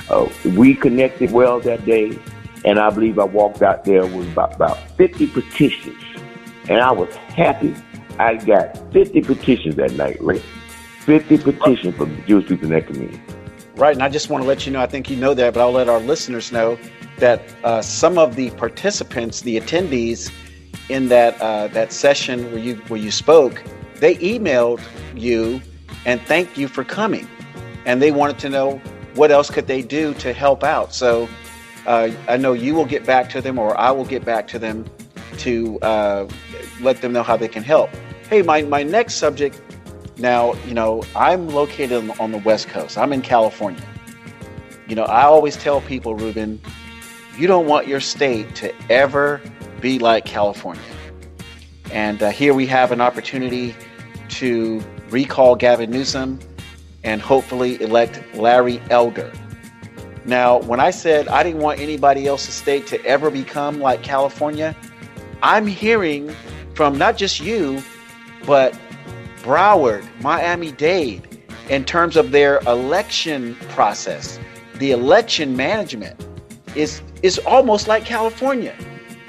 Uh, 0.09 0.29
we 0.57 0.75
connected 0.75 1.31
well 1.33 1.61
that 1.61 1.85
day, 1.85 2.19
and 2.65 2.79
I 2.79 2.91
believe 2.91 3.19
I 3.19 3.25
walked 3.25 3.63
out 3.63 3.85
there 3.85 4.07
with 4.07 4.31
about, 4.33 4.55
about 4.55 4.79
50 4.97 5.27
petitions, 5.29 6.03
and 6.69 6.81
I 6.81 6.93
was 6.93 7.15
happy. 7.15 7.75
I 8.19 8.37
got 8.37 8.77
50 8.93 9.23
petitions 9.23 9.77
that 9.77 9.93
night, 9.93 10.21
right? 10.21 10.43
50 11.01 11.39
petitions 11.39 11.97
from 11.97 12.15
the 12.15 12.23
Jewish 12.23 12.49
people 12.49 12.67
in 12.67 12.71
that 12.73 12.87
community. 12.87 13.21
Right, 13.77 13.95
and 13.95 14.03
I 14.03 14.09
just 14.09 14.29
want 14.29 14.43
to 14.45 14.49
let 14.49 14.67
you 14.67 14.73
know, 14.73 14.81
I 14.81 14.87
think 14.87 15.09
you 15.09 15.17
know 15.17 15.35
that, 15.35 15.55
but 15.55 15.61
I'll 15.61 15.73
let 15.73 15.89
our 15.89 15.99
listeners 15.99 16.53
know 16.53 16.79
that 17.23 17.41
uh, 17.63 17.81
some 17.81 18.19
of 18.19 18.35
the 18.35 18.51
participants, 18.51 19.43
the 19.43 19.59
attendees 19.61 20.33
in 20.89 21.07
that 21.07 21.41
uh, 21.41 21.69
that 21.69 21.93
session 21.93 22.51
where 22.51 22.59
you 22.59 22.75
where 22.89 22.99
you 23.01 23.13
spoke, 23.13 23.63
they 24.01 24.17
emailed 24.17 24.83
you 25.15 25.63
and 26.05 26.21
thanked 26.23 26.59
you 26.59 26.67
for 26.67 26.83
coming, 26.83 27.29
and 27.87 28.03
they 28.03 28.11
wanted 28.11 28.41
to 28.41 28.51
know 28.51 28.83
what 29.15 29.31
else 29.31 29.49
could 29.51 29.69
they 29.69 29.83
do 29.83 30.13
to 30.15 30.33
help 30.33 30.65
out. 30.65 30.93
So 30.93 31.29
uh, 31.87 32.11
I 32.27 32.37
know 32.37 32.55
you 32.55 32.75
will 32.75 32.87
get 32.87 33.07
back 33.07 33.31
to 33.31 33.41
them, 33.41 33.57
or 33.57 33.79
I 33.79 33.93
will 33.93 34.05
get 34.05 34.25
back 34.25 34.49
to 34.49 34.59
them 34.59 34.85
to 35.39 35.79
uh, 35.81 36.29
let 36.81 37.01
them 37.03 37.13
know 37.13 37.23
how 37.23 37.37
they 37.37 37.49
can 37.49 37.63
help. 37.63 37.89
Hey, 38.29 38.43
my 38.43 38.63
my 38.63 38.83
next 38.83 39.15
subject 39.15 39.63
now, 40.19 40.55
you 40.67 40.75
know, 40.75 41.05
I'm 41.15 41.49
located 41.49 42.11
on 42.19 42.33
the 42.33 42.39
West 42.39 42.67
Coast. 42.67 42.99
I'm 42.99 43.13
in 43.13 43.23
California. 43.23 43.87
You 44.89 44.97
know, 44.97 45.05
I 45.05 45.23
always 45.23 45.57
tell 45.57 45.81
people, 45.83 46.17
Rubin, 46.17 46.61
you 47.39 47.47
don't 47.47 47.67
want 47.67 47.87
your 47.87 48.01
state 48.01 48.55
to 48.57 48.75
ever 48.91 49.41
be 49.81 49.99
like 49.99 50.25
California. 50.25 50.83
And 51.91 52.23
uh, 52.23 52.31
here 52.31 52.55
we 52.55 52.67
have 52.67 52.93
an 52.93 53.01
opportunity 53.01 53.75
to 54.31 54.83
recall 55.11 55.57
Gavin 55.57 55.91
Newsom 55.91 56.39
and 57.05 57.21
hopefully 57.21 57.81
elect 57.83 58.23
Larry 58.35 58.81
Elder. 58.91 59.33
Now, 60.25 60.61
when 60.61 60.79
I 60.79 60.91
said 60.91 61.29
I 61.29 61.43
didn't 61.43 61.61
want 61.61 61.81
anybody 61.81 62.27
else's 62.27 62.55
state 62.55 62.87
to 62.89 63.05
ever 63.05 63.31
become 63.31 63.81
like 63.81 64.03
California, 64.03 64.77
I'm 65.43 65.67
hearing 65.67 66.35
from 66.75 66.97
not 66.97 67.17
just 67.17 67.41
you, 67.41 67.83
but 68.47 68.79
Broward, 69.43 70.07
Miami 70.23 70.71
Dade, 70.73 71.27
in 71.69 71.85
terms 71.85 72.17
of 72.17 72.31
their 72.31 72.61
election 72.61 73.57
process, 73.71 74.39
the 74.77 74.93
election 74.93 75.57
management 75.57 76.25
is 76.75 77.03
is 77.23 77.39
almost 77.41 77.89
like 77.89 78.05
California. 78.05 78.75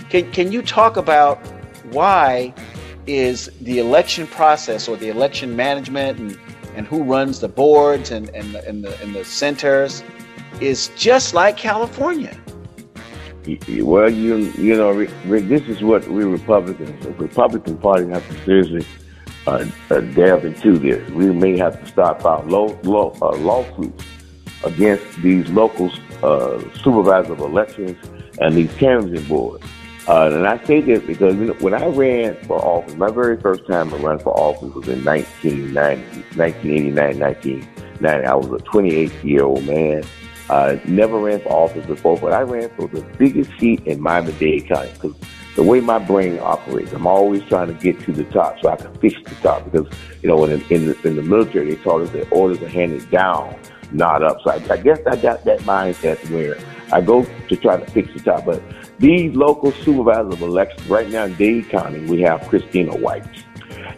Can 0.10 0.32
can 0.32 0.52
you 0.52 0.62
talk 0.62 0.98
about 0.98 1.38
why 1.91 2.54
is 3.08 3.52
the 3.62 3.80
election 3.80 4.28
process 4.28 4.88
or 4.88 4.98
the 4.98 5.10
election 5.10 5.56
management 5.56 6.20
and, 6.20 6.39
and 6.76 6.88
who 6.88 7.04
runs 7.04 7.39
the 7.39 7.48
boards 7.48 8.12
and, 8.12 8.30
and, 8.30 8.56
the, 8.56 8.68
and, 8.68 8.84
the, 8.84 9.02
and 9.02 9.14
the 9.14 9.26
centers 9.26 10.04
is 10.62 10.89
just 10.96 11.34
like 11.34 11.58
California. 11.58 12.38
Well, 13.82 14.10
you 14.10 14.38
you 14.58 14.78
know, 14.78 14.91
Rick, 14.91 15.50
this 15.50 15.64
is 15.64 15.82
what 15.82 16.08
we 16.08 16.24
Republicans, 16.24 17.04
the 17.04 17.12
Republican 17.12 17.78
Party, 17.78 18.08
have 18.08 18.26
to 18.30 18.46
seriously 18.46 18.88
uh, 19.46 19.66
uh, 19.89 20.00
delve 20.00 20.46
into 20.46 20.78
this. 20.78 21.10
We 21.10 21.30
may 21.30 21.58
have 21.58 21.78
to 21.84 21.86
start 21.89 22.26
out 22.26 22.48
law, 22.48 22.68
law, 22.84 23.14
uh, 23.22 23.36
lawsuits 23.36 24.06
against 24.64 25.22
these 25.22 25.50
local 25.50 25.89
uh, 26.24 26.59
supervisors 26.84 27.32
of 27.32 27.39
elections 27.39 27.97
and 28.39 28.55
these 28.55 28.74
canvassing 28.76 29.28
boards. 29.28 29.63
Uh, 30.07 30.30
and 30.34 30.47
I 30.47 30.63
say 30.65 30.82
this 30.82 31.01
because 31.03 31.36
you 31.36 31.45
know, 31.45 31.53
when 31.53 31.74
I 31.74 31.86
ran 31.88 32.36
for 32.43 32.57
office, 32.57 32.95
my 32.95 33.09
very 33.09 33.39
first 33.39 33.65
time 33.67 33.93
I 33.93 33.97
ran 33.97 34.19
for 34.19 34.38
office 34.38 34.74
was 34.74 34.88
in 34.89 35.03
1990, 35.03 36.38
1989, 36.38 37.19
1990. 37.19 38.28
I 38.28 38.36
was 38.36 38.61
a 38.61 38.63
28 38.65 39.24
year 39.24 39.43
old 39.43 39.65
man. 39.65 40.03
Uh, 40.49 40.78
never 40.86 41.17
ran 41.17 41.39
for 41.39 41.49
office 41.49 41.86
before, 41.86 42.17
but 42.17 42.34
I 42.34 42.41
ran 42.41 42.69
for 42.76 42.88
the 42.88 43.01
biggest 43.17 43.57
seat 43.59 43.82
in 43.86 44.01
Miami-Dade 44.01 44.67
County 44.67 44.91
because 44.93 45.15
the 45.55 45.63
way 45.63 45.80
my 45.80 45.99
brain 45.99 46.38
operates, 46.41 46.91
I'm 46.91 47.07
always 47.07 47.41
trying 47.43 47.67
to 47.67 47.74
get 47.74 47.99
to 48.01 48.11
the 48.11 48.26
top 48.26 48.59
so 48.61 48.69
I 48.69 48.76
can 48.76 48.93
fix 48.95 49.15
the 49.24 49.36
top. 49.36 49.63
Because 49.71 49.88
you 50.21 50.28
know, 50.28 50.43
in, 50.43 50.61
in, 50.63 50.93
in 51.03 51.15
the 51.15 51.21
military, 51.21 51.74
they 51.74 51.82
taught 51.82 52.01
us 52.01 52.09
that 52.09 52.30
orders 52.32 52.61
are 52.61 52.67
handed 52.67 53.09
down, 53.09 53.57
not 53.94 54.24
up. 54.24 54.41
So 54.44 54.52
I, 54.52 54.74
I 54.74 54.78
guess 54.78 55.00
I 55.08 55.16
got 55.16 55.44
that 55.46 55.60
mindset 55.62 56.18
where 56.30 56.58
I 56.91 57.02
go 57.02 57.26
to 57.50 57.56
try 57.56 57.78
to 57.78 57.86
fix 57.91 58.14
the 58.14 58.20
top. 58.20 58.46
But 58.46 58.62
these 59.00 59.36
local 59.36 59.72
supervisors 59.72 60.34
of 60.34 60.41
elections, 60.41 60.88
right 60.88 61.10
now 61.10 61.26
in 61.26 61.36
Dade 61.36 61.70
County, 61.70 62.00
we 62.06 62.22
have 62.22 62.48
Christina 62.48 62.96
White. 62.96 63.26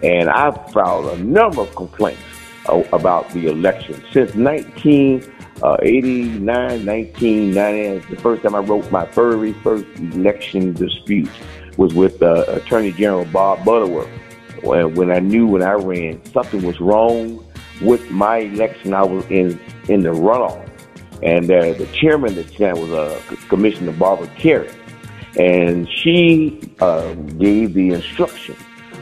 And 0.03 0.29
I've 0.29 0.71
filed 0.71 1.17
a 1.17 1.23
number 1.23 1.61
of 1.61 1.75
complaints 1.75 2.21
about 2.67 3.29
the 3.29 3.47
election 3.47 4.03
since 4.11 4.31
19- 4.31 5.31
uh, 5.63 5.77
89, 5.81 6.85
1990, 6.85 8.13
the 8.13 8.21
first 8.21 8.43
time 8.43 8.55
I 8.55 8.59
wrote 8.59 8.91
my 8.91 9.05
very 9.05 9.53
first 9.53 9.85
election 9.97 10.73
dispute 10.73 11.29
was 11.77 11.93
with 11.93 12.21
uh, 12.21 12.45
Attorney 12.47 12.91
General 12.91 13.25
Bob 13.25 13.63
Butterworth. 13.63 14.09
When 14.63 15.11
I 15.11 15.19
knew 15.19 15.47
when 15.47 15.61
I 15.61 15.73
ran 15.73 16.23
something 16.33 16.63
was 16.63 16.79
wrong 16.81 17.44
with 17.81 18.09
my 18.11 18.37
election, 18.37 18.93
I 18.93 19.03
was 19.03 19.25
in 19.29 19.59
in 19.87 20.01
the 20.01 20.09
runoff, 20.09 20.67
and 21.21 21.49
uh, 21.49 21.73
the 21.73 21.87
chairman 21.93 22.37
of 22.37 22.47
the 22.47 22.57
time 22.57 22.79
was 22.79 22.91
uh, 22.91 23.21
Commissioner 23.49 23.91
Barbara 23.93 24.27
Carey, 24.37 24.69
and 25.37 25.89
she 25.89 26.59
uh, 26.79 27.13
gave 27.13 27.73
the 27.73 27.89
instruction 27.89 28.55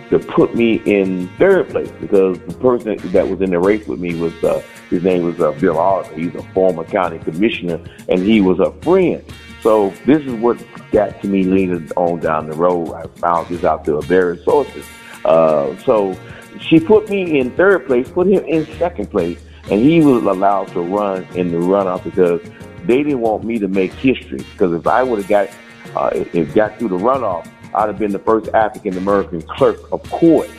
to 0.09 0.19
put 0.19 0.53
me 0.55 0.82
in 0.86 1.28
third 1.38 1.69
place 1.69 1.91
because 1.99 2.38
the 2.39 2.53
person 2.55 2.97
that 3.11 3.28
was 3.28 3.41
in 3.41 3.51
the 3.51 3.59
race 3.59 3.88
with 3.88 3.99
me 3.99 4.15
was 4.15 4.34
uh, 4.43 4.61
his 4.89 5.03
name 5.03 5.24
was 5.24 5.39
uh, 5.39 5.51
Bill 5.53 5.80
Oliver. 5.80 6.13
He's 6.13 6.36
a 6.36 6.43
former 6.53 6.84
county 6.84 7.19
commissioner, 7.19 7.80
and 8.09 8.19
he 8.19 8.41
was 8.41 8.59
a 8.59 8.71
friend. 8.82 9.24
So 9.61 9.91
this 10.05 10.21
is 10.24 10.34
what 10.34 10.63
got 10.91 11.21
to 11.21 11.28
me 11.28 11.43
leaning 11.43 11.89
on 11.95 12.19
down 12.19 12.49
the 12.49 12.55
road. 12.55 12.93
I 12.93 13.07
found 13.19 13.47
this 13.47 13.63
out 13.63 13.86
through 13.86 14.01
various 14.03 14.43
sources. 14.43 14.86
Uh, 15.26 15.76
so 15.78 16.17
she 16.64 16.80
put 16.80 17.09
me 17.09 17.39
in 17.39 17.51
third 17.51 17.86
place, 17.86 18.09
put 18.09 18.28
him 18.28 18.43
in 18.45 18.66
second 18.78 19.11
place, 19.11 19.39
and 19.70 19.80
he 19.80 19.99
was 19.99 20.24
allowed 20.24 20.68
to 20.70 20.82
run 20.82 21.24
in 21.36 21.51
the 21.51 21.57
runoff 21.57 22.03
because 22.03 22.41
they 22.86 23.03
didn't 23.03 23.22
want 23.22 23.43
me 23.43 23.59
to 23.59 23.68
make 23.68 23.93
history. 23.93 24.39
Because 24.39 24.74
if 24.74 24.88
I 24.88 25.03
would 25.03 25.20
have 25.20 25.28
got, 25.28 25.49
uh, 25.95 26.09
if 26.34 26.53
got 26.53 26.78
through 26.80 26.89
the 26.89 26.97
runoff, 26.97 27.49
I'd 27.76 27.88
have 27.88 27.99
been 27.99 28.11
the 28.11 28.20
first 28.20 28.49
African 28.53 28.97
American 28.97 29.41
clerk 29.41 29.91
of 29.91 30.03
court 30.09 30.49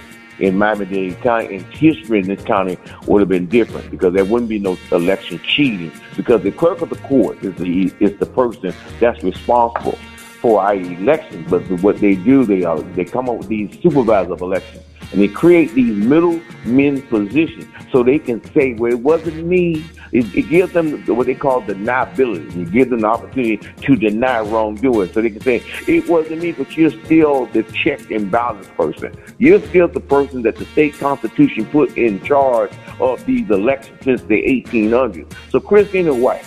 in 0.41 0.59
Miami-Dade 0.59 1.21
County, 1.21 1.57
and 1.57 1.65
history 1.67 2.19
in 2.19 2.27
this 2.27 2.43
county 2.45 2.77
would 3.07 3.21
have 3.21 3.29
been 3.29 3.47
different 3.47 3.89
because 3.91 4.13
there 4.15 4.25
wouldn't 4.25 4.49
be 4.49 4.59
no 4.59 4.77
election 4.91 5.39
cheating 5.45 5.93
because 6.17 6.43
the 6.43 6.51
clerk 6.51 6.83
of 6.83 6.91
the 6.91 6.97
court 6.97 7.43
is 7.45 7.55
the 7.57 7.93
is 8.01 8.19
the 8.19 8.27
person 8.27 8.75
that's 8.99 9.23
responsible 9.23 9.99
for 10.41 10.61
our 10.61 10.75
elections. 10.75 11.49
But 11.49 11.63
what 11.83 11.99
they 11.99 12.17
do, 12.17 12.45
they 12.45 12.65
are 12.65 12.81
they 12.81 13.05
come 13.05 13.29
up 13.29 13.39
with 13.39 13.49
these 13.49 13.81
supervisors 13.81 14.33
of 14.33 14.41
elections 14.41 14.85
and 15.15 15.23
they 15.23 15.29
create 15.29 15.73
these 15.75 15.95
middle 15.95 16.41
men 16.65 17.01
positions 17.03 17.67
so 17.93 18.03
they 18.03 18.19
can 18.19 18.43
say, 18.53 18.75
well, 18.75 18.91
it 18.91 18.99
wasn't 18.99 19.47
me. 19.47 19.85
It, 20.11 20.35
it 20.35 20.49
gives 20.49 20.73
them 20.73 21.07
what 21.07 21.27
they 21.29 21.37
call 21.37 21.63
deniability. 21.63 22.67
It 22.67 22.73
gives 22.73 22.91
them 22.91 23.03
the 23.03 23.07
opportunity 23.07 23.59
to 23.59 23.95
deny 23.95 24.41
wrongdoing. 24.41 25.13
So 25.13 25.23
they 25.23 25.31
can 25.31 25.41
say, 25.43 25.63
it 25.87 26.09
wasn't 26.09 26.43
me, 26.43 26.51
but 26.51 26.77
you're 26.77 26.91
still 27.05 27.47
the 27.47 27.63
check 27.63 28.11
and 28.11 28.29
balance 28.29 28.67
person. 28.77 29.15
You're 29.39 29.61
still 29.69 29.87
the 29.87 30.01
person 30.01 30.43
that 30.43 30.57
the 30.57 30.65
state 30.65 30.99
constitution 30.99 31.67
put 31.67 31.97
in 31.97 32.21
charge 32.25 32.73
of 32.99 33.25
these 33.25 33.49
elections 33.51 34.01
since 34.03 34.23
the 34.23 34.43
1800s. 34.43 35.33
So 35.51 35.61
Christina 35.61 36.13
White, 36.13 36.45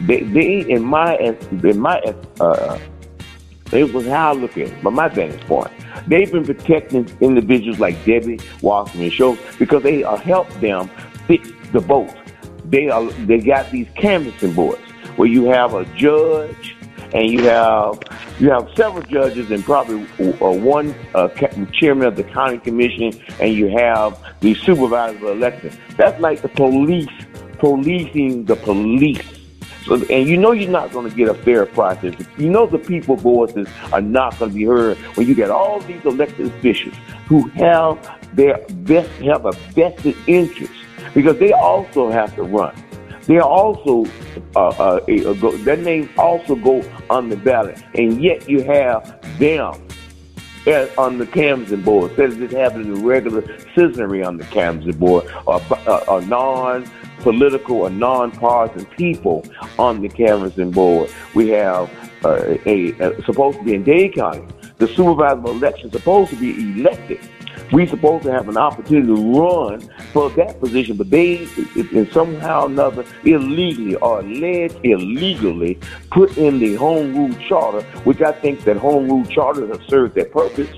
they, 0.00 0.20
they 0.20 0.60
in 0.60 0.82
my 0.82 1.16
in 1.18 1.78
my 1.78 2.00
uh, 2.40 2.78
it 3.72 3.92
was 3.92 4.06
how 4.06 4.30
I 4.30 4.34
look 4.34 4.52
at 4.52 4.68
it, 4.68 4.82
but 4.82 4.92
my 4.92 5.08
vantage 5.08 5.40
point. 5.42 5.70
They've 6.06 6.30
been 6.30 6.44
protecting 6.44 7.08
individuals 7.20 7.80
like 7.80 8.02
Debbie 8.04 8.40
Wasserman 8.60 9.10
Schultz 9.10 9.40
because 9.58 9.82
they 9.82 10.04
uh, 10.04 10.16
help 10.16 10.48
them 10.60 10.90
fix 11.26 11.50
the 11.72 11.80
vote. 11.80 12.14
They 12.66 12.88
are 12.88 13.04
they 13.26 13.38
got 13.38 13.70
these 13.70 13.88
canvassing 13.96 14.54
boards 14.54 14.82
where 15.16 15.28
you 15.28 15.46
have 15.46 15.74
a 15.74 15.84
judge 15.96 16.76
and 17.12 17.30
you 17.30 17.44
have 17.44 18.00
you 18.38 18.50
have 18.50 18.68
several 18.76 19.02
judges 19.02 19.50
and 19.50 19.64
probably 19.64 20.02
uh, 20.18 20.50
one 20.50 20.94
uh, 21.14 21.28
chairman 21.72 22.08
of 22.08 22.16
the 22.16 22.24
county 22.24 22.58
commission, 22.58 23.12
and 23.40 23.54
you 23.54 23.68
have 23.68 24.20
the 24.40 24.54
supervisor 24.54 25.16
of 25.16 25.36
election. 25.36 25.70
That's 25.96 26.20
like 26.20 26.42
the 26.42 26.48
police 26.48 27.08
policing 27.58 28.44
the 28.44 28.56
police 28.56 29.43
so, 29.86 29.94
and 29.94 30.28
you 30.28 30.36
know 30.36 30.52
you're 30.52 30.70
not 30.70 30.92
going 30.92 31.10
to 31.10 31.14
get 31.14 31.28
a 31.28 31.34
fair 31.34 31.66
process. 31.66 32.14
You 32.38 32.48
know 32.48 32.66
the 32.66 32.78
people 32.78 33.16
voices 33.16 33.68
are 33.92 34.00
not 34.00 34.38
going 34.38 34.50
to 34.50 34.56
be 34.56 34.64
heard 34.64 34.96
when 35.16 35.26
you 35.26 35.34
get 35.34 35.50
all 35.50 35.80
these 35.80 36.04
elected 36.04 36.46
officials 36.46 36.94
who 37.26 37.48
have 37.50 38.18
their 38.34 38.64
best 38.68 39.10
have 39.22 39.44
a 39.44 39.52
vested 39.52 40.16
interest 40.26 40.72
because 41.12 41.38
they 41.38 41.52
also 41.52 42.10
have 42.10 42.34
to 42.36 42.42
run. 42.42 42.74
They 43.26 43.38
also 43.38 44.04
uh, 44.56 44.68
uh, 44.68 45.00
go, 45.34 45.56
their 45.58 45.76
names 45.76 46.10
also 46.18 46.54
go 46.54 46.82
on 47.08 47.28
the 47.28 47.36
ballot, 47.36 47.82
and 47.94 48.22
yet 48.22 48.48
you 48.48 48.62
have 48.62 49.20
them 49.38 49.80
on 50.96 51.18
the 51.18 51.26
canvassing 51.26 51.82
board 51.82 52.10
instead 52.10 52.32
of 52.32 52.38
just 52.38 52.54
having 52.54 52.94
the 52.94 53.00
regular 53.00 53.42
citizenry 53.74 54.22
on 54.22 54.38
the 54.38 54.44
canvassing 54.44 54.98
board 54.98 55.30
or, 55.46 55.60
uh, 55.70 56.04
or 56.08 56.22
non 56.22 56.90
political 57.24 57.78
or 57.78 57.90
non-partisan 57.90 58.86
people 58.96 59.44
on 59.78 60.00
the 60.00 60.08
canvassing 60.08 60.70
board. 60.70 61.10
We 61.34 61.48
have 61.48 61.90
uh, 62.24 62.56
a, 62.66 62.92
a, 63.00 63.24
supposed 63.24 63.58
to 63.58 63.64
be 63.64 63.74
in 63.74 63.82
Dade 63.82 64.14
County. 64.14 64.46
The 64.78 64.86
supervisor 64.88 65.38
of 65.38 65.44
election 65.46 65.90
supposed 65.90 66.30
to 66.30 66.36
be 66.36 66.78
elected. 66.78 67.18
We 67.72 67.86
supposed 67.86 68.24
to 68.24 68.32
have 68.32 68.48
an 68.48 68.58
opportunity 68.58 69.06
to 69.06 69.40
run 69.40 69.80
for 70.12 70.28
that 70.30 70.60
position, 70.60 70.96
but 70.96 71.10
they, 71.10 71.48
in 71.74 72.08
somehow 72.12 72.64
or 72.64 72.66
another, 72.66 73.04
illegally 73.24 73.94
or 73.96 74.20
alleged 74.20 74.78
illegally, 74.84 75.78
put 76.10 76.36
in 76.36 76.58
the 76.58 76.74
home 76.74 77.16
rule 77.16 77.34
charter, 77.48 77.82
which 78.04 78.20
I 78.20 78.32
think 78.32 78.64
that 78.64 78.76
home 78.76 79.08
rule 79.08 79.24
charters 79.24 79.70
have 79.70 79.82
served 79.88 80.14
their 80.14 80.26
purpose. 80.26 80.70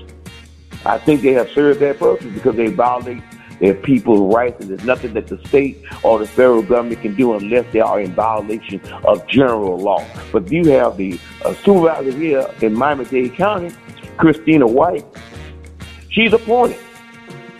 I 0.85 0.97
think 0.97 1.21
they 1.21 1.33
have 1.33 1.49
served 1.51 1.81
their 1.81 1.93
purpose 1.93 2.31
because 2.33 2.55
they 2.55 2.67
violate 2.67 3.21
their 3.59 3.73
people's 3.73 4.33
rights, 4.33 4.61
and 4.61 4.69
there's 4.69 4.83
nothing 4.83 5.13
that 5.13 5.27
the 5.27 5.37
state 5.47 5.83
or 6.03 6.19
the 6.19 6.27
federal 6.27 6.61
government 6.61 7.01
can 7.01 7.15
do 7.15 7.33
unless 7.33 7.65
they 7.73 7.79
are 7.79 7.99
in 7.99 8.13
violation 8.13 8.79
of 9.05 9.25
general 9.27 9.77
law. 9.77 10.05
But 10.31 10.51
you 10.51 10.65
have 10.71 10.97
the 10.97 11.19
uh, 11.43 11.53
supervisor 11.55 12.11
here 12.11 12.47
in 12.61 12.73
Miami-Dade 12.73 13.33
County, 13.35 13.75
Christina 14.17 14.67
White. 14.67 15.05
She's 16.09 16.33
appointed. 16.33 16.79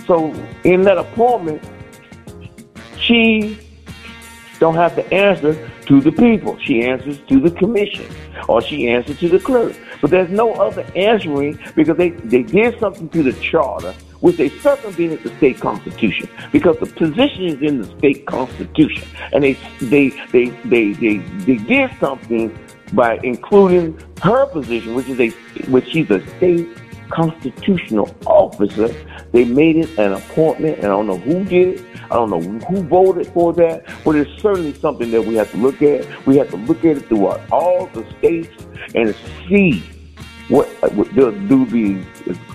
So 0.06 0.34
in 0.64 0.84
that 0.84 0.98
appointment, 0.98 1.64
she 3.00 3.60
don't 4.60 4.76
have 4.76 4.96
to 4.96 5.14
answer 5.14 5.70
to 5.86 6.02
the 6.02 6.12
people. 6.12 6.58
She 6.60 6.84
answers 6.84 7.20
to 7.28 7.40
the 7.40 7.52
commission 7.52 8.08
or 8.48 8.62
she 8.62 8.90
answers 8.90 9.20
to 9.20 9.30
the 9.30 9.40
clerk. 9.40 9.76
But 10.02 10.12
there's 10.12 10.30
no 10.30 10.54
other 10.54 10.86
answering 10.96 11.60
because 11.76 11.98
they, 11.98 12.10
they 12.10 12.44
did 12.44 12.80
something 12.80 13.10
to 13.10 13.24
the 13.24 13.34
charter 13.34 13.94
which 14.20 14.38
they 14.38 14.50
circumvented 14.50 15.24
the 15.24 15.36
state 15.38 15.60
constitution 15.60 16.30
because 16.52 16.78
the 16.80 16.86
position 16.86 17.46
is 17.46 17.62
in 17.62 17.82
the 17.82 17.98
state 17.98 18.26
constitution. 18.26 19.08
And 19.34 19.44
they 19.44 19.54
they 19.80 20.10
they 20.32 20.50
they 20.66 20.94
they, 20.94 21.18
they 21.18 21.56
did 21.56 21.92
something 22.00 22.58
by 22.94 23.20
including 23.24 24.00
her 24.22 24.46
position, 24.48 24.96
which 24.96 25.10
is 25.10 25.20
a 25.20 25.30
which 25.70 25.90
she's 25.90 26.10
a 26.10 26.26
state 26.38 26.68
constitutional 27.10 28.14
officer. 28.26 28.88
They 29.32 29.46
made 29.46 29.78
it 29.78 29.98
an 29.98 30.14
appointment, 30.14 30.78
and 30.78 30.86
I 30.86 30.90
don't 30.90 31.08
know 31.08 31.18
who 31.18 31.44
did 31.46 31.80
it. 31.80 31.86
I 32.06 32.16
don't 32.16 32.30
know 32.30 32.42
who 32.42 32.84
voted 32.84 33.28
for 33.28 33.54
that, 33.54 33.86
but 34.04 34.16
it's 34.16 34.42
certainly 34.42 34.74
something 34.74 35.12
that 35.12 35.22
we 35.22 35.36
have 35.36 35.52
to 35.52 35.58
look 35.58 35.82
at. 35.82 36.06
We 36.26 36.38
have 36.38 36.50
to 36.52 36.58
look 36.58 36.80
at 36.80 36.98
it 36.98 37.08
throughout 37.08 37.42
all 37.52 37.88
the 37.88 38.06
states 38.18 38.52
and 38.96 39.16
see 39.48 39.84
what, 40.48 40.68
what 40.94 41.14
do, 41.14 41.32
the 41.32 42.04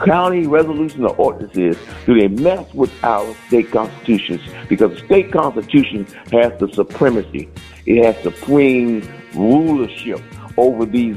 county 0.00 0.46
resolution 0.46 1.04
or 1.04 1.14
ordinances 1.16 1.76
do 2.06 2.18
they 2.18 2.28
mess 2.28 2.72
with 2.74 2.92
our 3.04 3.34
state 3.46 3.70
constitutions? 3.70 4.40
Because 4.68 4.92
the 4.98 5.06
state 5.06 5.32
constitution 5.32 6.06
has 6.30 6.58
the 6.58 6.68
supremacy. 6.72 7.48
It 7.86 8.04
has 8.04 8.22
supreme 8.22 9.08
rulership 9.34 10.20
over 10.56 10.84
these 10.84 11.16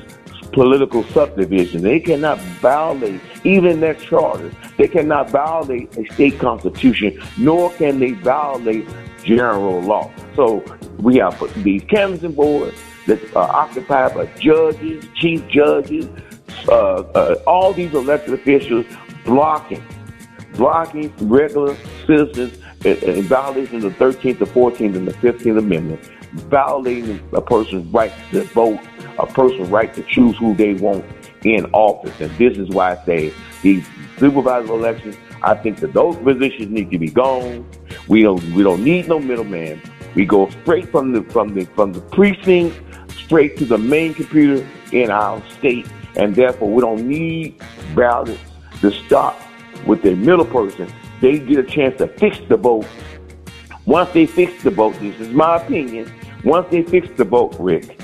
political 0.52 1.04
subdivisions. 1.06 1.84
They 1.84 2.00
cannot 2.00 2.40
violate 2.40 3.22
even 3.44 3.80
their 3.80 3.94
charters. 3.94 4.54
They 4.78 4.88
cannot 4.88 5.30
violate 5.30 5.96
a 5.98 6.06
state 6.14 6.40
constitution, 6.40 7.22
nor 7.38 7.72
can 7.74 8.00
they 8.00 8.12
violate 8.12 8.88
general 9.24 9.82
law. 9.82 10.12
So 10.36 10.64
we 10.98 11.18
have 11.18 11.38
these 11.64 11.84
canvassing 11.84 12.34
boards 12.34 12.78
that 13.08 13.36
are 13.36 13.50
occupied 13.50 14.16
by 14.16 14.26
judges, 14.40 15.06
chief 15.16 15.48
judges, 15.48 16.08
uh, 16.68 16.72
uh, 16.72 17.36
all 17.48 17.74
these 17.74 17.94
elected 17.94 18.34
officials 18.34 18.86
blocking, 19.26 19.84
blocking 20.54 21.14
regular 21.28 21.76
citizens 22.06 22.58
in, 22.86 22.98
in 22.98 23.24
violation 23.24 23.78
of 23.78 23.82
the 23.84 23.90
13th, 23.90 24.40
the 24.40 24.46
14th, 24.46 24.96
and 24.96 25.08
the 25.08 25.14
15th 25.14 25.58
Amendment, 25.58 26.04
violating 26.34 27.20
a 27.34 27.42
person's 27.42 27.92
right 27.94 28.14
to 28.32 28.44
vote, 28.44 28.80
a 29.20 29.26
person's 29.26 29.70
right 29.70 29.94
to 29.94 30.04
choose 30.04 30.38
who 30.38 30.54
they 30.56 30.74
want 30.74 31.06
in 31.44 31.66
office. 31.74 32.20
And 32.20 32.32
this 32.38 32.58
is 32.58 32.70
why 32.70 32.94
I 32.94 33.06
say 33.06 33.34
these 33.62 33.86
supervisor 34.18 34.74
elections, 34.74 35.16
I 35.44 35.56
think 35.56 35.80
that 35.80 35.94
those 35.94 36.16
positions 36.18 36.70
need 36.70 36.92
to 36.92 36.98
be 36.98 37.10
gone. 37.10 37.70
We 38.08 38.24
don't 38.24 38.44
we 38.54 38.64
don't 38.64 38.84
need 38.84 39.08
no 39.08 39.20
middleman. 39.20 39.82
We 40.16 40.26
go 40.26 40.50
straight 40.62 40.90
from 40.90 41.12
the 41.12 41.24
from 41.24 41.54
the 41.54 41.66
from 41.76 41.94
the 41.94 42.02
precinct 42.02 42.80
straight 43.12 43.58
to 43.58 43.66
the 43.66 43.78
main 43.78 44.14
computer 44.14 44.68
in 44.92 45.10
our 45.10 45.42
state 45.50 45.88
and 46.16 46.36
therefore 46.36 46.72
we 46.72 46.82
don't 46.82 47.08
need 47.08 47.62
ballots 47.96 48.40
to 48.82 48.92
stop 48.92 49.40
with 49.86 50.02
the 50.02 50.16
middle 50.16 50.46
person. 50.46 50.92
They 51.22 51.40
get 51.40 51.60
a 51.60 51.64
chance 51.64 51.98
to 51.98 52.08
fix 52.08 52.40
the 52.50 52.58
vote. 52.58 52.86
Once 53.86 54.12
they 54.14 54.26
fix 54.26 54.64
the 54.64 54.72
vote, 54.72 54.96
this 55.00 55.20
is 55.20 55.30
my 55.30 55.58
opinion. 55.58 56.12
Once 56.44 56.68
they 56.72 56.84
fix 56.84 57.08
the 57.18 57.24
vote, 57.24 57.56
Rick, 57.60 58.00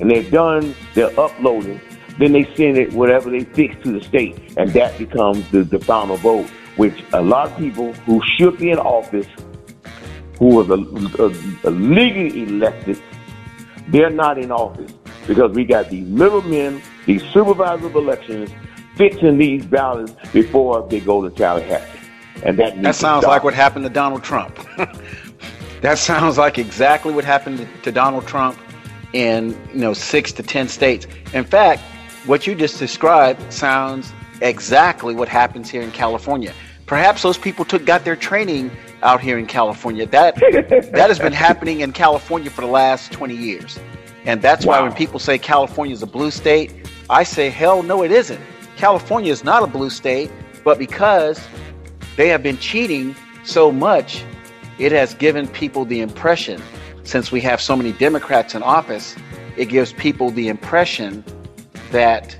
and 0.00 0.10
they're 0.10 0.28
done, 0.30 0.74
they're 0.94 1.18
uploading. 1.18 1.80
Then 2.18 2.32
they 2.32 2.44
send 2.54 2.78
it 2.78 2.92
whatever 2.92 3.30
they 3.30 3.44
fix 3.44 3.74
to 3.82 3.92
the 3.92 4.04
state, 4.04 4.36
and 4.56 4.70
that 4.70 4.96
becomes 4.98 5.48
the, 5.50 5.64
the 5.64 5.80
final 5.80 6.16
vote. 6.16 6.48
Which 6.76 7.04
a 7.12 7.22
lot 7.22 7.52
of 7.52 7.58
people 7.58 7.92
who 7.92 8.20
should 8.36 8.58
be 8.58 8.70
in 8.70 8.78
office, 8.78 9.26
who 10.38 10.60
are 10.60 10.64
the, 10.64 10.76
uh, 11.64 11.70
legally 11.70 12.42
elected, 12.42 13.00
they're 13.88 14.10
not 14.10 14.38
in 14.38 14.50
office 14.50 14.92
because 15.26 15.52
we 15.52 15.64
got 15.64 15.88
these 15.90 16.06
middlemen 16.08 16.82
these 17.06 17.22
supervisors 17.32 17.84
of 17.84 17.94
elections 17.96 18.50
fixing 18.96 19.38
these 19.38 19.66
ballots 19.66 20.12
before 20.32 20.86
they 20.88 21.00
go 21.00 21.26
to 21.26 21.34
Tallahassee. 21.34 21.98
And 22.42 22.58
that 22.58 22.80
that 22.82 22.94
sounds 22.94 23.24
like 23.24 23.44
what 23.44 23.54
happened 23.54 23.84
to 23.84 23.90
Donald 23.90 24.22
Trump. 24.22 24.58
that 25.80 25.98
sounds 25.98 26.38
like 26.38 26.58
exactly 26.58 27.12
what 27.12 27.24
happened 27.24 27.66
to 27.82 27.92
Donald 27.92 28.26
Trump 28.26 28.58
in 29.12 29.50
you 29.72 29.80
know 29.80 29.94
six 29.94 30.32
to 30.32 30.42
ten 30.42 30.68
states. 30.68 31.06
In 31.32 31.44
fact, 31.44 31.80
what 32.26 32.46
you 32.46 32.54
just 32.54 32.78
described 32.78 33.52
sounds 33.52 34.12
exactly 34.40 35.14
what 35.14 35.28
happens 35.28 35.70
here 35.70 35.82
in 35.82 35.92
California. 35.92 36.52
Perhaps 36.86 37.22
those 37.22 37.38
people 37.38 37.64
took 37.64 37.84
got 37.86 38.04
their 38.04 38.16
training 38.16 38.70
out 39.02 39.20
here 39.20 39.38
in 39.38 39.46
California. 39.46 40.06
That 40.06 40.34
that 40.92 41.08
has 41.08 41.18
been 41.18 41.32
happening 41.32 41.80
in 41.80 41.92
California 41.92 42.50
for 42.50 42.60
the 42.62 42.66
last 42.66 43.12
20 43.12 43.34
years. 43.34 43.78
And 44.26 44.40
that's 44.42 44.64
wow. 44.64 44.80
why 44.80 44.82
when 44.82 44.92
people 44.92 45.18
say 45.18 45.38
California 45.38 45.94
is 45.94 46.02
a 46.02 46.06
blue 46.06 46.30
state, 46.30 46.83
I 47.10 47.22
say, 47.22 47.50
hell 47.50 47.82
no, 47.82 48.02
it 48.02 48.10
isn't. 48.10 48.40
California 48.76 49.32
is 49.32 49.44
not 49.44 49.62
a 49.62 49.66
blue 49.66 49.90
state, 49.90 50.30
but 50.64 50.78
because 50.78 51.40
they 52.16 52.28
have 52.28 52.42
been 52.42 52.58
cheating 52.58 53.14
so 53.44 53.70
much, 53.70 54.24
it 54.78 54.92
has 54.92 55.14
given 55.14 55.46
people 55.48 55.84
the 55.84 56.00
impression, 56.00 56.60
since 57.04 57.30
we 57.30 57.40
have 57.42 57.60
so 57.60 57.76
many 57.76 57.92
Democrats 57.92 58.54
in 58.54 58.62
office, 58.62 59.16
it 59.56 59.66
gives 59.66 59.92
people 59.92 60.30
the 60.30 60.48
impression 60.48 61.24
that 61.90 62.36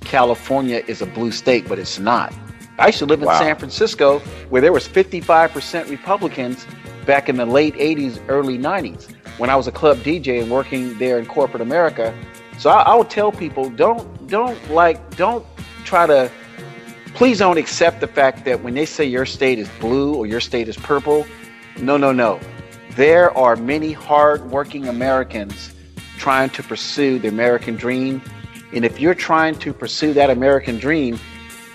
California 0.00 0.82
is 0.86 1.00
a 1.00 1.06
blue 1.06 1.30
state, 1.30 1.68
but 1.68 1.78
it's 1.78 1.98
not. 1.98 2.34
I 2.78 2.86
used 2.86 2.98
to 2.98 3.06
live 3.06 3.20
in 3.20 3.26
wow. 3.26 3.38
San 3.38 3.56
Francisco 3.56 4.20
where 4.50 4.62
there 4.62 4.72
was 4.72 4.86
55% 4.86 5.90
Republicans 5.90 6.66
back 7.06 7.28
in 7.28 7.36
the 7.36 7.46
late 7.46 7.74
80s, 7.74 8.22
early 8.28 8.58
90s 8.58 9.12
when 9.38 9.50
I 9.50 9.56
was 9.56 9.66
a 9.66 9.72
club 9.72 9.98
DJ 9.98 10.42
and 10.42 10.50
working 10.50 10.96
there 10.98 11.18
in 11.18 11.26
corporate 11.26 11.60
America. 11.60 12.14
So 12.58 12.70
I, 12.70 12.82
I 12.82 12.94
would 12.94 13.08
tell 13.10 13.32
people 13.32 13.70
don't 13.70 14.26
don't 14.26 14.70
like 14.70 15.16
don't 15.16 15.44
try 15.84 16.06
to 16.06 16.30
please 17.14 17.38
don't 17.38 17.58
accept 17.58 18.00
the 18.00 18.06
fact 18.06 18.44
that 18.44 18.62
when 18.62 18.74
they 18.74 18.84
say 18.84 19.04
your 19.04 19.26
state 19.26 19.58
is 19.58 19.68
blue 19.80 20.14
or 20.14 20.26
your 20.26 20.40
state 20.40 20.68
is 20.68 20.76
purple, 20.76 21.26
no, 21.80 21.96
no, 21.96 22.12
no. 22.12 22.38
There 22.90 23.36
are 23.36 23.56
many 23.56 23.92
hard-working 23.92 24.86
Americans 24.88 25.74
trying 26.18 26.50
to 26.50 26.62
pursue 26.62 27.18
the 27.18 27.28
American 27.28 27.76
dream. 27.76 28.20
And 28.72 28.84
if 28.84 29.00
you're 29.00 29.14
trying 29.14 29.54
to 29.60 29.72
pursue 29.72 30.12
that 30.14 30.30
American 30.30 30.78
dream, 30.78 31.18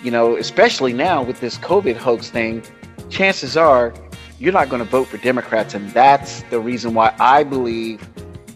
you 0.03 0.11
know, 0.11 0.35
especially 0.35 0.93
now 0.93 1.23
with 1.23 1.39
this 1.39 1.57
COVID 1.57 1.95
hoax 1.95 2.29
thing, 2.29 2.63
chances 3.09 3.57
are 3.57 3.93
you're 4.39 4.53
not 4.53 4.69
going 4.69 4.83
to 4.83 4.89
vote 4.89 5.07
for 5.07 5.17
Democrats. 5.17 5.73
And 5.73 5.89
that's 5.91 6.43
the 6.43 6.59
reason 6.59 6.93
why 6.93 7.15
I 7.19 7.43
believe 7.43 8.07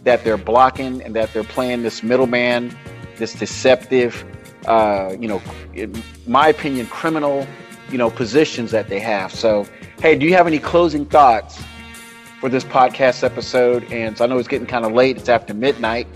that 0.07 0.23
they're 0.23 0.37
blocking 0.37 1.03
and 1.03 1.13
that 1.13 1.33
they're 1.33 1.43
playing 1.43 1.83
this 1.83 2.01
middleman, 2.01 2.73
this 3.17 3.33
deceptive, 3.33 4.23
uh, 4.65 5.13
you 5.19 5.27
know, 5.27 5.41
in 5.73 6.01
my 6.25 6.47
opinion, 6.47 6.87
criminal, 6.87 7.45
you 7.91 7.97
know, 7.97 8.09
positions 8.09 8.71
that 8.71 8.87
they 8.87 9.01
have. 9.01 9.33
So, 9.33 9.67
hey, 9.99 10.17
do 10.17 10.25
you 10.25 10.33
have 10.33 10.47
any 10.47 10.59
closing 10.59 11.05
thoughts 11.05 11.61
for 12.39 12.47
this 12.47 12.63
podcast 12.63 13.21
episode? 13.21 13.83
And 13.91 14.17
so 14.17 14.23
I 14.23 14.27
know 14.29 14.37
it's 14.37 14.47
getting 14.47 14.65
kind 14.65 14.85
of 14.85 14.93
late. 14.93 15.17
It's 15.17 15.27
after 15.27 15.53
midnight 15.53 16.07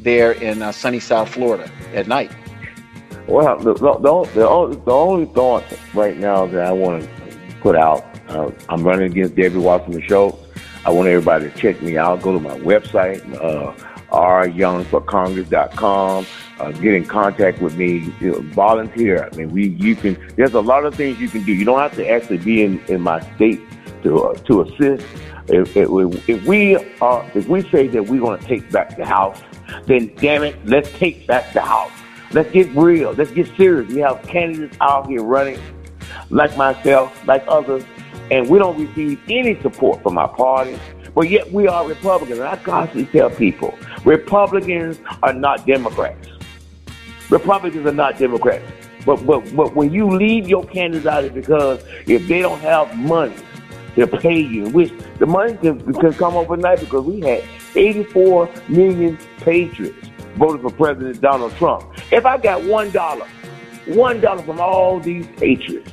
there 0.00 0.32
in 0.32 0.60
uh, 0.60 0.72
sunny 0.72 0.98
South 0.98 1.28
Florida 1.28 1.70
at 1.94 2.08
night. 2.08 2.32
Well, 3.28 3.56
the, 3.60 3.74
the, 3.74 3.96
the, 4.34 4.48
only, 4.48 4.76
the 4.76 4.90
only 4.90 5.26
thought 5.26 5.62
right 5.94 6.16
now 6.16 6.46
that 6.46 6.66
I 6.66 6.72
want 6.72 7.04
to 7.04 7.08
put 7.60 7.76
out, 7.76 8.04
uh, 8.28 8.50
I'm 8.68 8.82
running 8.82 9.12
against 9.12 9.36
Debbie 9.36 9.58
Wasserman 9.58 10.02
Schultz. 10.02 10.45
I 10.86 10.90
want 10.90 11.08
everybody 11.08 11.50
to 11.50 11.58
check 11.58 11.82
me 11.82 11.98
out. 11.98 12.22
Go 12.22 12.32
to 12.32 12.38
my 12.38 12.56
website, 12.60 13.20
uh, 13.42 13.72
ryoungforcongress.com. 14.12 16.26
Uh, 16.60 16.70
get 16.70 16.94
in 16.94 17.04
contact 17.04 17.60
with 17.60 17.76
me. 17.76 18.12
You 18.20 18.30
know, 18.30 18.40
volunteer. 18.52 19.24
I 19.24 19.30
mean, 19.34 19.50
we 19.50 19.70
you 19.70 19.96
can. 19.96 20.16
There's 20.36 20.54
a 20.54 20.60
lot 20.60 20.84
of 20.84 20.94
things 20.94 21.18
you 21.18 21.28
can 21.28 21.42
do. 21.42 21.52
You 21.52 21.64
don't 21.64 21.80
have 21.80 21.96
to 21.96 22.08
actually 22.08 22.38
be 22.38 22.62
in, 22.62 22.78
in 22.86 23.00
my 23.00 23.18
state 23.34 23.60
to 24.04 24.26
uh, 24.26 24.34
to 24.34 24.62
assist. 24.62 25.04
If, 25.48 25.76
if, 25.76 26.28
if 26.28 26.44
we 26.44 26.76
are, 27.00 27.28
if 27.34 27.48
we 27.48 27.68
say 27.70 27.88
that 27.88 28.06
we're 28.06 28.20
going 28.20 28.38
to 28.38 28.46
take 28.46 28.70
back 28.70 28.96
the 28.96 29.04
house, 29.04 29.42
then 29.86 30.14
damn 30.16 30.44
it, 30.44 30.54
let's 30.66 30.92
take 30.92 31.26
back 31.26 31.52
the 31.52 31.62
house. 31.62 31.90
Let's 32.30 32.52
get 32.52 32.72
real. 32.76 33.12
Let's 33.12 33.32
get 33.32 33.48
serious. 33.56 33.92
We 33.92 34.02
have 34.02 34.22
candidates 34.22 34.76
out 34.80 35.08
here 35.08 35.22
running, 35.22 35.58
like 36.30 36.56
myself, 36.56 37.26
like 37.26 37.44
others, 37.48 37.82
and 38.30 38.48
we 38.48 38.58
don't 38.58 38.78
receive 38.78 39.20
any 39.28 39.60
support 39.62 40.02
from 40.02 40.18
our 40.18 40.28
party. 40.28 40.78
But 41.14 41.30
yet 41.30 41.50
we 41.52 41.66
are 41.66 41.86
Republicans. 41.86 42.38
And 42.40 42.48
I 42.48 42.56
constantly 42.56 43.06
tell 43.06 43.30
people, 43.30 43.76
Republicans 44.04 44.98
are 45.22 45.32
not 45.32 45.66
Democrats. 45.66 46.28
Republicans 47.30 47.86
are 47.86 47.92
not 47.92 48.18
Democrats. 48.18 48.70
But, 49.04 49.24
but, 49.24 49.54
but 49.54 49.74
when 49.74 49.92
you 49.92 50.10
leave 50.10 50.48
your 50.48 50.64
candidates 50.66 51.06
out, 51.06 51.24
it's 51.24 51.34
because 51.34 51.82
if 52.06 52.26
they 52.26 52.40
don't 52.40 52.60
have 52.60 52.96
money 52.98 53.36
to 53.94 54.06
pay 54.06 54.38
you, 54.38 54.68
which 54.70 54.92
the 55.18 55.26
money 55.26 55.56
can, 55.56 55.80
can 55.94 56.12
come 56.12 56.36
overnight 56.36 56.80
because 56.80 57.04
we 57.04 57.20
had 57.20 57.44
84 57.74 58.50
million 58.68 59.16
patriots 59.38 60.08
voted 60.34 60.60
for 60.60 60.70
President 60.70 61.20
Donald 61.20 61.54
Trump. 61.54 61.84
If 62.12 62.26
I 62.26 62.36
got 62.36 62.62
$1, 62.62 63.26
$1 63.86 64.44
from 64.44 64.60
all 64.60 65.00
these 65.00 65.26
patriots, 65.38 65.92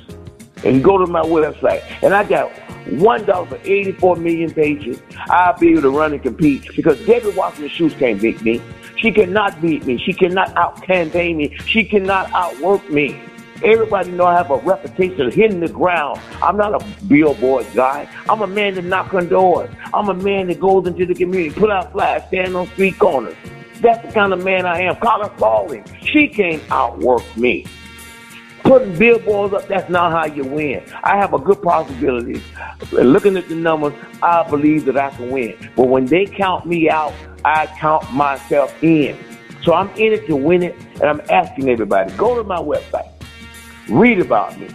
and 0.63 0.83
go 0.83 0.97
to 0.97 1.07
my 1.07 1.21
website, 1.21 1.83
and 2.01 2.13
I 2.13 2.23
got 2.23 2.51
one 2.91 3.25
dollar 3.25 3.45
for 3.47 3.59
84 3.63 4.17
million 4.17 4.51
pages, 4.51 5.01
I'll 5.29 5.57
be 5.57 5.71
able 5.71 5.83
to 5.83 5.89
run 5.89 6.13
and 6.13 6.21
compete 6.21 6.67
because 6.75 7.03
Debbie 7.05 7.29
Wasserman 7.29 7.69
Schultz 7.69 7.95
can't 7.95 8.21
beat 8.21 8.41
me. 8.41 8.61
She 8.97 9.11
cannot 9.11 9.61
beat 9.61 9.85
me. 9.85 9.97
She 9.97 10.13
cannot 10.13 10.55
out 10.55 10.81
campaign 10.83 11.37
me. 11.37 11.57
She 11.65 11.83
cannot 11.83 12.31
outwork 12.33 12.89
me. 12.89 13.21
Everybody 13.63 14.11
know 14.11 14.25
I 14.25 14.35
have 14.35 14.51
a 14.51 14.57
reputation 14.57 15.31
hitting 15.31 15.61
the 15.61 15.69
ground. 15.69 16.19
I'm 16.41 16.57
not 16.57 16.81
a 16.81 16.85
billboard 17.05 17.65
guy. 17.73 18.09
I'm 18.29 18.41
a 18.41 18.47
man 18.47 18.75
that 18.75 18.83
knock 18.83 19.13
on 19.13 19.29
doors. 19.29 19.69
I'm 19.93 20.09
a 20.09 20.13
man 20.13 20.47
that 20.47 20.59
goes 20.59 20.85
into 20.85 21.05
the 21.05 21.13
community, 21.13 21.57
put 21.57 21.69
out 21.69 21.93
flags, 21.93 22.25
stand 22.27 22.55
on 22.55 22.67
street 22.67 22.99
corners. 22.99 23.35
That's 23.79 24.05
the 24.05 24.11
kind 24.13 24.33
of 24.33 24.43
man 24.43 24.65
I 24.65 24.81
am. 24.81 24.95
Carla 24.97 25.31
Spalding, 25.37 25.85
she 26.01 26.27
can't 26.27 26.61
outwork 26.71 27.23
me. 27.37 27.65
Putting 28.63 28.97
billboards 28.97 29.53
up, 29.53 29.67
that's 29.67 29.89
not 29.89 30.11
how 30.11 30.25
you 30.25 30.43
win. 30.45 30.83
I 31.03 31.17
have 31.17 31.33
a 31.33 31.39
good 31.39 31.61
possibility. 31.61 32.41
Looking 32.91 33.35
at 33.37 33.49
the 33.49 33.55
numbers, 33.55 33.93
I 34.21 34.49
believe 34.49 34.85
that 34.85 34.97
I 34.97 35.09
can 35.11 35.29
win. 35.31 35.55
But 35.75 35.89
when 35.89 36.05
they 36.05 36.25
count 36.25 36.65
me 36.65 36.89
out, 36.89 37.13
I 37.43 37.67
count 37.77 38.11
myself 38.13 38.73
in. 38.81 39.17
So 39.63 39.73
I'm 39.73 39.89
in 39.91 40.13
it 40.13 40.27
to 40.27 40.35
win 40.35 40.63
it, 40.63 40.75
and 40.95 41.03
I'm 41.03 41.21
asking 41.29 41.69
everybody, 41.69 42.13
go 42.15 42.35
to 42.35 42.43
my 42.43 42.57
website, 42.57 43.09
read 43.89 44.19
about 44.19 44.57
me, 44.59 44.69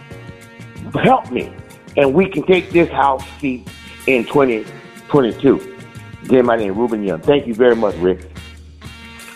help 1.03 1.31
me, 1.31 1.53
and 1.97 2.13
we 2.13 2.29
can 2.29 2.43
take 2.43 2.71
this 2.71 2.89
house 2.89 3.23
seat 3.39 3.67
in 4.07 4.23
2022. 4.25 5.77
Again, 6.23 6.45
my 6.45 6.55
name 6.55 6.71
is 6.71 6.77
Rubin 6.77 7.03
Young. 7.03 7.21
Thank 7.21 7.47
you 7.47 7.53
very 7.53 7.75
much, 7.75 7.95
Rick. 7.95 8.29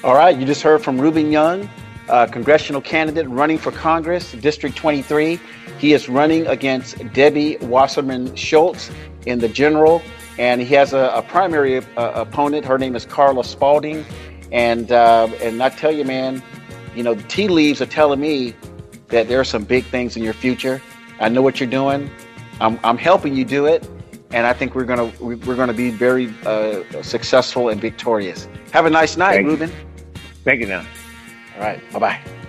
All 0.03 0.15
right, 0.15 0.35
you 0.37 0.45
just 0.45 0.61
heard 0.61 0.83
from 0.83 0.99
Rubin 0.99 1.31
Young, 1.31 1.69
uh, 2.09 2.27
congressional 2.27 2.81
candidate 2.81 3.27
running 3.29 3.57
for 3.57 3.71
Congress, 3.71 4.31
District 4.33 4.75
23. 4.75 5.39
He 5.77 5.93
is 5.93 6.09
running 6.09 6.47
against 6.47 6.97
Debbie 7.13 7.57
Wasserman 7.57 8.35
Schultz 8.35 8.91
in 9.25 9.39
the 9.39 9.49
general, 9.49 10.01
and 10.37 10.61
he 10.61 10.73
has 10.73 10.93
a, 10.93 11.11
a 11.15 11.21
primary 11.21 11.77
uh, 11.77 11.81
opponent. 12.15 12.65
Her 12.65 12.77
name 12.77 12.95
is 12.95 13.05
Carla 13.05 13.43
Spalding, 13.43 14.05
and 14.51 14.91
uh, 14.91 15.29
and 15.41 15.61
I 15.61 15.69
tell 15.69 15.91
you, 15.91 16.05
man, 16.05 16.41
you 16.95 17.03
know, 17.03 17.13
the 17.13 17.23
tea 17.23 17.47
leaves 17.47 17.81
are 17.81 17.85
telling 17.85 18.19
me 18.19 18.53
that 19.07 19.27
there 19.27 19.39
are 19.39 19.45
some 19.45 19.63
big 19.63 19.85
things 19.85 20.17
in 20.17 20.23
your 20.23 20.33
future. 20.33 20.81
I 21.19 21.29
know 21.29 21.41
what 21.41 21.59
you're 21.59 21.69
doing. 21.69 22.09
I'm, 22.59 22.79
I'm 22.83 22.97
helping 22.97 23.35
you 23.35 23.45
do 23.45 23.65
it, 23.65 23.87
and 24.31 24.45
I 24.45 24.53
think 24.53 24.75
we're 24.75 24.85
gonna 24.85 25.11
we're 25.19 25.55
gonna 25.55 25.73
be 25.73 25.89
very 25.89 26.33
uh, 26.45 26.83
successful 27.01 27.69
and 27.69 27.79
victorious. 27.79 28.47
Have 28.71 28.85
a 28.85 28.89
nice 28.89 29.17
night, 29.17 29.35
Thank 29.35 29.47
Rubin. 29.47 29.69
You. 29.69 29.75
Thank 30.43 30.61
you, 30.61 30.67
now. 30.67 30.85
All 31.55 31.61
right. 31.61 31.91
Bye 31.91 31.99
bye. 31.99 32.42